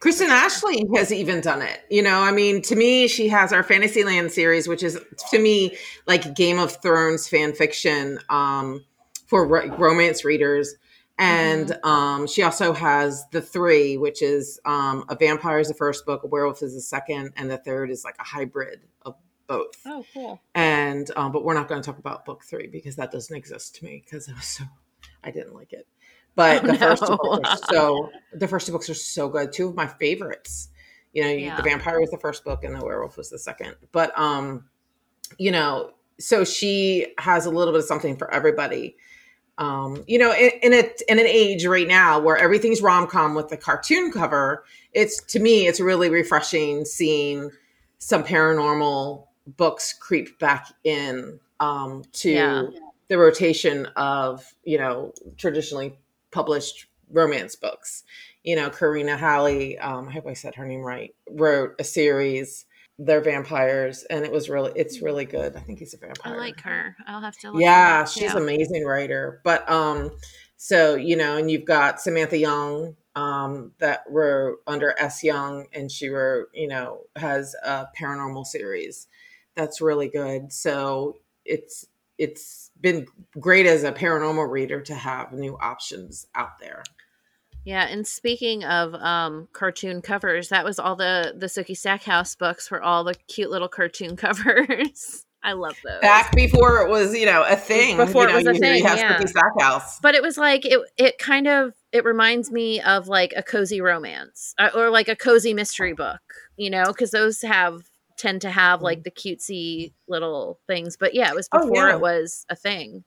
Kristen 0.00 0.30
Ashley 0.30 0.84
has 0.96 1.12
even 1.12 1.40
done 1.40 1.62
it. 1.62 1.80
You 1.88 2.02
know, 2.02 2.22
I 2.22 2.32
mean, 2.32 2.60
to 2.62 2.74
me, 2.74 3.06
she 3.06 3.28
has 3.28 3.52
our 3.52 3.62
Fantasyland 3.62 4.32
series, 4.32 4.66
which 4.66 4.82
is 4.82 4.98
to 5.30 5.38
me 5.38 5.76
like 6.08 6.34
Game 6.34 6.58
of 6.58 6.82
Thrones 6.82 7.28
fan 7.28 7.52
fiction 7.52 8.18
um, 8.28 8.84
for 9.26 9.46
ro- 9.46 9.68
romance 9.76 10.24
readers. 10.24 10.74
And 11.18 11.78
um, 11.84 12.26
she 12.26 12.42
also 12.42 12.72
has 12.72 13.24
the 13.30 13.40
three, 13.42 13.96
which 13.96 14.22
is 14.22 14.58
um, 14.64 15.04
a 15.08 15.14
vampire 15.16 15.60
is 15.60 15.68
the 15.68 15.74
first 15.74 16.04
book, 16.06 16.24
a 16.24 16.26
werewolf 16.26 16.62
is 16.62 16.74
the 16.74 16.80
second, 16.80 17.32
and 17.36 17.50
the 17.50 17.58
third 17.58 17.90
is 17.90 18.02
like 18.04 18.16
a 18.18 18.24
hybrid 18.24 18.80
of 19.02 19.14
both. 19.46 19.74
oh 19.86 20.04
cool 20.14 20.40
And 20.54 21.10
um, 21.16 21.30
but 21.32 21.44
we're 21.44 21.54
not 21.54 21.68
going 21.68 21.80
to 21.80 21.86
talk 21.86 21.98
about 21.98 22.24
book 22.24 22.42
three 22.44 22.66
because 22.66 22.96
that 22.96 23.12
doesn't 23.12 23.36
exist 23.36 23.76
to 23.76 23.84
me 23.84 24.02
because 24.04 24.26
it 24.28 24.34
was 24.34 24.44
so 24.46 24.64
I 25.22 25.30
didn't 25.30 25.54
like 25.54 25.72
it. 25.72 25.86
But 26.34 26.64
Oh, 26.64 26.66
the 26.68 26.78
first 26.78 27.06
two 27.06 27.18
books 27.22 27.48
are 27.50 27.56
so 27.74 28.10
the 28.32 28.48
first 28.48 28.66
two 28.66 28.72
books 28.72 28.88
are 28.88 28.94
so 28.94 29.28
good. 29.28 29.52
Two 29.52 29.68
of 29.68 29.74
my 29.74 29.86
favorites. 29.86 30.70
You 31.12 31.24
know, 31.24 31.30
Yeah. 31.30 31.56
the 31.56 31.62
vampire 31.62 32.00
was 32.00 32.10
the 32.10 32.18
first 32.18 32.42
book 32.44 32.64
and 32.64 32.74
the 32.74 32.84
werewolf 32.84 33.18
was 33.18 33.28
the 33.28 33.38
second. 33.38 33.76
But 33.92 34.18
um, 34.18 34.64
you 35.38 35.50
know, 35.50 35.92
so 36.18 36.44
she 36.44 37.08
has 37.18 37.44
a 37.46 37.50
little 37.50 37.72
bit 37.72 37.80
of 37.80 37.86
something 37.86 38.16
for 38.16 38.32
everybody. 38.32 38.96
Um, 39.62 40.02
you 40.08 40.18
know, 40.18 40.32
in, 40.32 40.50
in 40.62 40.72
a 40.74 40.90
in 41.08 41.18
an 41.20 41.26
age 41.26 41.64
right 41.66 41.86
now 41.86 42.18
where 42.18 42.36
everything's 42.36 42.82
rom 42.82 43.06
com 43.06 43.34
with 43.34 43.48
the 43.48 43.56
cartoon 43.56 44.10
cover, 44.10 44.64
it's 44.92 45.22
to 45.32 45.38
me 45.38 45.66
it's 45.68 45.78
really 45.80 46.08
refreshing 46.10 46.84
seeing 46.84 47.50
some 47.98 48.24
paranormal 48.24 49.26
books 49.56 49.92
creep 49.92 50.38
back 50.38 50.66
in 50.84 51.38
um, 51.60 52.02
to 52.12 52.30
Yeah. 52.30 52.62
the 53.08 53.18
rotation 53.18 53.86
of 53.96 54.52
you 54.64 54.78
know 54.78 55.12
traditionally 55.36 55.98
published 56.32 56.86
romance 57.10 57.54
books. 57.54 58.02
You 58.42 58.56
know, 58.56 58.70
Karina 58.70 59.16
Halle, 59.16 59.78
um, 59.78 60.08
I 60.08 60.12
hope 60.12 60.26
I 60.26 60.32
said 60.34 60.56
her 60.56 60.66
name 60.66 60.80
right, 60.80 61.14
wrote 61.30 61.74
a 61.78 61.84
series. 61.84 62.64
They're 62.98 63.20
vampires, 63.20 64.04
and 64.04 64.24
it 64.24 64.30
was 64.30 64.48
really 64.48 64.72
it's 64.76 65.00
really 65.00 65.24
good. 65.24 65.56
I 65.56 65.60
think 65.60 65.78
he's 65.78 65.94
a 65.94 65.98
vampire. 65.98 66.34
I 66.34 66.36
like 66.36 66.60
her 66.60 66.96
i'll 67.06 67.20
have 67.20 67.36
to 67.38 67.50
look 67.50 67.62
Yeah, 67.62 68.04
she's 68.04 68.22
Yeah. 68.22 68.36
amazing 68.36 68.84
writer. 68.84 69.40
But 69.44 69.68
um, 69.70 70.10
so 70.56 70.94
you 70.94 71.16
know, 71.16 71.36
and 71.36 71.50
you've 71.50 71.64
got 71.64 72.00
Samantha 72.00 72.38
Young, 72.38 72.96
um, 73.14 73.72
that 73.78 74.04
wrote 74.08 74.58
under 74.66 74.94
S. 74.98 75.22
Young, 75.22 75.66
and 75.72 75.90
she 75.90 76.08
wrote, 76.08 76.48
you 76.54 76.68
know, 76.68 77.02
has 77.16 77.54
a 77.64 77.86
paranormal 77.98 78.46
series 78.46 79.08
that's 79.54 79.80
really 79.80 80.08
good. 80.08 80.52
So 80.52 81.18
it's 81.44 81.86
it's 82.18 82.70
been 82.80 83.06
great 83.40 83.66
as 83.66 83.84
a 83.84 83.92
paranormal 83.92 84.50
reader 84.50 84.80
to 84.82 84.94
have 84.94 85.32
new 85.32 85.56
options 85.58 86.26
out 86.34 86.58
there. 86.60 86.82
Yeah, 87.64 87.86
and 87.88 88.06
speaking 88.06 88.64
of 88.64 88.94
um, 88.94 89.48
cartoon 89.52 90.02
covers, 90.02 90.48
that 90.48 90.64
was 90.64 90.78
all 90.78 90.96
the 90.96 91.34
the 91.36 91.46
Sookie 91.46 91.76
Stackhouse 91.76 92.34
books 92.34 92.70
were 92.70 92.82
all 92.82 93.04
the 93.04 93.14
cute 93.28 93.50
little 93.50 93.68
cartoon 93.68 94.16
covers. 94.16 95.24
I 95.44 95.54
love 95.54 95.76
those. 95.84 96.00
Back 96.00 96.32
before 96.36 96.86
it 96.86 96.88
was, 96.90 97.16
you 97.16 97.26
know, 97.26 97.44
a 97.44 97.56
thing. 97.56 97.96
Before 97.96 98.22
you 98.24 98.28
it 98.28 98.44
know, 98.44 98.50
was 98.50 98.56
a 98.58 98.60
thing, 98.60 98.84
yeah. 98.84 99.18
Stackhouse. 99.24 99.98
but 100.00 100.14
it 100.14 100.22
was 100.22 100.38
like 100.38 100.64
it 100.64 100.80
it 100.96 101.18
kind 101.18 101.48
of 101.48 101.72
it 101.92 102.04
reminds 102.04 102.50
me 102.52 102.80
of 102.80 103.08
like 103.08 103.32
a 103.36 103.42
cozy 103.42 103.80
romance 103.80 104.54
uh, 104.58 104.70
or 104.74 104.88
like 104.90 105.08
a 105.08 105.16
cozy 105.16 105.52
mystery 105.52 105.92
book 105.94 106.20
you 106.56 106.70
know 106.70 106.84
because 106.86 107.10
those 107.10 107.42
have 107.42 107.82
tend 108.16 108.40
to 108.42 108.50
have 108.50 108.82
like 108.82 109.02
the 109.02 109.10
cutesy 109.10 109.92
little 110.08 110.60
things 110.68 110.96
but 110.96 111.12
yeah 111.14 111.28
it 111.28 111.34
was 111.34 111.48
Oh, 111.52 111.60
before 111.60 111.88
yeah. 111.88 111.94
it 111.94 112.00
was 112.00 112.46
a 112.48 112.54
thing 112.54 113.02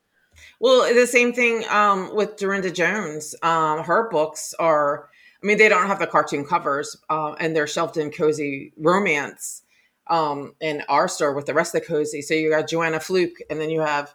Well, 0.59 0.93
the 0.93 1.07
same 1.07 1.33
thing 1.33 1.65
um, 1.69 2.13
with 2.15 2.37
Darynda 2.37 2.73
Jones. 2.73 3.35
Um, 3.43 3.83
her 3.83 4.09
books 4.09 4.53
are, 4.59 5.09
I 5.41 5.45
mean, 5.45 5.57
they 5.57 5.69
don't 5.69 5.87
have 5.87 5.99
the 5.99 6.07
cartoon 6.07 6.45
covers, 6.45 6.95
uh, 7.09 7.33
and 7.33 7.55
they're 7.55 7.67
shelved 7.67 7.97
in 7.97 8.11
cozy 8.11 8.73
romance 8.77 9.63
um, 10.07 10.53
in 10.61 10.83
our 10.89 11.07
store 11.07 11.33
with 11.33 11.45
the 11.45 11.53
rest 11.53 11.75
of 11.75 11.81
the 11.81 11.87
cozy. 11.87 12.21
So 12.21 12.33
you 12.33 12.49
got 12.49 12.67
Joanne 12.69 12.99
Fluke, 12.99 13.37
and 13.49 13.59
then 13.59 13.69
you 13.69 13.81
have 13.81 14.13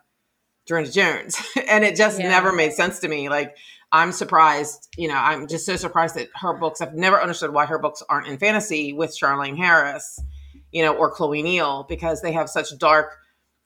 Darynda 0.68 0.92
Jones, 0.92 1.40
and 1.68 1.84
it 1.84 1.96
just 1.96 2.18
Yeah. 2.20 2.28
never 2.28 2.52
made 2.52 2.72
sense 2.72 3.00
to 3.00 3.08
me. 3.08 3.28
Like, 3.28 3.56
I'm 3.92 4.12
surprised, 4.12 4.88
you 4.96 5.08
know, 5.08 5.16
I'm 5.16 5.48
just 5.48 5.66
so 5.66 5.74
surprised 5.76 6.14
that 6.14 6.28
her 6.36 6.52
books. 6.52 6.80
I've 6.80 6.94
never 6.94 7.20
understood 7.20 7.52
why 7.52 7.66
her 7.66 7.78
books 7.78 8.02
aren't 8.08 8.28
in 8.28 8.38
fantasy 8.38 8.92
with 8.92 9.10
Charlaine 9.18 9.56
Harris, 9.56 10.20
you 10.70 10.84
know, 10.84 10.94
or 10.94 11.10
Chloe 11.10 11.42
Neill 11.42 11.86
because 11.88 12.22
they 12.22 12.30
have 12.30 12.48
such 12.48 12.76
dark 12.78 13.16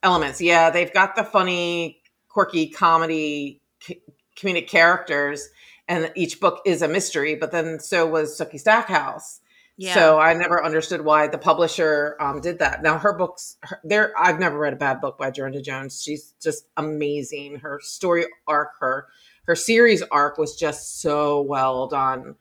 elements. 0.02 0.40
Yeah, 0.40 0.70
they've 0.70 0.92
got 0.92 1.14
the 1.14 1.24
funny, 1.24 2.00
quirky 2.34 2.66
comedy, 2.66 3.62
c- 3.80 4.02
comedic 4.36 4.68
characters, 4.68 5.48
and 5.88 6.10
each 6.16 6.40
book 6.40 6.60
is 6.66 6.82
a 6.82 6.88
mystery. 6.88 7.36
But 7.36 7.52
then 7.52 7.78
so 7.78 8.06
was 8.06 8.38
Sookie 8.38 8.58
Stackhouse. 8.58 9.40
yeah 9.76 9.94
So 9.94 10.18
I 10.18 10.34
never 10.34 10.62
understood 10.62 11.02
why 11.02 11.28
the 11.28 11.38
publisher 11.38 12.16
um, 12.20 12.40
did 12.40 12.58
that. 12.58 12.82
Now 12.82 12.98
her 12.98 13.16
books, 13.16 13.56
her, 13.62 13.80
there 13.84 14.12
I've 14.18 14.40
never 14.40 14.58
read 14.58 14.72
a 14.72 14.76
bad 14.76 15.00
book 15.00 15.16
by 15.16 15.30
Darynda 15.30 15.62
Jones. 15.62 16.02
She's 16.02 16.34
just 16.42 16.66
amazing. 16.76 17.60
Her 17.60 17.78
story 17.80 18.24
arc, 18.48 18.72
her 18.80 19.06
her 19.46 19.54
series 19.54 20.02
arc 20.10 20.36
was 20.36 20.56
just 20.56 21.00
so 21.00 21.40
well 21.40 21.86
done 21.86 22.34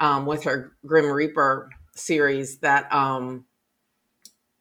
um, 0.00 0.26
with 0.26 0.42
her 0.42 0.72
Grim 0.84 1.10
Reaper 1.10 1.70
series 1.94 2.58
that 2.58 2.92
um, 2.92 3.44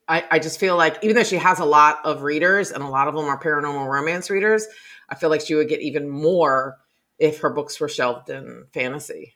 I, 0.07 0.23
I 0.31 0.39
just 0.39 0.59
feel 0.59 0.77
like 0.77 0.97
even 1.03 1.15
though 1.15 1.23
she 1.23 1.37
has 1.37 1.59
a 1.59 1.65
lot 1.65 1.99
of 2.05 2.21
readers 2.21 2.71
and 2.71 2.83
a 2.83 2.87
lot 2.87 3.07
of 3.07 3.15
them 3.15 3.25
are 3.25 3.41
paranormal 3.41 3.87
romance 3.87 4.29
readers, 4.29 4.67
I 5.09 5.15
feel 5.15 5.29
like 5.29 5.41
she 5.41 5.55
would 5.55 5.69
get 5.69 5.81
even 5.81 6.09
more 6.09 6.77
if 7.17 7.39
her 7.39 7.49
books 7.49 7.79
were 7.79 7.89
shelved 7.89 8.29
in 8.29 8.65
fantasy. 8.73 9.35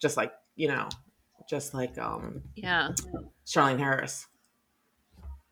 Just 0.00 0.16
like, 0.16 0.32
you 0.56 0.68
know, 0.68 0.88
just 1.48 1.74
like 1.74 1.98
um 1.98 2.42
yeah 2.54 2.90
Charlaine 3.46 3.78
Harris. 3.78 4.28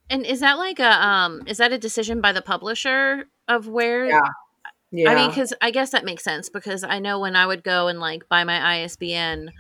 and 0.08 0.24
is 0.24 0.40
that 0.40 0.56
like 0.58 0.78
a 0.78 1.06
um 1.06 1.42
is 1.46 1.58
that 1.58 1.72
a 1.72 1.78
decision 1.78 2.20
by 2.20 2.32
the 2.32 2.42
publisher 2.42 3.24
of 3.48 3.66
where 3.66 4.06
Yeah. 4.06 4.20
Yeah. 4.90 5.10
I 5.10 5.14
mean, 5.16 5.28
because 5.28 5.52
I 5.60 5.70
guess 5.70 5.90
that 5.90 6.04
makes 6.04 6.24
sense 6.24 6.48
because 6.48 6.82
I 6.82 6.98
know 6.98 7.20
when 7.20 7.36
I 7.36 7.46
would 7.46 7.62
go 7.62 7.88
and 7.88 8.00
like 8.00 8.26
buy 8.28 8.44
my 8.44 8.78
ISBN, 8.78 9.52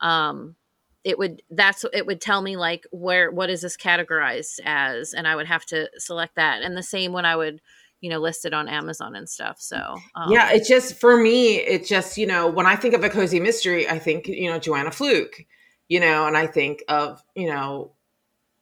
um, 0.00 0.56
it 1.04 1.18
would 1.18 1.42
that's 1.50 1.84
it 1.92 2.06
would 2.06 2.20
tell 2.20 2.40
me 2.40 2.56
like 2.56 2.86
where 2.90 3.30
what 3.30 3.50
is 3.50 3.60
this 3.60 3.76
categorized 3.76 4.58
as, 4.64 5.12
and 5.12 5.28
I 5.28 5.36
would 5.36 5.46
have 5.46 5.66
to 5.66 5.88
select 5.98 6.36
that. 6.36 6.62
And 6.62 6.76
the 6.76 6.82
same 6.82 7.12
when 7.12 7.26
I 7.26 7.36
would, 7.36 7.60
you 8.00 8.10
know, 8.10 8.18
list 8.18 8.44
it 8.46 8.54
on 8.54 8.68
Amazon 8.68 9.14
and 9.14 9.28
stuff. 9.28 9.60
So 9.60 9.76
um, 10.14 10.30
yeah, 10.30 10.50
it's 10.52 10.68
just 10.68 10.98
for 10.98 11.16
me, 11.16 11.56
it 11.56 11.84
just, 11.84 12.16
you 12.16 12.26
know, 12.26 12.48
when 12.48 12.66
I 12.66 12.74
think 12.76 12.94
of 12.94 13.04
a 13.04 13.10
cozy 13.10 13.38
mystery, 13.38 13.88
I 13.88 13.98
think, 13.98 14.26
you 14.26 14.50
know, 14.50 14.58
Joanne 14.58 14.90
Fluke, 14.90 15.44
you 15.88 16.00
know, 16.00 16.26
and 16.26 16.36
I 16.36 16.46
think 16.46 16.82
of, 16.88 17.22
you 17.34 17.48
know, 17.48 17.92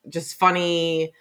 just 0.09 0.36
funny, 0.36 1.12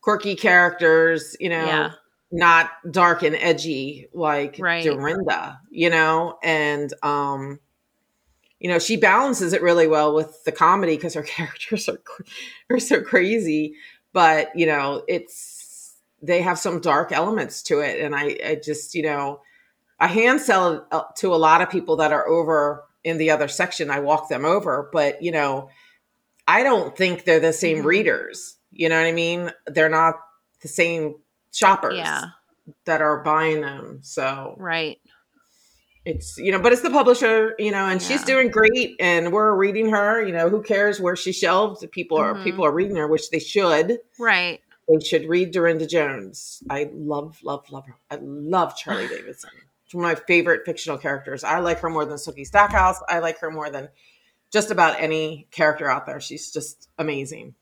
quirky 0.00 0.34
characters, 0.34 1.36
you 1.38 1.50
know, 1.50 1.66
Yeah. 1.66 1.92
not 2.32 2.70
dark 2.90 3.22
and 3.22 3.36
edgy 3.36 4.08
like 4.14 4.56
Right. 4.58 4.86
Darynda, 4.86 5.58
you 5.70 5.90
know, 5.90 6.38
and 6.42 6.92
um 7.02 7.60
you 8.60 8.68
know, 8.68 8.78
she 8.78 8.96
balances 8.96 9.52
it 9.52 9.62
really 9.62 9.86
well 9.88 10.14
with 10.14 10.44
the 10.44 10.52
comedy 10.52 10.96
because 10.96 11.14
her 11.14 11.22
characters 11.36 11.88
are 11.88 12.00
are 12.70 12.78
so 12.78 13.00
crazy, 13.02 13.74
but 14.12 14.50
you 14.54 14.66
know, 14.66 15.02
it's 15.08 15.96
they 16.22 16.42
have 16.42 16.58
some 16.58 16.80
dark 16.80 17.10
elements 17.12 17.62
to 17.64 17.80
it 17.80 18.00
and 18.00 18.14
I 18.14 18.38
I 18.46 18.60
just, 18.62 18.94
you 18.94 19.02
know, 19.02 19.40
I 19.98 20.06
hand 20.06 20.40
sell 20.40 20.86
uh, 20.92 21.02
to 21.16 21.34
a 21.34 21.36
lot 21.36 21.62
of 21.62 21.70
people 21.70 21.96
that 21.96 22.12
are 22.12 22.28
over 22.28 22.84
in 23.02 23.16
the 23.18 23.30
other 23.30 23.48
section. 23.48 23.90
I 23.90 24.00
walk 24.00 24.28
them 24.28 24.44
over, 24.44 24.90
but 24.92 25.22
you 25.22 25.32
know, 25.32 25.70
I 26.46 26.62
don't 26.62 26.96
think 26.96 27.24
they're 27.24 27.40
the 27.40 27.52
same 27.52 27.78
Mhm. 27.78 27.84
readers. 27.84 28.56
You 28.72 28.88
know 28.88 29.00
what 29.00 29.06
I 29.06 29.12
mean? 29.12 29.50
They're 29.66 29.88
not 29.88 30.16
the 30.62 30.68
same 30.68 31.16
shoppers 31.52 31.96
yeah, 31.96 32.24
that 32.84 33.00
are 33.02 33.22
buying 33.22 33.62
them. 33.62 34.00
So 34.02 34.54
right, 34.58 34.98
it's 36.04 36.38
you 36.38 36.50
know, 36.52 36.60
but 36.60 36.72
it's 36.72 36.82
the 36.82 36.90
publisher, 36.90 37.54
you 37.58 37.70
know, 37.70 37.86
and 37.86 38.00
she's 38.00 38.22
doing 38.24 38.50
great, 38.50 38.96
and 39.00 39.32
we're 39.32 39.54
reading 39.54 39.90
her. 39.90 40.22
You 40.26 40.32
know, 40.32 40.48
who 40.48 40.62
cares 40.62 41.00
where 41.00 41.16
she 41.16 41.32
shelved? 41.32 41.84
People 41.92 42.16
are 42.18 42.34
Mhm. 42.34 42.44
people 42.44 42.64
are 42.64 42.72
reading 42.72 42.96
her, 42.96 43.06
which 43.06 43.30
they 43.30 43.38
should. 43.38 43.98
right. 44.18 44.60
They 44.88 44.98
should 45.06 45.28
read 45.28 45.52
Darynda 45.54 45.88
Jones. 45.88 46.64
I 46.68 46.90
love, 46.92 47.38
love, 47.44 47.70
love 47.70 47.86
her. 47.86 47.94
I 48.10 48.18
love 48.20 48.76
Charlie 48.76 49.06
Davidson. 49.14 49.50
She's 49.84 49.94
one 49.94 50.04
of 50.10 50.18
my 50.18 50.24
favorite 50.26 50.62
fictional 50.66 50.98
characters. 50.98 51.44
I 51.44 51.60
like 51.60 51.78
her 51.80 51.90
more 51.90 52.04
than 52.04 52.16
Sookie 52.16 52.46
Stackhouse. 52.46 52.96
I 53.08 53.20
like 53.20 53.38
her 53.38 53.52
more 53.52 53.70
than 53.70 53.88
just 54.52 54.72
about 54.72 54.98
any 55.00 55.46
character 55.52 55.88
out 55.88 56.06
there. 56.06 56.18
She's 56.20 56.50
just 56.50 56.88
amazing. 56.98 57.54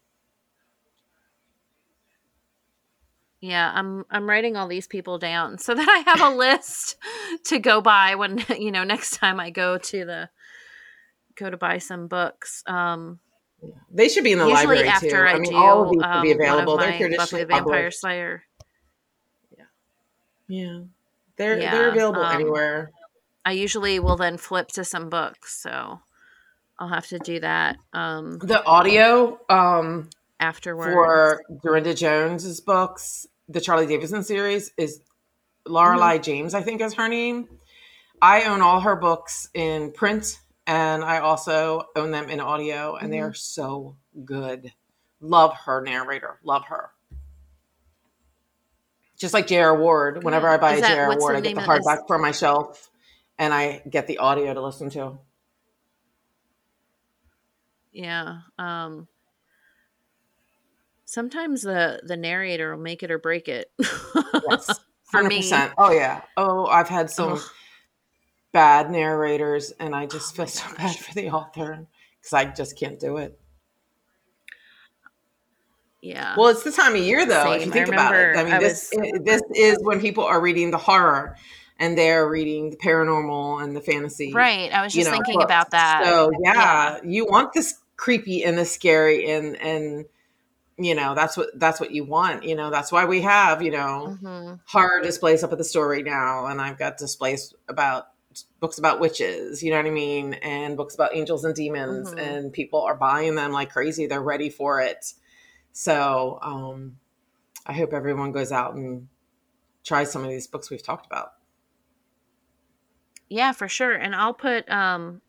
Yeah, 3.41 3.70
I'm 3.72 4.05
I'm 4.11 4.28
writing 4.28 4.57
all 4.57 4.66
these 4.66 4.89
people 4.89 5.18
down 5.18 5.59
so 5.59 5.74
that 5.74 5.89
I 5.89 6.11
have 6.11 6.32
a 6.32 6.36
list 6.36 6.97
to 7.45 7.59
go 7.59 7.80
by 7.80 8.16
when 8.16 8.45
you 8.59 8.72
know 8.72 8.84
next 8.84 9.16
time 9.16 9.39
I 9.39 9.51
go 9.51 9.78
to 9.78 10.05
the 10.05 10.28
go 11.36 11.49
to 11.49 11.57
buy 11.57 11.78
some 11.78 12.09
books. 12.09 12.64
Um, 12.66 13.20
They 13.93 14.09
should 14.09 14.24
be 14.24 14.32
in 14.32 14.39
the 14.39 14.49
usually 14.49 14.76
library 14.76 14.89
after 14.89 15.09
too. 15.11 15.16
I, 15.16 15.32
I 15.32 15.39
mean, 15.39 15.53
do 15.53 15.57
all 15.57 15.84
of 15.84 15.91
these 15.91 16.03
um, 16.03 16.14
should 16.14 16.22
be 16.22 16.32
available. 16.32 16.76
They're 16.76 16.89
Buffy 16.91 16.99
traditionally 17.05 17.45
the 17.45 17.49
Vampire 17.49 17.64
published. 17.64 18.01
Slayer. 18.01 18.43
Yeah, 20.49 20.80
they're 21.36 21.59
Yeah, 21.59 21.70
they're 21.72 21.89
available 21.91 22.22
um, 22.22 22.34
anywhere. 22.34 22.91
I 23.45 23.53
usually 23.53 23.99
will 24.01 24.16
then 24.16 24.36
flip 24.36 24.68
to 24.68 24.84
some 24.84 25.11
books, 25.11 25.62
so 25.62 26.01
I'll 26.78 26.89
have 26.89 27.07
to 27.09 27.18
do 27.18 27.41
that 27.41 27.76
um, 27.93 28.39
The 28.39 28.64
audio 28.64 29.39
um, 29.49 30.11
afterwards. 30.41 30.93
for 30.93 31.43
Darynda 31.64 31.97
Jones's 31.97 32.61
books, 32.61 33.26
the 33.49 33.61
Charlie 33.61 33.86
Davidson 33.86 34.22
series, 34.22 34.72
is 34.76 35.01
Lorelei 35.66 36.18
James. 36.18 36.55
I 36.55 36.62
think 36.62 36.80
is 36.80 36.95
her 36.95 37.09
name. 37.09 37.49
I 38.20 38.45
own 38.45 38.62
all 38.62 38.80
her 38.80 38.97
books 38.97 39.49
in 39.55 39.93
print, 39.93 40.39
and 40.66 41.05
I 41.05 41.18
also 41.18 41.84
own 41.97 42.11
them 42.11 42.28
in 42.30 42.41
audio, 42.41 42.97
and 42.97 43.12
they 43.12 43.18
Mhm. 43.18 43.30
are 43.30 43.34
so 43.34 43.97
good. 44.24 44.72
Love 45.20 45.55
her 45.66 45.80
narrator. 45.82 46.39
Love 46.43 46.64
her. 46.66 46.91
Just 49.16 49.34
like 49.34 49.47
J.R. 49.49 49.76
Ward. 49.76 50.22
Whenever. 50.22 50.49
I 50.49 50.59
buy 50.59 50.74
Is 50.74 50.84
a 50.84 50.86
J.R. 50.89 51.18
Ward, 51.18 51.34
I 51.36 51.41
get 51.41 51.55
the 51.55 51.61
name 51.61 51.68
of- 51.70 51.78
is- 51.78 51.86
hardback 51.86 52.07
for 52.07 52.18
my 52.18 52.30
shelf, 52.30 52.89
and 53.36 53.53
I 53.53 53.82
get 53.91 54.07
the 54.07 54.18
audio 54.18 54.55
to 54.55 54.61
listen 54.62 54.91
to. 54.91 55.18
yeah. 57.93 58.43
Um, 58.59 59.09
sometimes 61.09 61.62
the 61.62 62.00
the 62.04 62.16
narrator 62.16 62.76
will 62.76 62.82
make 62.82 63.02
it 63.02 63.11
or 63.11 63.18
break 63.18 63.48
it. 63.48 63.72
Yes. 64.48 64.78
For 65.11 65.22
me. 65.22 65.42
Oh 65.78 65.90
yeah. 65.90 66.20
Oh, 66.36 66.66
I've 66.66 66.88
had 66.90 67.09
some 67.11 67.32
Ugh. 67.32 67.40
bad 68.52 68.90
narrators, 68.90 69.72
and 69.80 69.94
I 69.94 70.04
just 70.04 70.34
Oh 70.34 70.36
feel 70.36 70.46
so 70.46 70.68
gosh. 70.68 70.76
bad 70.76 70.96
for 70.96 71.14
the 71.14 71.30
author 71.30 71.86
because 72.20 72.32
I 72.34 72.44
just 72.44 72.78
can't 72.78 73.00
do 73.00 73.16
it. 73.16 73.40
yeah. 76.02 76.34
Well, 76.36 76.48
it's 76.48 76.62
the 76.62 76.70
time 76.72 76.94
of 76.94 77.00
year, 77.00 77.24
though. 77.26 77.52
if 77.52 77.64
you 77.64 77.72
think 77.72 77.88
about 77.88 78.14
it, 78.14 78.36
I 78.36 78.44
mean, 78.44 78.52
I 78.52 78.59
this 78.59 78.92
was- 78.94 79.20
this 79.24 79.42
is 79.54 79.78
when 79.80 79.98
people 80.00 80.24
are 80.24 80.40
reading 80.42 80.70
the 80.70 80.78
horror, 80.78 81.36
and 81.78 81.96
they're 81.96 82.28
reading 82.28 82.68
the 82.70 82.76
paranormal 82.76 83.62
and 83.62 83.74
the 83.74 83.80
fantasy. 83.80 84.32
right. 84.34 84.70
I 84.72 84.82
was 84.82 84.94
you 84.94 85.00
just 85.04 85.11
know, 85.11 85.16
thinking 85.16 85.36
books. 85.38 85.44
about 85.46 85.70
that. 85.70 86.02
So 86.04 86.30
yeah, 86.44 86.52
Yeah. 86.52 86.98
you 87.02 87.24
want 87.24 87.52
this 87.54 87.76
creepy 87.96 88.44
and 88.44 88.59
the 88.59 88.64
scary 88.66 89.30
and 89.30 89.56
and 89.56 90.04
you 90.78 90.94
know 90.94 91.14
that's 91.14 91.36
what 91.36 91.48
that's 91.58 91.80
what 91.80 91.90
you 91.92 92.04
want. 92.04 92.44
You 92.44 92.54
know 92.56 92.70
that's 92.70 92.92
why 92.92 93.04
we 93.04 93.22
have 93.22 93.62
you 93.62 93.70
know 93.72 94.16
hmm 94.20 94.54
horror 94.66 95.00
displays 95.02 95.42
up 95.42 95.52
at 95.52 95.58
the 95.58 95.64
store 95.64 95.88
right 95.88 96.04
now 96.04 96.44
and 96.46 96.60
i've 96.60 96.78
got 96.78 96.98
displays 96.98 97.54
about 97.68 98.08
books 98.60 98.78
about 98.78 99.00
witches 99.00 99.62
you 99.62 99.70
know 99.70 99.78
what 99.78 99.86
i 99.86 99.90
mean 99.90 100.34
and 100.34 100.76
books 100.76 100.94
about 100.94 101.14
angels 101.16 101.42
and 101.44 101.54
demons 101.54 102.12
Mhm. 102.12 102.18
and 102.18 102.52
people 102.52 102.82
are 102.82 102.94
buying 102.94 103.34
them 103.34 103.50
like 103.50 103.70
crazy 103.72 104.06
they're 104.06 104.20
ready 104.20 104.50
for 104.50 104.80
it 104.80 105.14
so 105.72 106.38
um 106.42 106.98
i 107.66 107.72
hope 107.72 107.94
everyone 107.94 108.30
goes 108.32 108.52
out 108.52 108.74
and 108.74 109.08
tries 109.84 110.12
some 110.12 110.22
of 110.22 110.30
these 110.30 110.46
books 110.46 110.70
we've 110.70 110.82
talked 110.82 111.06
about 111.06 111.32
Yeah, 113.28 113.52
for 113.52 113.68
sure. 113.68 113.92
And 113.94 114.14
I'll 114.14 114.34
put 114.34 114.68
um 114.70 115.20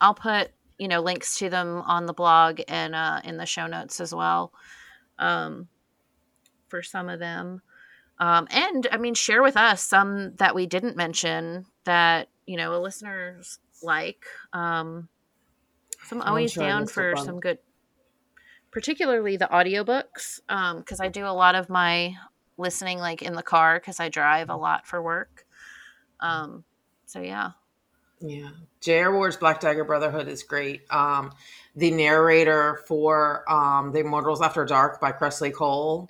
I'll 0.00 0.14
put, 0.14 0.50
you 0.82 0.88
know, 0.88 1.00
links 1.00 1.38
to 1.38 1.48
them 1.48 1.80
on 1.82 2.06
the 2.06 2.12
blog 2.12 2.60
and 2.66 2.94
uh 2.94 3.20
in 3.22 3.36
the 3.36 3.46
show 3.46 3.68
notes 3.68 4.00
as 4.00 4.12
well. 4.12 4.52
Um 5.18 5.68
for 6.66 6.82
some 6.82 7.08
of 7.08 7.20
them. 7.20 7.62
Um, 8.18 8.48
and 8.50 8.88
I 8.90 8.96
mean, 8.96 9.14
share 9.14 9.42
with 9.42 9.56
us 9.56 9.82
some 9.82 10.34
that 10.36 10.54
we 10.54 10.66
didn't 10.66 10.96
mention 10.96 11.66
that 11.84 12.28
you 12.46 12.56
know 12.56 12.80
listeners 12.80 13.58
like. 13.82 14.24
Um, 14.52 15.08
so 16.08 16.16
I'm 16.16 16.22
always 16.22 16.52
sure 16.52 16.64
down 16.64 16.86
for 16.86 17.14
some 17.16 17.40
good, 17.40 17.58
particularly 18.70 19.36
the 19.36 19.48
audiobooks, 19.52 20.40
because 20.78 20.98
I 20.98 21.08
do 21.08 21.26
a 21.26 21.34
lot 21.34 21.54
of 21.54 21.68
my 21.68 22.16
listening 22.56 22.98
like 22.98 23.22
in 23.22 23.34
the 23.34 23.42
car 23.42 23.78
because 23.78 24.00
I 24.00 24.08
drive 24.08 24.50
a 24.50 24.56
lot 24.56 24.86
for 24.86 25.02
work. 25.02 25.44
Um, 26.20 26.64
so 27.06 27.20
yeah, 27.20 27.50
Yeah. 28.22 28.50
J.R. 28.80 29.14
Ward's 29.14 29.36
Black 29.36 29.60
Dagger 29.60 29.84
Brotherhood 29.84 30.28
is 30.28 30.42
great. 30.42 30.82
Um, 30.90 31.32
the 31.76 31.90
narrator 31.90 32.80
for 32.86 33.50
um, 33.50 33.92
The 33.92 34.00
Immortals 34.00 34.42
After 34.42 34.64
Dark 34.64 35.00
by 35.00 35.12
Kresley 35.12 35.52
Cole 35.52 36.08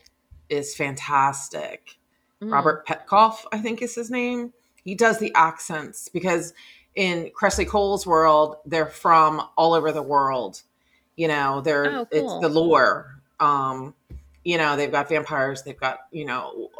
is 0.49 0.75
fantastic. 0.75 1.99
Mm. 2.43 2.53
Robert 2.53 2.87
Petkoff, 2.87 3.45
I 3.53 3.59
think 3.59 3.83
is 3.83 3.95
his 3.95 4.11
name. 4.11 4.53
He 4.85 4.95
does 4.95 5.19
the 5.19 5.33
accents 5.35 6.09
because 6.09 6.55
in 6.95 7.31
Kresley 7.39 7.67
Cole's 7.67 8.07
world, 8.07 8.57
they're 8.67 8.87
from 8.87 9.43
all 9.57 9.75
over 9.75 9.93
the 9.93 10.03
world. 10.03 10.63
You 11.17 11.29
know, 11.29 11.61
they're 11.61 11.91
Oh, 11.91 12.07
it's 12.11 12.41
the 12.41 12.49
lore. 12.49 13.21
Um, 13.39 13.95
you 14.45 14.59
know, 14.59 14.77
they've 14.77 14.91
got 14.91 15.09
vampires, 15.09 15.63
they've 15.63 15.79
got 15.79 15.99
you 16.11 16.25
know 16.25 16.71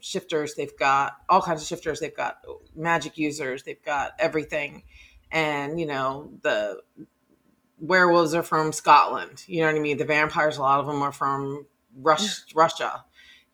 shifters, 0.00 0.54
they've 0.54 0.76
got 0.78 1.16
all 1.28 1.42
kinds 1.42 1.62
of 1.62 1.68
shifters, 1.68 2.00
they've 2.00 2.16
got 2.16 2.38
magic 2.74 3.18
users, 3.18 3.62
they've 3.64 3.82
got 3.84 4.12
everything, 4.18 4.82
and 5.30 5.78
you 5.78 5.86
know 5.86 6.30
the 6.42 6.80
werewolves 7.78 8.34
are 8.34 8.42
from 8.42 8.72
Scotland. 8.72 9.44
You 9.46 9.60
know 9.60 9.66
what 9.66 9.76
I 9.76 9.80
mean? 9.80 9.98
The 9.98 10.04
vampires, 10.04 10.56
a 10.56 10.62
lot 10.62 10.80
of 10.80 10.86
them 10.86 11.02
are 11.02 11.12
from 11.12 11.66
Rus- 11.96 12.46
Russia. 12.54 13.04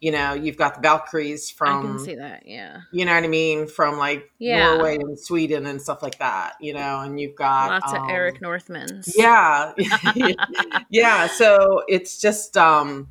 You 0.01 0.13
know, 0.13 0.35
you've 0.35 0.57
got 0.57 0.77
the 0.77 0.81
Valkyries 0.81 1.51
from 1.51 1.79
I 1.81 1.83
can 1.83 1.99
see 1.99 2.15
that. 2.15 2.45
Yeah, 2.47 2.83
you 2.93 3.05
know 3.05 3.15
what 3.15 3.25
I 3.25 3.27
mean, 3.27 3.67
from 3.67 3.99
like 3.99 4.31
Yeah. 4.39 4.75
Norway 4.77 4.99
and 4.99 5.19
Sweden 5.19 5.67
and 5.67 5.83
stuff 5.83 6.05
like 6.05 6.19
that, 6.19 6.53
you 6.61 6.73
know, 6.73 7.01
and 7.01 7.19
you've 7.19 7.35
got 7.35 7.71
lots 7.71 7.93
of 7.93 8.03
um, 8.03 8.11
Eric 8.11 8.41
Northmans. 8.41 9.13
Yeah. 9.17 9.73
yeah. 10.89 11.27
So 11.27 11.83
it's 11.89 12.21
just 12.21 12.57
um 12.57 13.09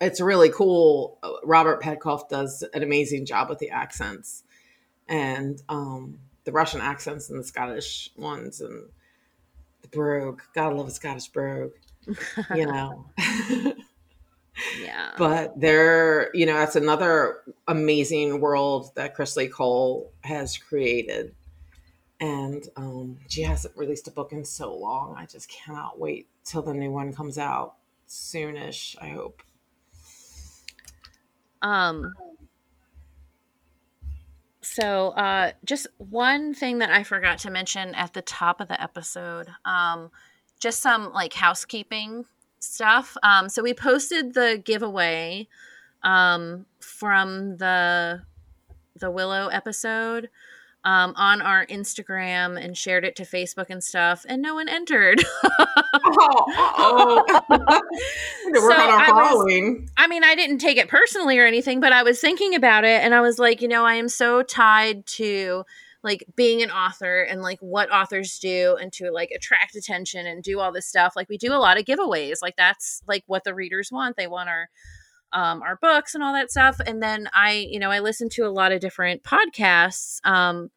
it's 0.00 0.20
really 0.20 0.50
cool. 0.50 1.18
Robert 1.44 1.82
Petkoff 1.82 2.28
does 2.28 2.62
an 2.74 2.82
amazing 2.82 3.26
job 3.26 3.48
with 3.48 3.58
the 3.58 3.70
accents 3.70 4.42
and 5.08 5.62
um 5.68 6.18
the 6.44 6.52
Russian 6.52 6.80
accents 6.80 7.30
and 7.30 7.38
the 7.38 7.44
Scottish 7.44 8.10
ones 8.16 8.60
and 8.60 8.88
the 9.82 9.88
brogue. 9.88 10.42
Gotta 10.54 10.74
love 10.74 10.88
a 10.88 10.90
Scottish 10.90 11.28
brogue, 11.28 11.72
you 12.54 12.66
know. 12.66 13.06
yeah. 14.82 15.12
but 15.16 15.58
they're 15.58 16.30
you 16.34 16.46
know 16.46 16.54
that's 16.54 16.76
another 16.76 17.42
amazing 17.68 18.40
world 18.40 18.90
that 18.94 19.16
Kresley 19.16 19.50
Cole 19.50 20.12
has 20.22 20.56
created 20.58 21.34
and 22.20 22.68
um 22.76 23.18
she 23.28 23.42
hasn't 23.42 23.76
released 23.76 24.08
a 24.08 24.10
book 24.10 24.32
in 24.32 24.44
so 24.44 24.74
long 24.74 25.14
i 25.18 25.26
just 25.26 25.48
cannot 25.48 25.98
wait 25.98 26.28
till 26.44 26.62
the 26.62 26.72
new 26.72 26.90
one 26.90 27.12
comes 27.12 27.38
out 27.38 27.74
soonish 28.08 28.96
i 29.02 29.08
hope 29.08 29.42
Um 31.64 32.12
so 34.60 35.08
uh 35.10 35.52
just 35.64 35.86
one 35.98 36.54
thing 36.54 36.78
that 36.78 36.90
I 36.90 37.02
forgot 37.02 37.38
to 37.40 37.50
mention 37.50 37.94
at 37.94 38.12
the 38.12 38.22
top 38.22 38.60
of 38.60 38.68
the 38.68 38.80
episode. 38.80 39.48
Um 39.64 40.10
just 40.60 40.80
some 40.80 41.12
like 41.12 41.32
housekeeping 41.32 42.26
stuff. 42.60 43.16
Um 43.22 43.48
so 43.48 43.62
we 43.62 43.74
posted 43.74 44.34
the 44.34 44.62
giveaway 44.62 45.48
um 46.02 46.66
from 46.80 47.56
the 47.56 48.22
the 48.96 49.10
Willow 49.10 49.48
episode 49.48 50.28
um 50.84 51.14
on 51.16 51.40
our 51.40 51.66
Instagram 51.66 52.62
and 52.62 52.76
shared 52.76 53.04
it 53.04 53.16
to 53.16 53.22
Facebook 53.24 53.66
and 53.70 53.82
stuff 53.82 54.24
and 54.28 54.42
no 54.42 54.54
one 54.54 54.68
entered. 54.68 55.22
oh, 56.04 57.24
So 58.54 58.72
I 58.72 59.10
was- 59.12 59.30
following 59.30 59.88
I 59.96 60.06
mean, 60.06 60.24
I 60.24 60.34
didn't 60.34 60.58
take 60.58 60.76
it 60.76 60.88
personally 60.88 61.38
or 61.38 61.46
anything, 61.46 61.80
but 61.80 61.92
I 61.92 62.02
was 62.02 62.20
thinking 62.20 62.54
about 62.54 62.84
it 62.84 63.02
and 63.02 63.14
I 63.14 63.20
was 63.20 63.38
like, 63.38 63.62
you 63.62 63.68
know, 63.68 63.84
I 63.84 63.94
am 63.94 64.08
so 64.08 64.42
tied 64.42 65.06
to 65.06 65.64
like 66.02 66.24
being 66.36 66.62
an 66.62 66.70
author 66.70 67.22
and 67.22 67.40
like 67.40 67.58
what 67.60 67.90
authors 67.90 68.38
do 68.38 68.76
and 68.80 68.92
to 68.92 69.10
like 69.10 69.30
attract 69.30 69.74
attention 69.74 70.26
and 70.26 70.42
do 70.42 70.60
all 70.60 70.70
this 70.70 70.86
stuff. 70.86 71.14
Like 71.16 71.30
we 71.30 71.38
do 71.38 71.52
a 71.54 71.56
lot 71.56 71.78
of 71.78 71.86
giveaways. 71.86 72.42
Like 72.42 72.56
that's 72.56 73.02
like 73.08 73.24
what 73.26 73.44
the 73.44 73.54
readers 73.54 73.90
want. 73.90 74.16
They 74.16 74.26
want 74.26 74.50
our 74.50 74.68
um 75.34 75.62
our 75.62 75.76
books 75.76 76.14
and 76.14 76.24
all 76.24 76.32
that 76.32 76.50
stuff. 76.50 76.80
And 76.86 77.02
then 77.02 77.28
I, 77.32 77.66
you 77.68 77.78
know, 77.78 77.90
I 77.90 78.00
listen 78.00 78.28
to 78.30 78.46
a 78.46 78.50
lot 78.50 78.72
of 78.72 78.80
different 78.80 79.22
podcasts. 79.22 80.18
Um 80.24 80.70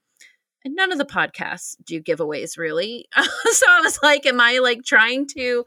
and 0.66 0.76
none 0.76 0.92
of 0.92 0.98
the 0.98 1.06
podcasts 1.06 1.76
do 1.86 2.02
giveaways 2.02 2.58
really. 2.58 3.08
so 3.16 3.66
I 3.70 3.82
was 3.82 4.00
like, 4.04 4.26
am 4.26 4.42
I 4.42 4.60
like 4.60 4.84
trying 4.84 5.28
to 5.36 5.64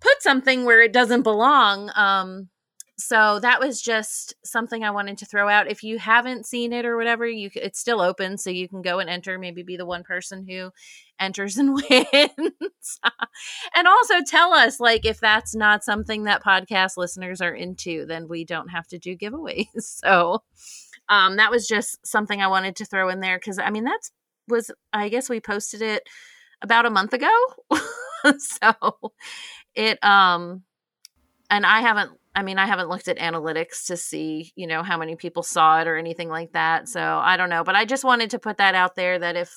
put 0.00 0.22
something 0.22 0.64
where 0.64 0.82
it 0.82 0.92
doesn't 0.92 1.22
belong? 1.22 1.90
Um 1.96 2.48
so 3.00 3.40
that 3.40 3.60
was 3.60 3.80
just 3.80 4.34
something 4.44 4.84
I 4.84 4.90
wanted 4.90 5.18
to 5.18 5.26
throw 5.26 5.48
out. 5.48 5.70
If 5.70 5.82
you 5.82 5.98
haven't 5.98 6.46
seen 6.46 6.72
it 6.72 6.84
or 6.84 6.96
whatever, 6.96 7.26
you 7.26 7.50
it's 7.54 7.80
still 7.80 8.00
open, 8.00 8.36
so 8.36 8.50
you 8.50 8.68
can 8.68 8.82
go 8.82 8.98
and 8.98 9.08
enter. 9.08 9.38
Maybe 9.38 9.62
be 9.62 9.76
the 9.76 9.86
one 9.86 10.02
person 10.02 10.46
who 10.46 10.70
enters 11.20 11.56
and 11.56 11.74
wins, 11.90 13.00
and 13.74 13.86
also 13.86 14.22
tell 14.26 14.52
us 14.52 14.80
like 14.80 15.04
if 15.04 15.20
that's 15.20 15.54
not 15.54 15.84
something 15.84 16.24
that 16.24 16.42
podcast 16.42 16.96
listeners 16.96 17.40
are 17.40 17.54
into, 17.54 18.06
then 18.06 18.26
we 18.28 18.44
don't 18.44 18.68
have 18.68 18.86
to 18.88 18.98
do 18.98 19.16
giveaways. 19.16 19.66
So 19.80 20.42
um, 21.08 21.36
that 21.36 21.50
was 21.50 21.66
just 21.66 22.04
something 22.06 22.40
I 22.40 22.48
wanted 22.48 22.76
to 22.76 22.84
throw 22.84 23.08
in 23.10 23.20
there 23.20 23.38
because 23.38 23.58
I 23.58 23.70
mean 23.70 23.84
that's 23.84 24.10
was 24.48 24.70
I 24.92 25.08
guess 25.08 25.28
we 25.28 25.40
posted 25.40 25.82
it 25.82 26.02
about 26.62 26.86
a 26.86 26.90
month 26.90 27.12
ago, 27.12 27.30
so 28.38 28.72
it 29.74 30.02
um 30.02 30.62
and 31.50 31.66
I 31.66 31.80
haven't 31.80 32.12
I 32.34 32.42
mean 32.42 32.58
I 32.58 32.66
haven't 32.66 32.88
looked 32.88 33.08
at 33.08 33.18
analytics 33.18 33.86
to 33.86 33.96
see, 33.96 34.52
you 34.56 34.66
know, 34.66 34.82
how 34.82 34.96
many 34.96 35.16
people 35.16 35.42
saw 35.42 35.80
it 35.80 35.88
or 35.88 35.96
anything 35.96 36.28
like 36.28 36.52
that. 36.52 36.88
So 36.88 37.00
I 37.00 37.36
don't 37.36 37.50
know, 37.50 37.64
but 37.64 37.74
I 37.74 37.84
just 37.84 38.04
wanted 38.04 38.30
to 38.30 38.38
put 38.38 38.58
that 38.58 38.74
out 38.74 38.94
there 38.94 39.18
that 39.18 39.36
if 39.36 39.52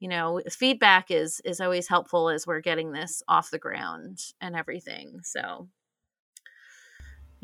you 0.00 0.08
know, 0.08 0.40
feedback 0.50 1.10
is 1.10 1.40
is 1.44 1.60
always 1.60 1.88
helpful 1.88 2.28
as 2.28 2.46
we're 2.46 2.60
getting 2.60 2.92
this 2.92 3.22
off 3.28 3.50
the 3.50 3.58
ground 3.58 4.20
and 4.40 4.56
everything. 4.56 5.20
So 5.22 5.68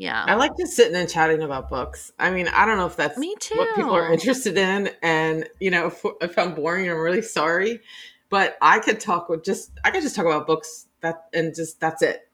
yeah. 0.01 0.25
i 0.27 0.33
like 0.35 0.51
just 0.57 0.75
sitting 0.75 0.95
and 0.95 1.07
chatting 1.07 1.43
about 1.43 1.69
books 1.69 2.11
i 2.17 2.31
mean 2.31 2.47
i 2.47 2.65
don't 2.65 2.77
know 2.77 2.87
if 2.87 2.95
that's 2.95 3.17
Me 3.19 3.35
too. 3.39 3.55
what 3.57 3.75
people 3.75 3.93
are 3.93 4.11
interested 4.11 4.57
in 4.57 4.89
and 5.03 5.47
you 5.59 5.69
know 5.69 5.87
if, 5.87 6.03
if 6.21 6.37
i'm 6.39 6.55
boring 6.55 6.89
i'm 6.89 6.97
really 6.97 7.21
sorry 7.21 7.79
but 8.29 8.57
i 8.61 8.79
could 8.79 8.99
talk 8.99 9.29
with 9.29 9.43
just 9.43 9.71
i 9.83 9.91
could 9.91 10.01
just 10.01 10.15
talk 10.15 10.25
about 10.25 10.47
books 10.47 10.87
that 11.01 11.25
and 11.33 11.53
just 11.53 11.79
that's 11.79 12.01
it 12.01 12.27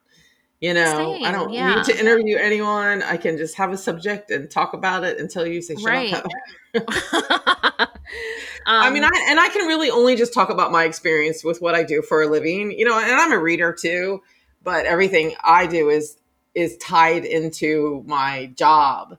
you 0.59 0.73
know 0.73 1.17
i 1.23 1.31
don't 1.31 1.53
yeah. 1.53 1.75
need 1.75 1.83
to 1.85 1.99
interview 1.99 2.37
anyone 2.37 3.03
i 3.03 3.15
can 3.17 3.37
just 3.37 3.55
have 3.55 3.71
a 3.71 3.77
subject 3.77 4.31
and 4.31 4.49
talk 4.49 4.73
about 4.73 5.03
it 5.03 5.19
until 5.19 5.45
you 5.45 5.61
say 5.61 5.75
shut 5.75 5.85
Right. 5.85 6.13
up 6.13 6.25
Heather. 6.73 6.85
i 8.65 8.89
mean 8.91 9.03
Um, 9.03 9.11
i 9.13 9.27
and 9.29 9.39
i 9.39 9.49
can 9.49 9.67
really 9.67 9.89
only 9.89 10.15
just 10.15 10.33
talk 10.33 10.49
about 10.49 10.71
my 10.71 10.83
experience 10.83 11.43
with 11.43 11.61
what 11.61 11.75
i 11.75 11.83
do 11.83 12.01
for 12.01 12.21
a 12.23 12.27
living 12.27 12.71
you 12.71 12.85
know 12.85 12.97
and 12.97 13.11
i'm 13.11 13.31
a 13.31 13.39
reader 13.39 13.71
too 13.73 14.21
but 14.63 14.85
everything 14.85 15.35
i 15.43 15.65
do 15.67 15.89
is 15.89 16.17
is 16.55 16.75
tied 16.77 17.23
into 17.25 18.03
my 18.07 18.47
job 18.55 19.17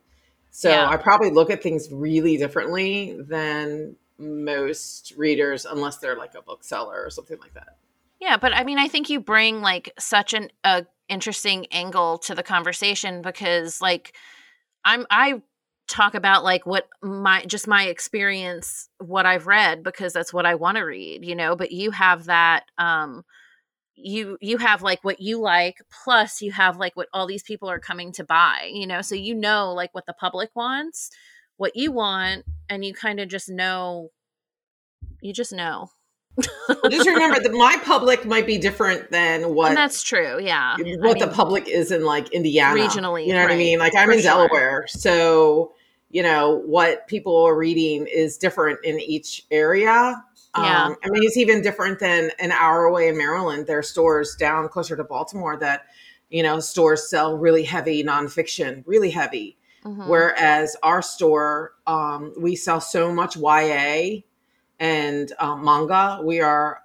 so 0.51 0.71
Yeah. 0.71 0.89
i 0.89 0.97
probably 0.97 1.31
look 1.31 1.51
at 1.51 1.63
things 1.63 1.89
really 1.93 2.37
differently 2.37 3.17
than 3.21 3.97
most 4.19 5.15
readers 5.17 5.65
unless 5.65 5.99
they're 5.99 6.17
like 6.17 6.35
a 6.35 6.43
bookseller 6.43 7.01
or 7.05 7.11
something 7.11 7.39
like 7.39 7.55
that 7.55 7.77
Yeah, 8.21 8.37
but 8.37 8.53
I 8.53 8.65
mean, 8.65 8.79
I 8.79 8.89
think 8.89 9.09
you 9.11 9.21
bring 9.21 9.63
like 9.63 9.93
such 9.97 10.35
an 10.35 10.51
a 10.65 10.85
interesting 11.09 11.67
angle 11.73 12.19
to 12.19 12.35
the 12.35 12.43
conversation 12.43 13.23
because 13.23 13.81
like 13.81 14.15
I'm 14.85 15.07
I 15.11 15.43
talk 15.89 16.15
about 16.15 16.45
like 16.45 16.67
what 16.67 16.89
my 17.03 17.45
just 17.47 17.67
my 17.67 17.85
experience 17.85 18.89
what 18.99 19.27
I've 19.27 19.47
read 19.47 19.83
because 19.83 20.13
that's 20.13 20.33
what 20.33 20.47
I 20.47 20.55
want 20.55 20.77
to 20.77 20.83
read, 20.83 21.25
you 21.25 21.35
know, 21.35 21.57
but 21.57 21.73
you 21.73 21.91
have 21.93 22.27
that 22.27 22.65
um 22.77 23.25
you 23.97 24.39
you 24.41 24.59
have 24.59 24.83
like 24.83 25.03
what 25.03 25.21
you 25.21 25.41
like 25.41 25.79
plus 26.05 26.41
you 26.41 26.53
have 26.53 26.77
like 26.77 26.95
what 26.97 27.09
all 27.13 27.27
these 27.27 27.43
people 27.43 27.69
are 27.69 27.81
coming 27.81 28.13
to 28.13 28.25
buy, 28.25 28.71
you 28.73 28.87
know, 28.87 29.03
so 29.03 29.15
you 29.15 29.35
know 29.35 29.73
like 29.73 29.95
what 29.95 30.07
the 30.07 30.13
public 30.13 30.51
wants, 30.55 31.11
what 31.57 31.75
you 31.75 31.91
want 31.91 32.45
and 32.69 32.85
you 32.85 32.95
kind 32.95 33.19
of 33.19 33.29
just 33.29 33.49
know 33.49 34.11
you 35.21 35.33
just 35.33 35.53
know. 35.53 35.91
Just 36.91 37.09
remember 37.09 37.41
that 37.41 37.53
my 37.53 37.79
public 37.85 38.25
might 38.25 38.47
be 38.47 38.59
different 38.59 39.11
than 39.11 39.55
what 39.55 39.69
and 39.69 39.77
that's 39.77 40.03
true, 40.03 40.41
yeah. 40.41 40.77
I 40.79 40.97
what 40.99 41.19
the 41.19 41.29
public 41.29 41.69
is 41.69 41.91
in 41.91 42.05
like 42.05 42.33
Indiana. 42.33 42.81
Regionally, 42.81 43.27
You 43.27 43.33
know 43.33 43.43
what 43.43 43.51
I 43.51 43.57
mean? 43.57 43.79
Like 43.79 43.95
I'm 43.97 44.11
in 44.11 44.21
sure. 44.21 44.49
Delaware. 44.49 44.87
So, 44.89 45.73
you 46.11 46.23
know, 46.23 46.63
what 46.67 47.07
people 47.09 47.45
are 47.45 47.57
reading 47.57 48.07
is 48.07 48.39
different 48.39 48.79
in 48.85 49.01
each 49.01 49.47
area. 49.51 50.23
Yeah. 50.57 50.87
Um, 50.87 50.97
I 51.05 51.11
mean, 51.11 51.23
it's 51.23 51.37
even 51.37 51.61
different 51.61 52.01
than 52.01 52.31
an 52.39 52.53
hour 52.53 52.85
away 52.85 53.09
in 53.09 53.19
Maryland. 53.19 53.67
There 53.67 53.79
are 53.79 53.83
stores 53.83 54.35
down 54.37 54.69
closer 54.69 54.97
to 54.97 55.05
Baltimore 55.05 55.57
that 55.59 55.87
you 56.31 56.43
know 56.43 56.61
stores 56.61 57.09
sell 57.09 57.37
really 57.37 57.63
heavy 57.63 58.05
nonfiction 58.05 58.83
really 58.87 59.11
heavy 59.11 59.57
mm-hmm. 59.85 60.09
whereas 60.09 60.77
our 60.83 61.03
store 61.03 61.73
um, 61.87 62.33
we 62.39 62.55
sell 62.57 62.81
so 62.81 63.13
much 63.13 63.37
ya 63.37 64.21
and 64.79 65.33
um, 65.39 65.65
manga 65.65 66.21
we 66.23 66.41
are 66.41 66.83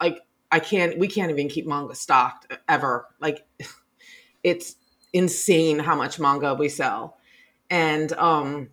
like 0.00 0.20
i 0.52 0.58
can't 0.58 0.98
we 0.98 1.08
can't 1.08 1.30
even 1.30 1.48
keep 1.48 1.66
manga 1.66 1.94
stocked 1.94 2.52
ever 2.68 3.06
like 3.20 3.46
it's 4.42 4.76
insane 5.12 5.78
how 5.78 5.94
much 5.94 6.18
manga 6.18 6.54
we 6.54 6.68
sell 6.68 7.18
and 7.70 8.12
um 8.14 8.68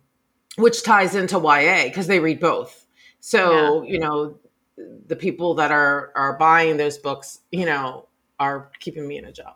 which 0.56 0.82
ties 0.82 1.14
into 1.14 1.38
ya 1.38 1.84
because 1.84 2.06
they 2.06 2.20
read 2.20 2.40
both 2.40 2.86
so 3.20 3.82
yeah. 3.82 3.92
you 3.92 3.98
know 3.98 4.36
the 5.06 5.16
people 5.16 5.54
that 5.54 5.70
are 5.70 6.12
are 6.14 6.36
buying 6.38 6.76
those 6.76 6.98
books 6.98 7.40
you 7.50 7.64
know 7.64 8.06
are 8.42 8.70
keeping 8.80 9.06
me 9.06 9.18
in 9.18 9.24
a 9.24 9.32
job. 9.32 9.54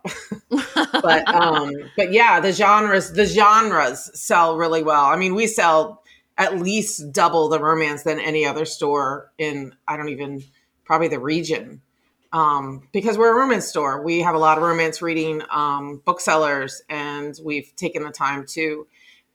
but 0.49 1.27
um 1.27 1.73
but 1.97 2.11
yeah, 2.13 2.39
the 2.39 2.53
genres 2.53 3.11
the 3.11 3.25
genres 3.25 4.09
sell 4.17 4.55
really 4.55 4.81
well. 4.81 5.05
I 5.05 5.17
mean, 5.17 5.35
we 5.35 5.45
sell 5.45 6.03
at 6.37 6.59
least 6.59 7.11
double 7.11 7.49
the 7.49 7.59
romance 7.59 8.03
than 8.03 8.19
any 8.19 8.45
other 8.45 8.65
store 8.65 9.31
in 9.37 9.75
I 9.87 9.97
don't 9.97 10.09
even 10.09 10.43
probably 10.85 11.07
the 11.07 11.19
region. 11.19 11.81
Um, 12.33 12.87
because 12.91 13.17
we're 13.17 13.31
a 13.31 13.41
romance 13.41 13.67
store. 13.67 14.03
We 14.03 14.19
have 14.19 14.35
a 14.35 14.37
lot 14.37 14.57
of 14.57 14.63
romance 14.63 15.01
reading 15.01 15.41
um, 15.49 16.01
booksellers, 16.05 16.81
and 16.89 17.39
we've 17.43 17.73
taken 17.75 18.03
the 18.03 18.11
time 18.11 18.45
to 18.49 18.85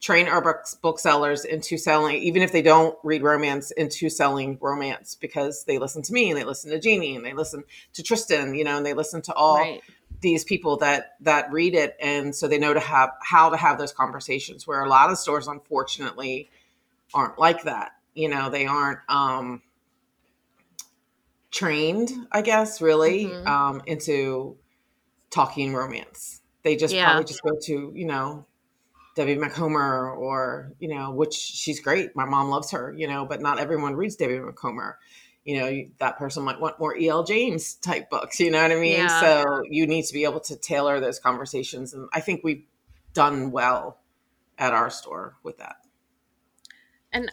train 0.00 0.28
our 0.28 0.42
books, 0.42 0.74
booksellers 0.74 1.44
into 1.44 1.78
selling, 1.78 2.16
even 2.16 2.42
if 2.42 2.52
they 2.52 2.60
don't 2.60 2.98
read 3.02 3.22
romance, 3.22 3.70
into 3.70 4.10
selling 4.10 4.58
romance 4.60 5.14
because 5.14 5.64
they 5.64 5.78
listen 5.78 6.02
to 6.02 6.12
me 6.12 6.30
and 6.30 6.38
they 6.38 6.44
listen 6.44 6.70
to 6.70 6.80
Jeannie 6.80 7.16
and 7.16 7.24
they 7.24 7.32
listen 7.32 7.64
to 7.94 8.02
Tristan, 8.02 8.54
you 8.54 8.64
know, 8.64 8.76
and 8.76 8.84
they 8.84 8.94
listen 8.94 9.22
to 9.22 9.32
all 9.32 9.58
right. 9.58 9.80
these 10.20 10.44
people 10.44 10.76
that 10.78 11.14
that 11.20 11.50
read 11.52 11.74
it, 11.74 11.96
and 12.00 12.34
so 12.34 12.46
they 12.46 12.58
know 12.58 12.74
to 12.74 12.80
have 12.80 13.10
how 13.22 13.48
to 13.48 13.56
have 13.56 13.78
those 13.78 13.92
conversations. 13.92 14.66
Where 14.66 14.84
a 14.84 14.88
lot 14.88 15.10
of 15.10 15.18
stores, 15.18 15.46
unfortunately, 15.46 16.50
aren't 17.14 17.38
like 17.38 17.64
that. 17.64 17.92
You 18.14 18.28
know, 18.28 18.50
they 18.50 18.66
aren't 18.66 19.00
um, 19.08 19.62
trained, 21.50 22.10
I 22.30 22.42
guess, 22.42 22.80
really 22.80 23.26
mm-hmm. 23.26 23.46
um, 23.46 23.82
into 23.86 24.56
talking 25.30 25.74
romance. 25.74 26.40
They 26.62 26.76
just 26.76 26.94
yeah. 26.94 27.06
probably 27.06 27.24
just 27.24 27.42
go 27.42 27.56
to 27.64 27.92
you 27.94 28.06
know 28.06 28.46
Debbie 29.14 29.36
Macomber 29.36 30.10
or, 30.10 30.72
you 30.78 30.88
know, 30.88 31.10
which 31.10 31.34
she's 31.34 31.80
great. 31.80 32.16
My 32.16 32.24
mom 32.24 32.48
loves 32.48 32.70
her, 32.70 32.94
you 32.96 33.06
know, 33.06 33.26
but 33.26 33.40
not 33.40 33.58
everyone 33.58 33.94
reads 33.94 34.16
Debbie 34.16 34.38
Macomber. 34.38 34.98
You 35.44 35.60
know, 35.60 35.82
that 35.98 36.18
person 36.18 36.44
might 36.44 36.60
want 36.60 36.78
more 36.78 36.96
E.L. 36.96 37.24
James 37.24 37.74
type 37.74 38.08
books, 38.10 38.38
you 38.38 38.50
know 38.50 38.62
what 38.62 38.70
I 38.70 38.76
mean? 38.76 38.98
Yeah. 38.98 39.20
So 39.20 39.62
you 39.68 39.86
need 39.86 40.04
to 40.04 40.14
be 40.14 40.24
able 40.24 40.40
to 40.40 40.56
tailor 40.56 41.00
those 41.00 41.18
conversations. 41.18 41.92
And 41.94 42.08
I 42.12 42.20
think 42.20 42.42
we've 42.44 42.64
done 43.12 43.50
well 43.50 43.98
at 44.56 44.72
our 44.72 44.88
store 44.88 45.36
with 45.42 45.58
that. 45.58 45.76
And 47.12 47.30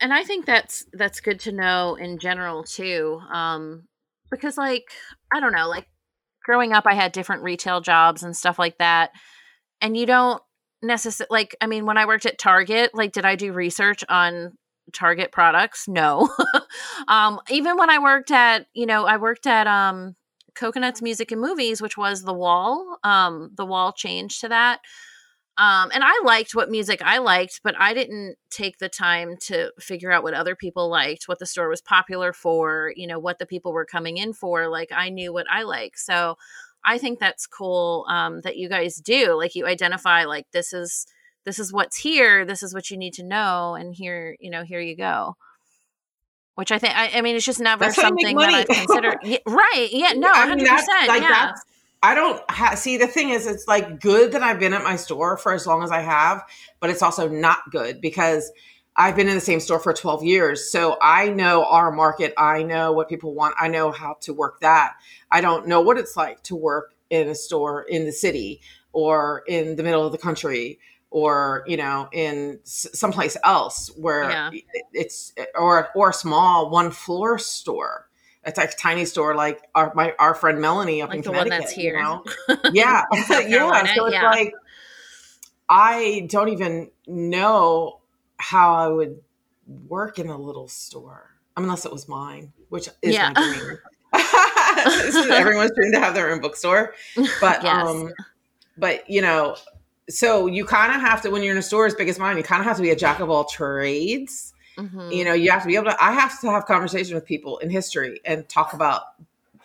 and 0.00 0.12
I 0.12 0.22
think 0.24 0.46
that's 0.46 0.84
that's 0.92 1.20
good 1.20 1.40
to 1.40 1.52
know 1.52 1.96
in 1.96 2.18
general 2.18 2.64
too. 2.64 3.20
Um 3.32 3.84
because 4.30 4.56
like 4.56 4.90
I 5.32 5.40
don't 5.40 5.52
know, 5.52 5.68
like 5.68 5.88
growing 6.44 6.72
up 6.72 6.84
I 6.86 6.94
had 6.94 7.12
different 7.12 7.42
retail 7.42 7.80
jobs 7.80 8.22
and 8.22 8.36
stuff 8.36 8.58
like 8.58 8.78
that. 8.78 9.10
And 9.80 9.96
you 9.96 10.06
don't 10.06 10.42
necessarily 10.82 11.28
like 11.30 11.56
i 11.60 11.66
mean 11.66 11.86
when 11.86 11.98
i 11.98 12.06
worked 12.06 12.26
at 12.26 12.38
target 12.38 12.90
like 12.94 13.12
did 13.12 13.24
i 13.24 13.34
do 13.34 13.52
research 13.52 14.04
on 14.08 14.52
target 14.92 15.32
products 15.32 15.88
no 15.88 16.28
um 17.08 17.40
even 17.50 17.76
when 17.76 17.90
i 17.90 17.98
worked 17.98 18.30
at 18.30 18.66
you 18.74 18.86
know 18.86 19.04
i 19.04 19.16
worked 19.16 19.46
at 19.46 19.66
um 19.66 20.14
coconuts 20.54 21.02
music 21.02 21.32
and 21.32 21.40
movies 21.40 21.82
which 21.82 21.96
was 21.96 22.22
the 22.22 22.32
wall 22.32 22.98
um 23.02 23.50
the 23.56 23.66
wall 23.66 23.92
changed 23.92 24.40
to 24.40 24.48
that 24.48 24.80
um 25.58 25.90
and 25.92 26.02
i 26.04 26.20
liked 26.24 26.54
what 26.54 26.70
music 26.70 27.00
i 27.02 27.18
liked 27.18 27.60
but 27.62 27.74
i 27.78 27.92
didn't 27.92 28.36
take 28.50 28.78
the 28.78 28.88
time 28.88 29.36
to 29.40 29.70
figure 29.78 30.10
out 30.10 30.22
what 30.22 30.34
other 30.34 30.56
people 30.56 30.88
liked 30.88 31.24
what 31.26 31.38
the 31.38 31.46
store 31.46 31.68
was 31.68 31.82
popular 31.82 32.32
for 32.32 32.92
you 32.96 33.06
know 33.06 33.18
what 33.18 33.38
the 33.38 33.46
people 33.46 33.72
were 33.72 33.84
coming 33.84 34.16
in 34.16 34.32
for 34.32 34.68
like 34.68 34.90
i 34.92 35.08
knew 35.08 35.32
what 35.32 35.46
i 35.50 35.62
like 35.62 35.96
so 35.96 36.36
I 36.84 36.98
think 36.98 37.18
that's 37.18 37.46
cool 37.46 38.06
um, 38.08 38.40
that 38.42 38.56
you 38.56 38.68
guys 38.68 38.96
do. 38.96 39.34
Like 39.34 39.54
you 39.54 39.66
identify 39.66 40.24
like 40.24 40.46
this 40.52 40.72
is 40.72 41.06
this 41.44 41.58
is 41.58 41.72
what's 41.72 41.98
here. 41.98 42.44
This 42.44 42.62
is 42.62 42.74
what 42.74 42.90
you 42.90 42.96
need 42.96 43.14
to 43.14 43.22
know, 43.22 43.74
and 43.74 43.94
here 43.94 44.36
you 44.40 44.50
know 44.50 44.64
here 44.64 44.80
you 44.80 44.96
go. 44.96 45.36
Which 46.54 46.72
I 46.72 46.78
think 46.78 46.96
I, 46.96 47.10
I 47.14 47.20
mean 47.20 47.36
it's 47.36 47.44
just 47.44 47.60
never 47.60 47.92
something 47.92 48.36
that 48.36 48.48
I've 48.48 48.66
considered. 48.66 49.18
yeah, 49.22 49.38
right? 49.46 49.88
Yeah. 49.90 50.12
No. 50.16 50.32
Hundred 50.32 50.68
percent. 50.68 51.08
Like 51.08 51.22
yeah. 51.22 51.28
that's. 51.28 51.62
I 52.02 52.14
don't 52.14 52.42
ha- 52.50 52.76
see 52.76 52.96
the 52.96 53.06
thing 53.06 53.30
is 53.30 53.46
it's 53.46 53.66
like 53.66 54.00
good 54.00 54.32
that 54.32 54.42
I've 54.42 54.60
been 54.60 54.72
at 54.72 54.84
my 54.84 54.96
store 54.96 55.36
for 55.36 55.52
as 55.52 55.66
long 55.66 55.82
as 55.82 55.90
I 55.90 56.00
have, 56.00 56.44
but 56.80 56.90
it's 56.90 57.02
also 57.02 57.28
not 57.28 57.58
good 57.70 58.00
because 58.00 58.52
I've 58.96 59.16
been 59.16 59.28
in 59.28 59.34
the 59.34 59.40
same 59.40 59.60
store 59.60 59.78
for 59.78 59.92
12 59.92 60.24
years. 60.24 60.70
So 60.70 60.96
I 61.00 61.28
know 61.28 61.64
our 61.64 61.90
market. 61.90 62.34
I 62.36 62.62
know 62.62 62.92
what 62.92 63.08
people 63.08 63.34
want. 63.34 63.54
I 63.58 63.68
know 63.68 63.90
how 63.90 64.16
to 64.22 64.34
work 64.34 64.60
that. 64.60 64.94
I 65.30 65.40
don't 65.40 65.66
know 65.66 65.80
what 65.80 65.98
it's 65.98 66.16
like 66.16 66.42
to 66.44 66.56
work 66.56 66.94
in 67.10 67.28
a 67.28 67.34
store 67.34 67.82
in 67.82 68.04
the 68.04 68.12
city 68.12 68.60
or 68.92 69.44
in 69.46 69.76
the 69.76 69.82
middle 69.82 70.04
of 70.04 70.12
the 70.12 70.18
country 70.18 70.78
or 71.10 71.64
you 71.66 71.76
know 71.76 72.08
in 72.12 72.60
someplace 72.64 73.36
else 73.44 73.90
where 73.96 74.30
yeah. 74.30 74.50
it's 74.92 75.32
or 75.54 75.88
or 75.94 76.10
a 76.10 76.14
small 76.14 76.68
one 76.70 76.90
floor 76.90 77.38
store 77.38 78.07
it's 78.48 78.58
like 78.58 78.72
a 78.72 78.76
tiny 78.76 79.04
store 79.04 79.34
like 79.34 79.62
our 79.74 79.92
my 79.94 80.14
our 80.18 80.34
friend 80.34 80.60
melanie 80.60 81.00
up 81.02 81.10
like 81.10 81.18
in 81.18 81.22
the 81.22 81.28
Connecticut, 81.28 81.50
one 81.52 81.60
that's 81.60 81.72
here 81.72 81.96
you 81.96 82.02
know? 82.02 82.24
yeah 82.72 83.04
yeah 83.12 83.84
so 83.94 84.06
it's 84.06 84.14
yeah. 84.14 84.30
like 84.30 84.52
i 85.68 86.26
don't 86.28 86.48
even 86.48 86.90
know 87.06 87.98
how 88.38 88.74
I 88.74 88.88
would 88.88 89.20
work 89.88 90.18
in 90.18 90.28
a 90.28 90.38
little 90.38 90.68
store, 90.68 91.34
unless 91.56 91.84
it 91.84 91.92
was 91.92 92.08
mine, 92.08 92.52
which 92.68 92.88
is 93.02 93.14
yeah. 93.14 93.32
my 93.34 93.54
dream. 93.54 93.78
everyone's 95.32 95.72
dream 95.74 95.92
to 95.92 96.00
have 96.00 96.14
their 96.14 96.30
own 96.30 96.40
bookstore, 96.40 96.94
but 97.40 97.62
yes. 97.62 97.86
um, 97.86 98.12
but 98.78 99.08
you 99.10 99.20
know, 99.20 99.56
so 100.08 100.46
you 100.46 100.64
kind 100.64 100.94
of 100.94 101.00
have 101.00 101.20
to 101.22 101.30
when 101.30 101.42
you're 101.42 101.52
in 101.52 101.58
a 101.58 101.62
store 101.62 101.84
as 101.86 101.94
big 101.94 102.08
as 102.08 102.18
mine, 102.18 102.36
you 102.36 102.42
kind 102.42 102.60
of 102.60 102.66
have 102.66 102.76
to 102.76 102.82
be 102.82 102.90
a 102.90 102.96
jack 102.96 103.20
of 103.20 103.28
all 103.28 103.44
trades. 103.44 104.54
Mm-hmm. 104.78 105.10
You 105.10 105.24
know, 105.24 105.32
you 105.34 105.50
have 105.50 105.62
to 105.62 105.68
be 105.68 105.74
able 105.74 105.86
to. 105.86 106.02
I 106.02 106.12
have 106.12 106.40
to 106.40 106.50
have 106.50 106.66
conversation 106.66 107.14
with 107.14 107.24
people 107.24 107.58
in 107.58 107.68
history 107.68 108.20
and 108.24 108.48
talk 108.48 108.72
about 108.72 109.02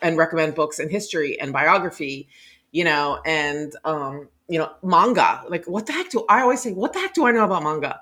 and 0.01 0.17
recommend 0.17 0.55
books 0.55 0.79
in 0.79 0.89
history 0.89 1.39
and 1.39 1.53
biography. 1.53 2.27
You 2.71 2.85
know, 2.85 3.19
and 3.23 3.75
um, 3.85 4.27
you 4.47 4.57
know, 4.57 4.71
manga. 4.81 5.43
Like, 5.47 5.65
what 5.65 5.85
the 5.85 5.93
heck 5.93 6.09
do 6.09 6.25
I 6.27 6.41
always 6.41 6.61
say? 6.61 6.73
What 6.73 6.93
the 6.93 6.99
heck 6.99 7.13
do 7.13 7.27
I 7.27 7.31
know 7.31 7.45
about 7.45 7.63
manga? 7.63 7.99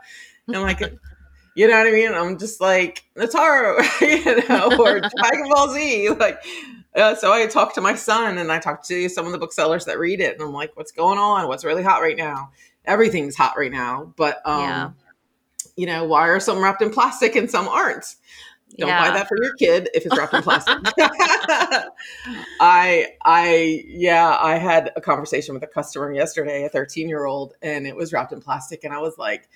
And 0.48 0.62
like, 0.62 0.80
you 1.56 1.68
know 1.68 1.78
what 1.78 1.88
I 1.88 1.92
mean? 1.92 2.14
I'm 2.14 2.38
just 2.38 2.62
like 2.62 3.04
Naruto, 3.18 4.02
you 4.26 4.48
know, 4.48 4.70
or 4.80 5.00
Dragon 5.18 5.50
Ball 5.50 5.70
Z. 5.74 6.10
Like, 6.12 6.42
uh, 6.96 7.16
so 7.16 7.34
I 7.34 7.46
talk 7.48 7.76
to 7.76 7.82
my 7.82 7.96
son 7.96 8.38
and 8.38 8.52
I 8.52 8.60
talk 8.60 8.84
to 8.84 9.10
some 9.10 9.26
of 9.26 9.34
the 9.34 9.38
booksellers 9.38 9.84
that 9.86 10.00
read 10.00 10.22
it, 10.22 10.34
and 10.34 10.42
I'm 10.42 10.54
like, 10.54 10.76
what's 10.78 10.94
going 10.94 11.20
on? 11.20 11.50
What's 11.50 11.66
really 11.66 11.84
hot 11.84 12.02
right 12.02 12.18
now? 12.18 12.52
Everything's 12.86 13.36
hot 13.36 13.58
right 13.58 13.72
now, 13.72 14.14
but 14.16 14.42
um, 14.46 14.62
yeah. 14.62 14.90
You 15.76 15.86
know, 15.86 16.04
why 16.06 16.28
are 16.28 16.40
some 16.40 16.62
wrapped 16.62 16.82
in 16.82 16.92
plastic 16.92 17.36
and 17.36 17.50
some 17.50 17.68
aren't? 17.68 18.16
Don't 18.78 18.88
yeah. 18.88 19.10
buy 19.10 19.18
that 19.18 19.28
for 19.28 19.38
your 19.42 19.54
kid 19.56 19.90
if 19.94 20.06
it's 20.06 20.18
wrapped 20.18 20.34
in 20.34 20.44
plastic. 20.44 20.78
I, 22.62 23.08
I, 23.26 23.84
yeah, 23.86 24.38
I 24.40 24.58
had 24.58 24.92
a 24.96 25.02
conversation 25.02 25.54
with 25.54 25.64
a 25.64 25.68
customer 25.68 26.14
yesterday, 26.14 26.64
a 26.64 26.70
13 26.70 27.10
year 27.10 27.26
old, 27.26 27.54
and 27.62 27.86
it 27.86 27.96
was 27.96 28.14
wrapped 28.14 28.32
in 28.32 28.40
plastic, 28.40 28.84
and 28.84 28.94
I 28.94 29.00
was 29.00 29.18
like 29.18 29.50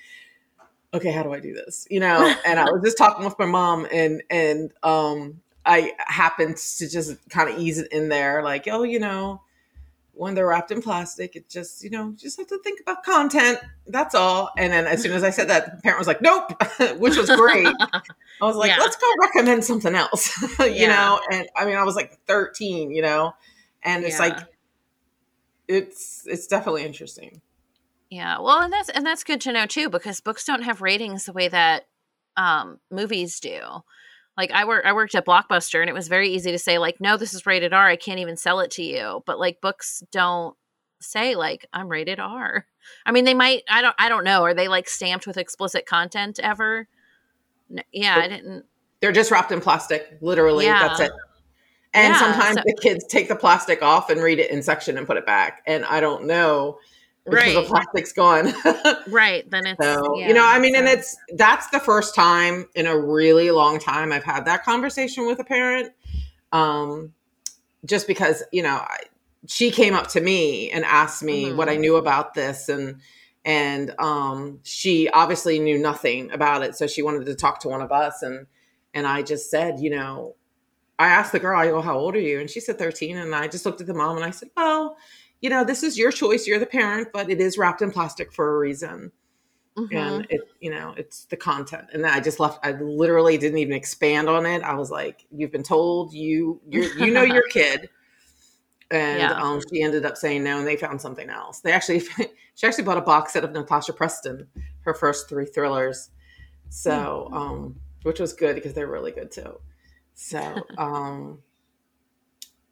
okay, 0.96 1.12
how 1.12 1.24
do 1.24 1.34
I 1.34 1.40
do 1.40 1.54
this? 1.54 1.86
You 1.92 2.00
know, 2.00 2.36
and 2.46 2.60
I 2.60 2.64
was 2.64 2.82
just 2.84 2.98
talking 2.98 3.26
with 3.26 3.38
my 3.38 3.46
mom 3.46 3.86
and 3.92 4.24
and 4.30 4.72
um 4.84 5.42
I 5.66 5.94
happened 5.98 6.58
to 6.58 6.90
just 6.90 7.18
kind 7.30 7.50
of 7.50 7.60
ease 7.60 7.80
it 7.80 7.92
in 7.92 8.10
there, 8.10 8.44
like, 8.44 8.68
oh, 8.68 8.84
you 8.84 9.00
know, 9.00 9.42
when 10.16 10.34
they're 10.34 10.48
wrapped 10.48 10.72
in 10.72 10.82
plastic, 10.82 11.36
it 11.36 11.50
just, 11.50 11.84
you 11.84 11.90
know, 11.90 12.14
just 12.18 12.38
have 12.38 12.48
to 12.48 12.58
think 12.60 12.80
about 12.80 13.04
content. 13.04 13.60
That's 13.88 14.16
all. 14.16 14.50
And 14.58 14.72
then 14.72 14.88
as 14.88 15.02
soon 15.02 15.12
as 15.12 15.24
I 15.24 15.30
said 15.30 15.50
that, 15.50 15.76
the 15.76 15.82
parent 15.82 16.00
was 16.00 16.08
like, 16.08 16.22
nope, 16.22 16.52
which 16.98 17.18
was 17.18 17.30
great. 17.30 17.68
I 17.68 18.02
was 18.42 18.56
like, 18.56 18.70
yeah. 18.70 18.78
let's 18.80 18.96
go 18.96 19.08
recommend 19.22 19.64
something 19.64 19.94
else, 19.94 20.42
you 20.60 20.66
yeah. 20.68 20.88
know? 20.88 21.20
And 21.32 21.48
I 21.56 21.66
mean, 21.66 21.76
I 21.76 21.84
was 21.84 21.96
like 21.96 22.20
13, 22.28 22.92
you 22.92 23.02
know, 23.02 23.34
and 23.84 24.04
it's 24.04 24.20
yeah. 24.20 24.28
like, 24.28 24.40
it's, 25.68 26.24
it's 26.26 26.48
definitely 26.48 26.86
interesting. 26.86 27.42
Yeah, 28.10 28.40
well, 28.40 28.62
and 28.62 28.72
that's 28.72 28.90
and 28.90 29.06
that's 29.06 29.24
good 29.24 29.42
to 29.42 29.52
know 29.52 29.66
too 29.66 29.90
because 29.90 30.22
books 30.22 30.46
don't 30.46 30.62
have 30.62 30.82
ratings 30.82 31.26
the 31.26 31.34
way 31.34 31.48
that 31.48 31.88
um, 32.38 32.80
movies 32.92 33.40
do. 33.40 33.60
Like 34.38 34.52
I 34.52 34.66
work, 34.66 34.86
I 34.86 34.94
worked 34.94 35.16
at 35.16 35.26
Blockbuster, 35.26 35.80
and 35.82 35.90
it 35.90 35.94
was 35.94 36.08
very 36.08 36.30
easy 36.30 36.52
to 36.52 36.60
say 36.60 36.78
like, 36.78 37.00
"No, 37.00 37.16
this 37.18 37.34
is 37.34 37.46
rated 37.46 37.74
R. 37.74 37.88
I 37.88 37.96
can't 37.96 38.20
even 38.20 38.36
sell 38.38 38.60
it 38.60 38.72
to 38.72 38.84
you." 38.84 39.24
But 39.26 39.40
like 39.40 39.62
books 39.62 40.04
don't 40.12 40.56
say 41.00 41.36
like, 41.36 41.66
"I'm 41.74 41.88
rated 41.88 42.20
R. 42.20 42.66
I 43.06 43.12
mean, 43.12 43.24
they 43.26 43.34
might. 43.34 43.64
I 43.70 43.82
don't. 43.82 43.96
I 43.98 44.10
don't 44.10 44.24
know. 44.26 44.44
Are 44.44 44.54
they 44.54 44.68
like 44.68 44.90
stamped 44.90 45.26
with 45.26 45.38
explicit 45.38 45.86
content 45.86 46.40
ever? 46.40 46.88
No, 47.70 47.82
yeah, 47.92 48.18
I 48.18 48.28
didn't. 48.28 48.66
They're 49.02 49.12
just 49.12 49.32
wrapped 49.32 49.52
in 49.52 49.62
plastic, 49.62 50.18
literally. 50.22 50.66
Yeah. 50.66 50.88
That's 50.88 51.00
it. 51.00 51.12
And 51.94 52.14
Yeah, 52.14 52.20
sometimes 52.20 52.56
so- 52.58 52.64
the 52.66 52.78
kids 52.82 53.06
take 53.06 53.28
the 53.30 53.36
plastic 53.36 53.82
off 53.82 54.10
and 54.10 54.22
read 54.22 54.40
it 54.40 54.52
in 54.52 54.62
section 54.62 54.98
and 54.98 55.08
put 55.08 55.16
it 55.18 55.26
back. 55.26 55.62
And 55.66 55.86
I 55.86 56.00
don't 56.02 56.26
know 56.26 56.80
because 57.30 57.54
the 57.54 57.62
Right. 57.62 57.68
plastic's 57.68 58.14
gone. 58.14 58.54
right. 59.08 59.50
Then 59.50 59.68
it's 59.68 59.82
So, 59.84 60.16
yeah, 60.18 60.28
you 60.28 60.34
know, 60.34 60.46
I 60.46 60.60
mean, 60.60 60.76
and 60.76 60.88
it's 60.88 61.16
that's 61.36 61.68
the 61.70 61.80
first 61.80 62.16
time 62.16 62.68
in 62.76 62.88
a 62.88 62.98
really 62.98 63.52
long 63.52 63.80
time 63.80 64.12
I've 64.12 64.24
had 64.24 64.46
that 64.46 64.64
conversation 64.64 65.26
with 65.28 65.40
a 65.40 65.44
parent. 65.44 65.92
Um, 66.52 67.14
just 67.86 68.08
because, 68.08 68.44
you 68.52 68.64
know, 68.64 68.76
I, 68.76 68.98
she 69.48 69.70
came 69.72 69.94
up 69.94 70.08
to 70.10 70.22
me 70.22 70.72
and 70.72 70.84
asked 70.86 71.22
me 71.24 71.52
Mhm. 71.52 71.56
what 71.58 71.70
I 71.70 71.76
knew 71.78 71.98
about 71.98 72.34
this 72.34 72.70
and 72.70 73.00
and 73.44 73.94
um 74.00 74.60
she 74.64 75.08
obviously 75.10 75.60
knew 75.60 75.78
nothing 75.78 76.32
about 76.32 76.64
it 76.64 76.76
so 76.76 76.88
she 76.88 77.04
wanted 77.04 77.28
to 77.28 77.36
talk 77.36 77.60
to 77.60 77.68
one 77.70 77.82
of 77.82 77.92
us 77.92 78.24
and 78.24 78.48
and 78.96 79.06
I 79.06 79.22
just 79.22 79.52
said, 79.52 79.80
you 79.82 79.90
know, 79.92 80.36
I 80.98 81.10
asked 81.10 81.34
the 81.34 81.40
girl, 81.40 81.60
I 81.60 81.68
go, 81.68 81.82
how 81.82 81.98
old 81.98 82.16
are 82.16 82.20
you? 82.20 82.40
And 82.40 82.50
she 82.50 82.60
said 82.62 82.80
13 82.80 83.18
and 83.18 83.36
I 83.36 83.48
just 83.48 83.66
looked 83.66 83.82
at 83.82 83.88
the 83.88 83.94
mom 83.94 84.16
and 84.16 84.26
I 84.26 84.32
said, 84.32 84.50
"Well, 84.56 84.98
you 85.42 85.50
know, 85.50 85.64
this 85.64 85.84
is 85.84 85.98
your 85.98 86.12
choice. 86.12 86.48
You're 86.48 86.60
the 86.60 86.66
parent, 86.66 87.10
but 87.14 87.30
it 87.30 87.40
is 87.42 87.58
wrapped 87.58 87.82
in 87.82 87.92
plastic 87.92 88.32
for 88.34 88.56
a 88.56 88.60
reason." 88.60 89.12
Mhm. 89.78 89.92
and 89.98 90.28
it 90.30 90.40
you 90.62 90.72
know 90.72 90.94
it's 90.98 91.26
the 91.26 91.36
content 91.36 91.84
and 91.92 92.02
then 92.02 92.10
i 92.10 92.18
just 92.18 92.40
left 92.40 92.58
i 92.66 92.72
literally 92.72 93.38
didn't 93.38 93.58
even 93.58 93.74
expand 93.74 94.30
on 94.30 94.46
it 94.46 94.64
i 94.64 94.74
was 94.74 94.90
like 94.90 95.26
you've 95.32 95.52
been 95.52 95.64
told 95.64 96.14
you 96.14 96.62
you 96.70 96.84
you 96.98 97.12
know 97.12 97.24
your 97.24 97.44
kid 97.50 97.90
and 98.92 99.20
Yeah. 99.20 99.32
um 99.32 99.62
she 99.70 99.82
ended 99.82 100.06
up 100.06 100.16
saying 100.16 100.46
no 100.46 100.60
and 100.60 100.66
they 100.66 100.78
found 100.78 101.02
something 101.02 101.30
else 101.30 101.60
they 101.60 101.74
actually 101.74 102.00
she 102.56 102.66
actually 102.66 102.86
bought 102.86 102.98
a 102.98 103.02
box 103.02 103.34
set 103.34 103.44
of 103.44 103.52
natasha 103.52 103.92
preston 103.92 104.48
her 104.82 104.94
first 104.94 105.28
three 105.28 105.46
thrillers 105.46 106.10
so 106.70 107.30
um 107.34 107.76
which 108.04 108.22
was 108.22 108.32
good 108.32 108.56
because 108.56 108.74
they're 108.74 108.88
really 108.88 109.12
good 109.12 109.30
too 109.30 109.60
so 110.14 110.66
um 110.78 111.38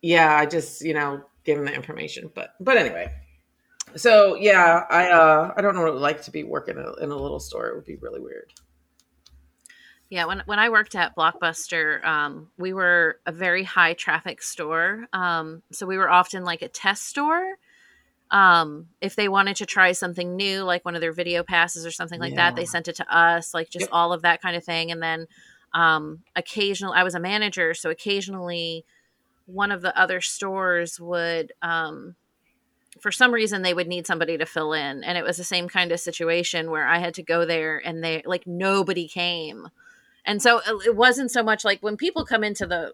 yeah 0.02 0.38
i 0.38 0.46
just 0.46 0.82
you 0.82 0.94
know 0.94 1.22
them 1.46 1.66
the 1.66 1.74
information 1.74 2.32
but 2.34 2.54
but 2.60 2.78
anyway 2.78 3.12
so 3.96 4.36
yeah, 4.36 4.86
I 4.90 5.10
uh 5.12 5.54
I 5.56 5.62
don't 5.62 5.76
know 5.76 5.82
what 5.82 5.90
it 5.90 5.94
would 5.94 6.02
like 6.02 6.24
to 6.24 6.32
be 6.32 6.44
working 6.44 6.78
in 6.78 6.84
a, 6.84 6.94
in 7.04 7.12
a 7.12 7.16
little 7.16 7.40
store. 7.40 7.68
It 7.68 7.76
would 7.76 7.86
be 7.86 7.96
really 7.98 8.20
weird. 8.20 8.52
Yeah, 10.10 10.26
when 10.26 10.44
when 10.46 10.60
I 10.60 10.70
worked 10.70 10.96
at 10.96 11.16
Blockbuster, 11.16 12.04
um, 12.04 12.50
we 12.58 12.74
were 12.74 13.20
a 13.26 13.32
very 13.32 13.64
high 13.64 13.94
traffic 13.94 14.42
store. 14.42 15.08
Um, 15.14 15.64
so 15.72 15.86
we 15.86 15.98
were 15.98 16.10
often 16.10 16.44
like 16.44 16.62
a 16.62 16.68
test 16.68 17.08
store. 17.08 17.58
Um, 18.32 18.88
if 19.00 19.16
they 19.16 19.28
wanted 19.28 19.58
to 19.58 19.66
try 19.68 19.92
something 19.92 20.36
new, 20.36 20.64
like 20.64 20.86
one 20.86 20.96
of 20.96 21.02
their 21.02 21.14
video 21.14 21.44
passes 21.44 21.86
or 21.86 21.92
something 21.92 22.20
like 22.20 22.36
that, 22.36 22.56
they 22.56 22.66
sent 22.66 22.88
it 22.88 22.96
to 22.96 23.16
us, 23.16 23.54
like 23.54 23.70
just 23.70 23.84
Yep. 23.84 23.90
all 23.92 24.12
of 24.12 24.24
that 24.24 24.42
kind 24.42 24.56
of 24.56 24.64
thing. 24.64 24.90
And 24.92 25.04
then 25.04 25.28
um, 25.72 26.24
occasionally, 26.36 26.98
I 26.98 27.04
was 27.04 27.14
a 27.14 27.20
manager, 27.20 27.76
so 27.76 27.92
occasionally 27.92 28.86
one 29.46 29.72
of 29.72 29.82
the 29.82 29.98
other 30.00 30.22
stores 30.22 31.00
would 31.00 31.52
um, 31.62 32.16
for 33.00 33.12
some 33.12 33.34
reason 33.34 33.62
they 33.62 33.74
would 33.74 33.88
need 33.88 34.08
somebody 34.08 34.38
to 34.38 34.46
fill 34.46 34.74
in. 34.74 35.04
And 35.04 35.18
it 35.18 35.24
was 35.24 35.38
the 35.38 35.44
same 35.44 35.68
kind 35.68 35.92
of 35.92 36.00
situation 36.00 36.70
where 36.70 36.88
i 36.88 37.00
had 37.00 37.14
to 37.16 37.24
go 37.24 37.46
there 37.46 37.82
and 37.84 38.04
they 38.04 38.22
like 38.26 38.46
nobody 38.48 39.08
came. 39.08 39.68
And 40.26 40.42
so 40.42 40.60
it- 40.60 40.88
it 40.88 40.96
wasn't 40.96 41.32
so 41.32 41.44
much 41.44 41.66
like 41.66 41.82
when 41.82 41.98
people 41.98 42.26
come 42.26 42.44
into 42.44 42.66
the 42.66 42.94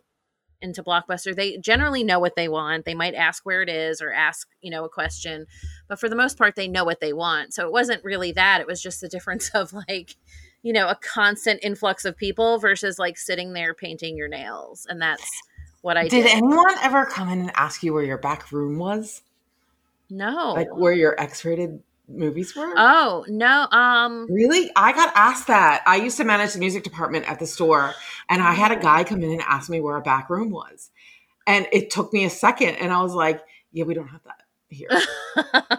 into 0.62 0.84
blockbuster 0.84 1.34
they 1.34 1.58
generally 1.58 2.04
know 2.04 2.20
what 2.20 2.36
they 2.36 2.50
want. 2.50 2.84
They 2.86 2.93
might 2.95 3.14
ask 3.16 3.45
where 3.45 3.62
it 3.62 3.70
is 3.70 4.02
or 4.02 4.12
ask 4.12 4.47
you 4.62 4.72
know 4.72 4.84
a 4.86 4.89
question. 4.89 5.45
But 5.88 6.00
for 6.00 6.10
the 6.10 6.16
most 6.16 6.38
part 6.38 6.56
they 6.56 6.68
know 6.68 6.84
what 6.84 7.00
they 7.00 7.14
want. 7.14 7.54
So 7.54 7.66
it 7.66 7.72
wasn't 7.72 8.04
really 8.04 8.32
that. 8.34 8.60
It 8.62 8.68
was 8.68 8.82
just 8.82 9.02
the 9.02 9.08
difference 9.10 9.50
of 9.54 9.74
like 9.74 10.16
you 10.64 10.74
know 10.74 10.88
a 10.88 10.95
constant 11.02 11.60
influx 11.64 12.04
of 12.06 12.18
people 12.18 12.58
versus 12.60 13.00
like 13.00 13.18
sitting 13.18 13.54
there 13.54 13.74
painting 13.74 14.18
your 14.18 14.28
nails. 14.28 14.86
And 14.89 15.02
that's 15.02 15.30
what 15.82 15.98
i 15.98 16.04
did, 16.04 16.24
Did 16.24 16.28
anyone 16.28 16.76
ever 16.82 17.06
come 17.06 17.30
in 17.30 17.40
and 17.40 17.52
ask 17.56 17.84
you 17.84 17.94
where 17.94 18.04
your 18.04 18.18
back 18.18 18.52
room 18.52 18.78
was? 18.78 19.22
no 20.10 20.54
Like 20.54 20.76
where 20.76 20.94
your 20.94 21.20
X-rated 21.20 21.82
movies 22.08 22.56
were? 22.56 22.74
oh 22.76 23.24
no 23.28 23.68
um 23.72 24.28
Really? 24.30 24.72
I 24.76 24.92
got 24.94 25.12
asked 25.16 25.48
that. 25.48 25.84
I 25.86 25.98
used 25.98 26.18
to 26.18 26.24
manage 26.24 26.54
the 26.54 26.60
music 26.60 26.84
department 26.84 27.30
at 27.30 27.40
the 27.40 27.46
store, 27.48 27.94
and 28.30 28.42
I 28.42 28.54
had 28.54 28.72
a 28.72 28.76
guy 28.80 29.04
come 29.04 29.22
in 29.24 29.32
and 29.32 29.42
ask 29.42 29.70
me 29.70 29.80
where 29.82 29.96
a 29.98 30.02
back 30.02 30.30
room 30.30 30.50
was. 30.52 30.90
And 31.48 31.68
it 31.72 31.90
took 31.92 32.12
me 32.14 32.26
a 32.26 32.30
second, 32.30 32.76
and 32.76 32.92
I 32.92 33.02
was 33.02 33.14
like, 33.14 33.42
yeah, 33.72 33.84
we 33.86 33.94
don't 33.94 34.08
have 34.08 34.24
that 34.24 34.39
here. 34.70 34.90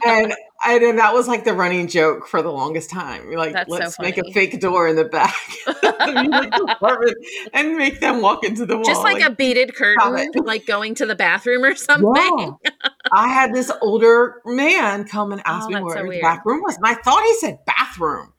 and 0.07 0.35
and 0.67 0.83
then 0.83 0.97
that 0.97 1.15
was 1.15 1.27
like 1.29 1.45
the 1.45 1.53
running 1.55 1.89
joke 1.89 2.27
for 2.27 2.43
the 2.43 2.51
longest 2.51 2.91
time. 2.91 3.27
We're 3.27 3.39
like, 3.39 3.53
That's 3.53 3.69
let's 3.71 3.99
make 3.99 4.19
a 4.19 4.23
fake 4.33 4.61
door 4.61 4.89
in 4.89 4.97
the 4.97 5.05
back 5.05 5.35
the 5.65 7.15
and 7.53 7.77
make 7.77 8.01
them 8.01 8.21
walk 8.21 8.45
into 8.45 8.67
the 8.67 8.77
wall. 8.77 8.85
just 8.85 9.03
like, 9.03 9.23
a 9.23 9.31
beaded 9.31 9.75
curtain, 9.75 10.31
like 10.45 10.67
going 10.67 10.95
to 10.97 11.07
the 11.07 11.15
bathroom 11.15 11.65
or 11.65 11.75
something. 11.75 12.57
Yeah. 12.65 12.71
I 13.13 13.29
had 13.29 13.55
this 13.55 13.71
older 13.81 14.41
man 14.45 15.05
come 15.05 15.33
and 15.33 15.43
ask 15.45 15.67
Oh, 15.67 15.71
me 15.71 15.83
where 15.83 15.97
so 15.97 16.03
the 16.03 16.09
weird. 16.09 16.23
back 16.23 16.45
room 16.45 16.63
was. 16.63 16.77
And 16.77 16.87
I 16.87 16.95
thought 16.95 17.23
he 17.23 17.35
said 17.37 17.59
bathroom. 17.67 18.33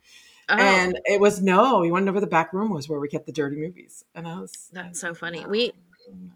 Oh, 0.50 0.56
And 0.58 1.00
it 1.06 1.20
was 1.22 1.42
no, 1.42 1.82
he 1.82 1.92
wanted 1.92 2.02
to 2.02 2.06
know 2.08 2.12
where 2.14 2.22
the 2.22 2.28
back 2.28 2.52
room 2.54 2.72
was 2.74 2.90
where 2.90 3.00
we 3.00 3.08
kept 3.08 3.26
the 3.26 3.32
dirty 3.32 3.56
movies. 3.58 4.04
And 4.14 4.28
I 4.28 4.40
was 4.40 4.70
that's 4.74 5.00
so 5.00 5.14
funny. 5.14 5.46
We 5.46 5.72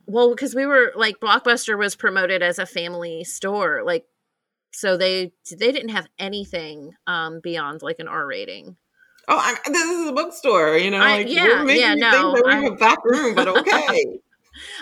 well 0.07 0.29
because 0.29 0.53
we 0.55 0.65
were 0.65 0.91
like 0.95 1.19
Blockbuster 1.19 1.77
was 1.77 1.95
promoted 1.95 2.41
as 2.43 2.59
a 2.59 2.65
family 2.65 3.23
store, 3.23 3.81
like 3.85 4.05
so 4.71 4.97
they 4.97 5.31
they 5.49 5.71
didn't 5.71 5.89
have 5.89 6.07
anything 6.19 6.91
um 7.07 7.39
beyond 7.41 7.81
like 7.81 7.99
an 7.99 8.07
R 8.07 8.25
rating. 8.25 8.77
Oh, 9.27 9.39
I'm, 9.41 9.73
this 9.73 9.89
is 9.89 10.07
a 10.09 10.11
bookstore, 10.13 10.77
you 10.77 10.91
know. 10.91 10.99
I- 10.99 11.17
Like, 11.17 11.29
yeah, 11.29 11.47
we're 11.47 11.63
making 11.65 11.81
yeah, 11.81 11.95
no, 11.95 12.33
think 12.33 12.35
that 12.35 12.45
we 12.45 12.51
I- 12.51 12.61
have 12.61 12.73
a 12.73 12.75
back 12.75 13.03
room, 13.05 13.33
but 13.33 13.47
okay. 13.57 14.19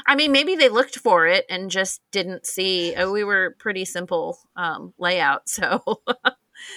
I 0.05 0.15
mean, 0.15 0.31
maybe 0.31 0.55
they 0.55 0.69
looked 0.69 0.97
for 0.99 1.25
it 1.27 1.45
and 1.49 1.71
just 1.71 2.01
didn't 2.11 2.45
see. 2.45 2.93
Oh, 2.95 3.11
we 3.11 3.23
were 3.23 3.55
pretty 3.57 3.85
simple 3.85 4.37
um, 4.55 4.93
layout, 4.99 5.47
so. 5.49 5.81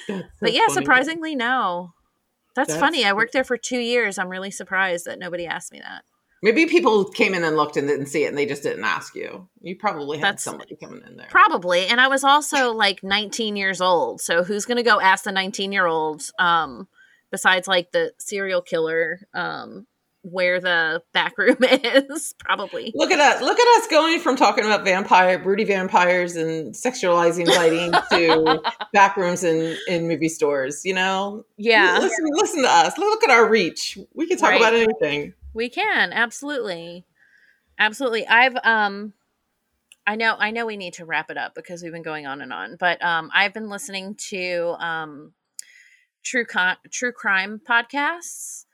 So 0.07 0.23
but 0.41 0.53
yeah, 0.53 0.61
funny. 0.69 0.73
surprisingly, 0.75 1.35
no. 1.35 1.93
That's, 2.55 2.69
That's- 2.69 2.81
funny. 2.81 3.05
I 3.05 3.12
worked 3.12 3.33
there 3.33 3.45
for 3.45 3.57
two 3.59 3.79
years. 3.81 4.17
I'm 4.19 4.29
really 4.29 4.51
surprised 4.51 5.05
that 5.07 5.19
nobody 5.19 5.47
asked 5.47 5.73
me 5.73 5.81
that. 5.81 6.05
Maybe 6.47 6.66
people 6.66 7.05
came 7.07 7.34
in 7.34 7.42
and 7.42 7.57
looked 7.57 7.76
and 7.76 7.88
didn't 7.88 8.07
see 8.07 8.22
it, 8.24 8.28
and 8.28 8.38
they 8.38 8.47
just 8.47 8.62
didn't 8.62 8.84
ask 8.84 9.16
you. 9.16 9.49
You 9.61 9.74
probably 9.74 10.18
had 10.18 10.24
That's- 10.26 10.44
somebody 10.44 10.76
coming 10.76 11.03
in 11.05 11.16
there. 11.16 11.26
Probably. 11.28 11.86
And 11.88 12.01
I 12.01 12.07
was 12.07 12.22
also 12.22 12.72
like 12.72 13.03
19 13.03 13.57
years 13.57 13.80
old. 13.80 14.20
So 14.20 14.44
who's 14.44 14.64
going 14.64 14.76
to 14.76 14.84
go 14.84 15.01
ask 15.01 15.24
the 15.24 15.32
19 15.32 15.72
year 15.72 15.86
old, 15.86 16.22
um, 16.38 16.86
besides 17.32 17.66
like 17.66 17.90
the 17.90 18.12
serial 18.18 18.62
killer, 18.62 19.18
um, 19.34 19.88
where 20.22 20.61
the 20.61 21.03
back 21.12 21.36
room 21.38 21.57
is? 21.62 22.34
Probably. 22.38 22.92
Look 22.94 23.11
at 23.11 23.18
us! 23.20 23.40
Look 23.42 23.59
at 23.59 23.78
us 23.80 23.86
going 23.88 24.20
from 24.20 24.36
talking 24.36 24.64
about 24.64 24.84
vampire, 24.84 25.38
broody 25.40 25.64
vampires, 25.64 26.36
and 26.36 26.74
sexualizing 26.74 27.47
lighting 27.49 27.92
to 28.11 28.61
back 28.92 29.16
rooms 29.16 29.42
in 29.44 29.76
in 29.88 30.07
movie 30.09 30.28
stores. 30.28 30.84
You 30.84 30.94
know, 30.94 31.44
Yeah, 31.57 31.99
Listen, 32.01 32.24
listen 32.34 32.62
to 32.62 32.68
us. 32.68 32.99
Look 32.99 33.22
at 33.24 33.30
our 33.30 33.49
reach. 33.49 33.99
We 34.14 34.26
can 34.26 34.36
talk 34.38 34.51
Right. 34.51 34.61
about 34.61 34.74
anything. 34.74 35.34
We 35.57 35.71
can. 35.71 36.13
Absolutely. 36.13 37.07
Absolutely. 37.79 38.27
I've, 38.29 38.57
um, 38.65 39.15
I 40.07 40.17
know, 40.17 40.37
I 40.39 40.51
know 40.53 40.67
we 40.67 40.77
need 40.77 40.95
to 40.95 41.07
wrap 41.07 41.31
it 41.31 41.39
up 41.39 41.55
because 41.55 41.83
we've 41.83 41.93
been 41.93 42.03
going 42.03 42.27
on 42.27 42.41
and 42.43 42.53
on, 42.53 42.77
but, 42.79 43.03
um, 43.05 43.31
I've 43.35 43.55
been 43.55 43.71
listening 43.71 44.17
to, 44.31 44.77
um, 44.81 45.35
true 46.25 46.45
con- 46.45 46.77
true 46.93 47.13
crime 47.13 47.61
podcasts. 47.69 48.65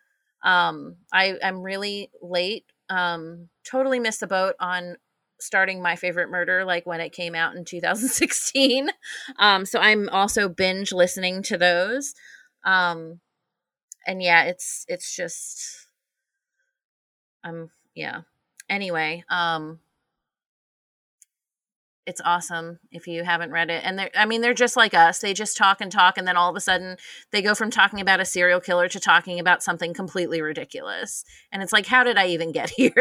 Um, 0.45 0.97
I 1.12 1.37
I'm 1.43 1.62
really 1.62 2.11
late. 2.22 2.66
Um, 2.91 3.49
totally 3.70 4.01
missed 4.01 4.20
the 4.20 4.26
boat 4.26 4.55
on 4.61 4.97
starting 5.41 5.83
my 5.83 5.97
favorite 5.97 6.30
murder 6.30 6.64
like 6.64 6.87
when 6.87 7.01
it 7.01 7.12
came 7.12 7.35
out 7.35 7.57
in 7.57 7.64
2016. 7.64 8.91
Um, 9.39 9.64
so 9.66 9.78
I'm 9.80 10.09
also 10.11 10.49
binge 10.49 10.93
listening 10.93 11.43
to 11.45 11.59
those. 11.59 12.14
Um, 12.64 13.20
and 14.07 14.22
yeah, 14.22 14.45
it's 14.45 14.85
it's 14.89 15.14
just 15.14 15.89
um 17.45 17.70
yeah. 17.95 18.22
Anyway, 18.68 19.24
um 19.28 19.80
it's 22.05 22.20
awesome 22.24 22.80
if 22.90 23.07
you 23.07 23.22
haven't 23.22 23.53
read 23.53 23.70
it. 23.70 23.82
And 23.84 23.99
they're 23.99 24.11
I 24.16 24.26
mean 24.26 24.40
they're 24.40 24.55
just 24.55 24.76
like 24.76 24.95
us. 24.95 25.20
They 25.20 25.34
just 25.34 25.57
talk 25.57 25.80
and 25.80 25.90
talk 25.90 26.18
and 26.18 26.26
then 26.26 26.36
all 26.36 26.51
of 26.51 26.57
a 26.57 26.61
sudden 26.61 26.97
they 27.30 27.43
go 27.43 27.55
from 27.55 27.70
talking 27.70 28.01
about 28.01 28.20
a 28.20 28.24
serial 28.24 28.61
killer 28.61 28.88
to 28.88 29.01
talking 29.01 29.38
about 29.38 29.62
something 29.62 29.95
completely 29.95 30.43
ridiculous. 30.43 31.24
And 31.53 31.62
it's 31.62 31.72
like 31.72 31.86
how 31.86 32.05
did 32.05 32.16
I 32.18 32.28
even 32.28 32.53
get 32.53 32.70
here? 32.76 32.93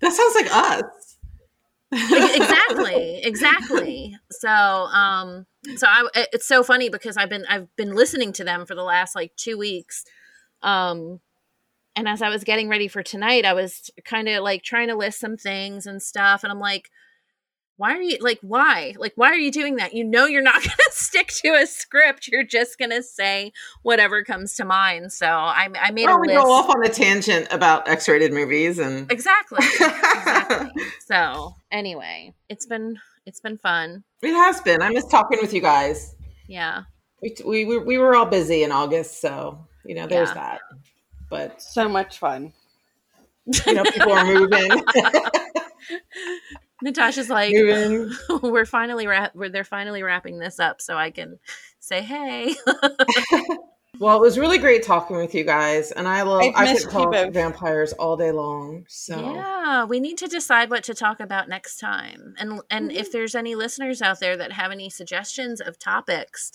That 0.00 0.12
sounds 0.12 0.34
like 0.34 0.48
us. 0.52 1.16
exactly 1.92 3.20
exactly 3.22 4.18
so 4.32 4.48
um 4.48 5.46
so 5.76 5.86
i 5.86 6.08
it's 6.32 6.48
so 6.48 6.64
funny 6.64 6.88
because 6.88 7.16
i've 7.16 7.28
been 7.28 7.46
i've 7.48 7.68
been 7.76 7.94
listening 7.94 8.32
to 8.32 8.42
them 8.42 8.66
for 8.66 8.74
the 8.74 8.82
last 8.82 9.14
like 9.14 9.30
two 9.36 9.56
weeks 9.56 10.04
um 10.62 11.20
and 11.96 12.06
as 12.08 12.22
i 12.22 12.28
was 12.28 12.44
getting 12.44 12.68
ready 12.68 12.86
for 12.88 13.02
tonight 13.02 13.44
i 13.44 13.52
was 13.52 13.90
kind 14.04 14.28
of 14.28 14.42
like 14.42 14.62
trying 14.62 14.88
to 14.88 14.94
list 14.94 15.18
some 15.18 15.36
things 15.36 15.86
and 15.86 16.02
stuff 16.02 16.44
and 16.44 16.52
i'm 16.52 16.60
like 16.60 16.90
why 17.78 17.92
are 17.92 18.00
you 18.00 18.16
like 18.20 18.38
why 18.40 18.94
like 18.98 19.12
why 19.16 19.28
are 19.30 19.34
you 19.36 19.50
doing 19.52 19.76
that 19.76 19.92
you 19.92 20.02
know 20.04 20.24
you're 20.26 20.42
not 20.42 20.54
going 20.62 20.64
to 20.64 20.90
stick 20.92 21.28
to 21.28 21.48
a 21.50 21.66
script 21.66 22.26
you're 22.28 22.42
just 22.44 22.78
going 22.78 22.90
to 22.90 23.02
say 23.02 23.52
whatever 23.82 24.22
comes 24.24 24.54
to 24.54 24.64
mind 24.64 25.12
so 25.12 25.26
i, 25.26 25.68
I 25.80 25.90
made 25.90 26.08
Or 26.08 26.18
a 26.18 26.20
we 26.20 26.28
list 26.28 26.42
go 26.42 26.52
off 26.52 26.70
on 26.70 26.84
a 26.84 26.88
tangent 26.88 27.48
about 27.50 27.86
X-rated 27.88 28.32
movies 28.32 28.78
and 28.78 29.10
exactly 29.12 29.58
exactly 29.60 30.70
so 31.06 31.54
anyway 31.70 32.32
it's 32.48 32.64
been 32.66 32.98
it's 33.26 33.40
been 33.40 33.58
fun 33.58 34.04
it 34.22 34.32
has 34.32 34.60
been. 34.62 34.80
I 34.82 34.88
miss 34.90 35.04
talking 35.06 35.38
with 35.42 35.52
you 35.52 35.60
guys. 35.60 36.14
yeah 36.48 36.84
We 37.22 37.36
we 37.44 37.64
we, 37.66 37.78
we 37.78 37.98
were 37.98 38.16
all 38.16 38.24
busy 38.26 38.62
in 38.62 38.72
August, 38.72 39.20
so 39.20 39.66
you 39.84 39.94
know 39.94 40.06
there's 40.06 40.30
Yeah. 40.30 40.34
that. 40.34 40.60
But 41.28 41.60
So 41.62 41.88
much 41.88 42.18
fun. 42.18 42.52
you 43.66 43.74
know 43.74 43.84
people 43.84 44.12
are 44.12 44.24
moving, 44.24 44.70
natasha's 46.82 47.30
like 47.30 47.54
moving. 47.54 48.12
we're 48.42 48.66
finally 48.66 49.06
wrap 49.06 49.34
we're, 49.34 49.48
they're 49.48 49.64
finally 49.64 50.02
wrapping 50.02 50.38
this 50.38 50.58
up 50.58 50.80
so 50.80 50.96
i 50.96 51.10
can 51.10 51.38
say 51.78 52.02
hey 52.02 52.54
Well, 53.98 54.16
it 54.16 54.20
was 54.20 54.38
really 54.38 54.58
great 54.58 54.82
talking 54.82 55.16
with 55.16 55.34
you 55.34 55.42
guys, 55.42 55.90
and 55.90 56.06
I 56.06 56.20
love. 56.20 56.42
I've 56.42 56.54
I 56.54 56.72
missed 56.72 56.88
could 56.88 56.98
you 56.98 57.04
talk 57.04 57.12
both. 57.12 57.32
vampires 57.32 57.92
all 57.94 58.16
day 58.16 58.30
long. 58.30 58.84
So 58.88 59.18
Yeah, 59.18 59.84
we 59.84 60.00
need 60.00 60.18
to 60.18 60.26
decide 60.26 60.68
what 60.68 60.84
to 60.84 60.94
talk 60.94 61.18
about 61.18 61.48
next 61.48 61.78
time. 61.78 62.34
And 62.38 62.60
and 62.70 62.92
if 62.92 63.06
mm-hmm. 63.06 63.12
there's 63.12 63.34
any 63.34 63.54
listeners 63.54 64.02
out 64.02 64.20
there 64.20 64.36
that 64.36 64.52
have 64.52 64.70
any 64.70 64.90
suggestions 64.90 65.62
of 65.62 65.78
topics 65.78 66.52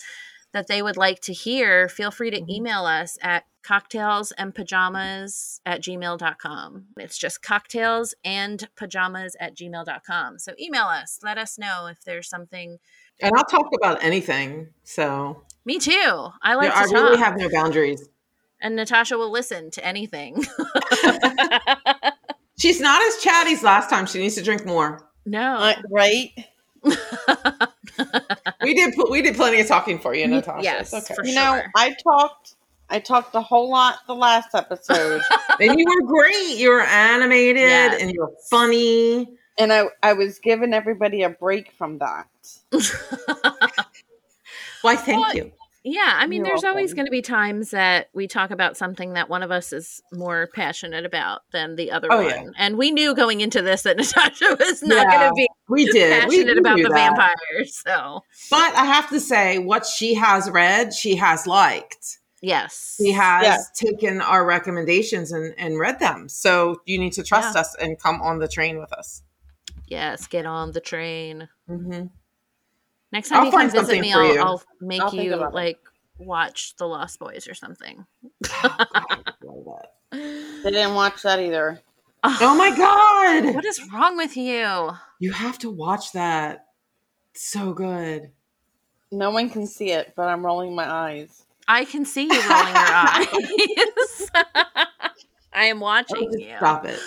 that 0.52 0.66
they 0.68 0.82
would 0.82 0.96
like 0.96 1.20
to 1.20 1.32
hear, 1.32 1.88
feel 1.88 2.10
free 2.10 2.30
to 2.30 2.40
Mhm. 2.40 2.48
email 2.50 2.84
us 2.84 3.18
at 3.22 3.44
cocktails 3.62 4.32
and 4.32 4.54
pajamas 4.54 5.60
at 5.64 5.80
gmail.com. 5.80 6.86
It's 6.98 7.16
just 7.16 7.42
cocktails 7.42 8.14
and 8.24 8.68
pajamas 8.76 9.36
at 9.40 9.56
gmail.com. 9.56 10.38
So 10.40 10.52
email 10.60 10.84
us, 10.86 11.20
let 11.22 11.38
us 11.38 11.58
know 11.58 11.86
if 11.86 12.02
there's 12.04 12.28
something. 12.28 12.78
and 13.20 13.32
I'll 13.36 13.44
talk 13.44 13.68
about 13.74 14.02
anything. 14.02 14.68
So 14.82 15.44
Me 15.64 15.78
too. 15.78 16.28
I 16.42 16.54
like 16.54 16.72
yeah, 16.72 16.80
I 16.80 16.86
to 16.88 16.94
really 16.94 17.18
have 17.18 17.36
no 17.36 17.48
boundaries. 17.48 18.08
and 18.60 18.74
Natasha 18.74 19.16
will 19.16 19.30
listen 19.30 19.70
to 19.72 19.84
anything. 19.84 20.44
She's 22.58 22.80
not 22.80 23.00
as 23.02 23.18
chatty 23.22 23.52
as 23.52 23.62
last 23.62 23.90
time. 23.90 24.06
She 24.06 24.18
needs 24.18 24.34
to 24.36 24.42
drink 24.42 24.64
more. 24.66 25.08
no. 25.24 25.54
Uh, 25.56 25.74
right? 25.88 26.30
We 28.62 28.74
did. 28.74 28.94
pl- 28.94 29.10
We 29.10 29.22
did 29.22 29.34
plenty 29.36 29.60
of 29.60 29.66
talking 29.66 29.98
for 29.98 30.14
you, 30.14 30.26
Natasha. 30.26 30.62
Yes, 30.64 30.92
It's 30.92 31.04
okay. 31.10 31.14
for 31.14 31.24
You 31.24 31.34
know, 31.34 31.54
sure. 31.60 31.70
I 31.76 31.94
talked. 32.02 32.54
I 32.90 32.98
talked 33.00 33.34
a 33.34 33.40
whole 33.40 33.70
lot 33.70 33.98
the 34.06 34.14
last 34.14 34.54
episode, 34.54 35.22
and 35.60 35.78
you 35.80 35.86
were 35.86 36.06
great. 36.06 36.58
You 36.58 36.70
were 36.70 36.82
animated 36.82 37.62
Yes. 37.62 38.02
and 38.02 38.12
you 38.12 38.20
were 38.20 38.32
funny. 38.50 39.28
and 39.58 39.72
I 39.72 39.86
I 40.02 40.12
was 40.12 40.38
giving 40.38 40.74
everybody 40.74 41.22
a 41.22 41.30
break 41.30 41.72
from 41.72 41.98
that. 41.98 42.26
Why? 44.82 44.96
Thank 44.96 45.20
Well, 45.26 45.34
you. 45.36 45.52
Yeah, 45.84 46.12
I 46.16 46.26
mean, 46.28 46.44
You're 46.44 46.54
there's 46.54 46.64
always 46.64 46.94
going 46.94 47.06
to 47.06 47.10
be 47.10 47.22
times 47.22 47.70
that 47.72 48.08
we 48.14 48.28
talk 48.28 48.52
about 48.52 48.76
something 48.76 49.14
that 49.14 49.28
one 49.28 49.42
of 49.42 49.50
us 49.50 49.72
is 49.72 50.00
more 50.12 50.48
passionate 50.54 51.04
about 51.04 51.40
than 51.52 51.74
the 51.74 51.90
other 51.90 52.06
Oh, 52.10 52.18
one. 52.22 52.28
yeah. 52.28 52.44
And 52.56 52.78
we 52.78 52.92
knew 52.92 53.14
going 53.16 53.40
into 53.40 53.62
this 53.62 53.82
that 53.82 53.96
Natasha 53.98 54.56
was 54.60 54.80
not 54.82 55.06
Yeah, 55.08 55.16
going 55.18 55.28
to 55.30 55.34
be 55.34 55.48
We 55.68 55.84
did. 55.86 56.22
Passionate 56.22 56.54
we 56.54 56.58
about 56.60 56.76
the 56.76 56.82
that. 56.84 56.92
vampires. 56.94 57.82
So, 57.84 58.20
But 58.48 58.74
I 58.76 58.84
have 58.84 59.08
to 59.10 59.18
say, 59.18 59.58
what 59.58 59.84
she 59.84 60.14
has 60.14 60.48
read, 60.48 60.94
she 60.94 61.16
has 61.16 61.48
liked. 61.48 62.18
yes. 62.40 62.94
She 63.02 63.10
has 63.10 63.44
Yeah. 63.44 63.58
taken 63.74 64.20
our 64.20 64.44
recommendations 64.44 65.32
and, 65.32 65.52
and 65.58 65.80
read 65.80 65.98
them. 65.98 66.28
So 66.28 66.80
you 66.86 66.96
need 66.98 67.14
to 67.14 67.24
trust 67.24 67.54
Yeah. 67.56 67.62
us 67.62 67.74
and 67.80 67.98
come 67.98 68.22
on 68.22 68.38
the 68.38 68.46
train 68.48 68.78
with 68.78 68.92
us. 68.92 69.22
Yes, 69.88 70.28
get 70.28 70.46
on 70.46 70.70
the 70.72 70.80
train. 70.80 71.48
Mm-hmm. 71.68 72.06
Next 73.12 73.28
time 73.28 73.40
I'll 73.40 73.44
you 73.46 73.50
come 73.52 73.70
visit 73.70 74.00
me, 74.00 74.12
I'll. 74.12 74.38
I'll 74.38 74.62
make 74.80 75.00
I'll 75.02 75.14
you 75.14 75.34
about 75.34 75.52
it. 75.52 75.54
like 75.54 75.78
watch 76.18 76.74
The 76.76 76.86
Lost 76.86 77.18
Boys 77.18 77.46
or 77.48 77.54
something. 77.54 78.06
They 80.12 80.70
didn't 80.70 80.94
watch 80.94 81.22
that 81.22 81.40
either. 81.40 81.80
oh 82.24 82.54
my 82.54 82.70
god! 82.76 83.54
What 83.54 83.64
is 83.64 83.80
wrong 83.92 84.16
with 84.16 84.36
you? 84.36 84.90
You 85.18 85.32
have 85.32 85.58
to 85.60 85.70
watch 85.70 86.12
that. 86.12 86.66
It's 87.34 87.48
so 87.50 87.72
good. 87.72 88.30
No 89.10 89.30
one 89.30 89.50
can 89.50 89.66
see 89.66 89.90
it, 89.90 90.12
but 90.14 90.28
I'm 90.28 90.44
rolling 90.44 90.74
my 90.74 90.88
eyes. 90.88 91.44
I 91.66 91.84
can 91.84 92.04
see 92.04 92.24
you 92.24 92.30
rolling 92.30 92.74
your 92.74 92.76
eyes. 92.76 94.30
I 95.52 95.64
am 95.66 95.78
Oh, 95.78 95.86
watching 95.86 96.24
just 96.32 96.38
you. 96.38 96.54
Stop 96.58 96.84
it. 96.86 96.98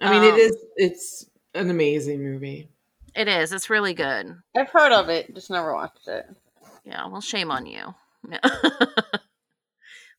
I 0.00 0.10
mean, 0.10 0.22
it 0.24 0.32
Um, 0.34 0.40
is. 0.40 0.56
It's 0.76 1.26
an 1.54 1.70
amazing 1.70 2.22
movie. 2.22 2.68
It 3.16 3.28
is. 3.28 3.52
It's 3.52 3.70
really 3.70 3.94
good. 3.94 4.36
I've 4.54 4.70
heard 4.70 4.92
of 4.92 5.08
it, 5.08 5.34
just 5.34 5.50
never 5.50 5.74
watched 5.74 6.06
it. 6.06 6.26
Yeah, 6.84 7.08
well, 7.08 7.20
shame 7.20 7.50
on 7.50 7.66
you. 7.66 7.94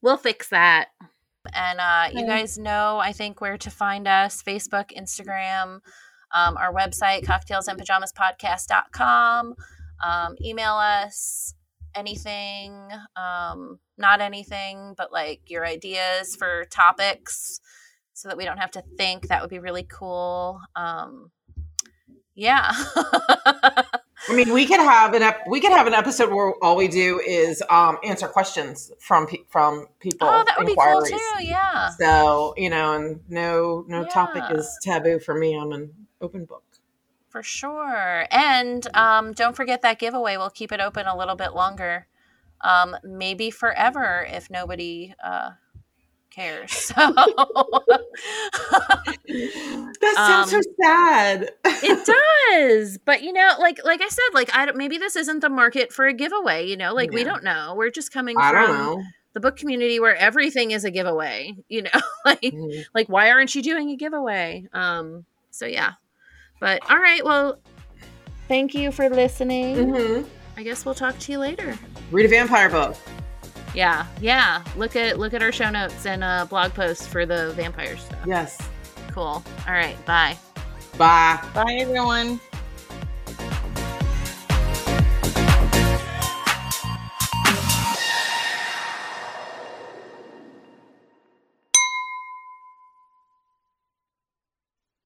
We'll 0.01 0.17
fix 0.17 0.49
that. 0.49 0.89
And 1.53 1.79
uh, 1.79 2.09
you 2.13 2.25
guys 2.25 2.57
know, 2.57 2.97
I 2.99 3.13
think, 3.13 3.39
where 3.41 3.57
to 3.57 3.69
find 3.69 4.07
us 4.07 4.41
Facebook, 4.43 4.91
Instagram, 4.97 5.79
um, 6.33 6.57
our 6.57 6.73
website, 6.73 7.23
cocktailsandpajamaspodcast.com. 7.23 9.55
Um, 10.03 10.35
email 10.43 10.73
us 10.73 11.53
anything, 11.95 12.89
um, 13.15 13.79
not 13.97 14.19
anything, 14.21 14.93
but 14.97 15.11
like 15.11 15.41
your 15.47 15.65
ideas 15.65 16.35
for 16.35 16.65
topics 16.65 17.59
so 18.13 18.27
that 18.27 18.37
we 18.37 18.45
don't 18.45 18.59
have 18.59 18.71
to 18.71 18.83
think. 18.97 19.29
That 19.29 19.41
would 19.41 19.49
be 19.49 19.59
really 19.59 19.83
cool. 19.83 20.59
Um, 20.75 21.31
yeah. 22.38 22.71
I 24.29 24.35
mean, 24.35 24.53
we 24.53 24.65
could 24.65 24.79
have 24.79 25.13
an 25.13 25.23
ep- 25.23 25.47
we 25.47 25.59
could 25.59 25.71
have 25.71 25.88
an 25.88 25.93
episode 25.93 26.31
where 26.31 26.53
all 26.61 26.75
we 26.75 26.88
do 26.88 27.19
is 27.25 27.63
um, 27.69 27.97
answer 28.03 28.27
questions 28.27 28.91
from 28.99 29.25
pe- 29.25 29.43
from 29.47 29.88
people. 29.99 30.27
oh, 30.27 30.43
that 30.45 30.57
would 30.57 30.67
be 30.67 30.75
cool 30.75 31.01
too. 31.03 31.43
Yeah. 31.43 31.89
So 31.99 32.53
you 32.57 32.69
know, 32.69 32.93
and 32.93 33.21
no 33.29 33.85
no 33.88 34.05
topic 34.05 34.43
is 34.51 34.77
taboo 34.81 35.19
for 35.19 35.33
me. 35.33 35.57
I'm 35.57 35.71
an 35.71 35.91
open 36.21 36.45
book. 36.45 36.63
For 37.29 37.43
sure. 37.43 38.25
And 38.31 38.88
um, 38.95 39.33
don't 39.33 39.55
forget 39.55 39.81
that 39.81 39.99
giveaway. 39.99 40.38
We'll 40.38 40.49
keep 40.49 40.71
it 40.71 40.79
open 40.79 41.07
a 41.07 41.17
little 41.17 41.35
bit 41.35 41.53
longer. 41.53 42.07
Um, 42.61 42.95
maybe 43.03 43.51
forever 43.51 44.25
if 44.29 44.49
nobody 44.49 45.13
uh, 45.23 45.51
cares. 46.38 46.71
So 46.97 47.13
That 50.01 50.13
sounds 50.15 50.53
Um, 50.53 50.61
so 50.63 50.69
sad. 50.81 51.51
it 51.65 52.05
does. 52.51 52.97
But 53.03 53.23
you 53.23 53.33
know, 53.33 53.51
like 53.59 53.83
like 53.83 54.01
I 54.01 54.07
said, 54.07 54.23
like 54.33 54.49
I 54.55 54.65
don't 54.65 54.77
maybe 54.77 54.97
this 54.97 55.15
isn't 55.15 55.39
the 55.41 55.49
market 55.49 55.91
for 55.91 56.05
a 56.05 56.13
giveaway, 56.13 56.65
you 56.67 56.77
know? 56.77 56.93
Like 56.93 57.11
we 57.11 57.23
don't 57.23 57.43
know. 57.43 57.73
We're 57.75 57.89
just 57.91 58.11
coming 58.13 58.38
I 58.38 58.51
from 58.51 58.65
don't 58.67 58.77
know. 58.77 59.03
the 59.33 59.39
book 59.39 59.57
community 59.57 59.99
where 59.99 60.15
everything 60.15 60.71
is 60.71 60.85
a 60.85 60.91
giveaway, 60.91 61.55
you 61.67 61.83
know? 61.83 61.99
like 62.25 62.41
Mhm. 62.41 62.85
like 62.93 63.07
why 63.09 63.31
aren't 63.31 63.53
you 63.55 63.61
doing 63.61 63.89
a 63.89 63.95
giveaway? 63.95 64.65
Um 64.73 65.25
so 65.51 65.65
yeah. 65.65 65.93
But 66.59 66.89
all 66.89 66.97
right, 66.97 67.23
well 67.25 67.59
thank 68.47 68.73
you 68.73 68.91
for 68.91 69.09
listening. 69.09 69.75
Mhm. 69.77 70.25
I 70.55 70.63
guess 70.63 70.85
we'll 70.85 70.95
talk 70.95 71.17
to 71.19 71.31
you 71.31 71.39
later. 71.39 71.77
Read 72.11 72.25
a 72.25 72.29
vampire 72.29 72.69
book. 72.69 72.95
Yeah, 73.78 74.07
yeah. 74.19 74.63
Look 74.75 74.95
at 74.95 75.19
look 75.19 75.36
at 75.36 75.43
our 75.43 75.51
show 75.51 75.69
notes 75.69 76.07
and 76.07 76.23
uh, 76.23 76.47
blog 76.49 76.73
posts 76.73 77.05
for 77.05 77.28
the 77.28 77.51
vampire 77.51 77.95
stuff. 77.95 78.17
Yes. 78.25 78.57
Cool. 79.11 79.43
All 79.67 79.73
right. 79.73 80.03
Bye. 80.03 80.36
Bye. 80.97 81.39
Bye, 81.53 81.78
everyone. 81.80 82.39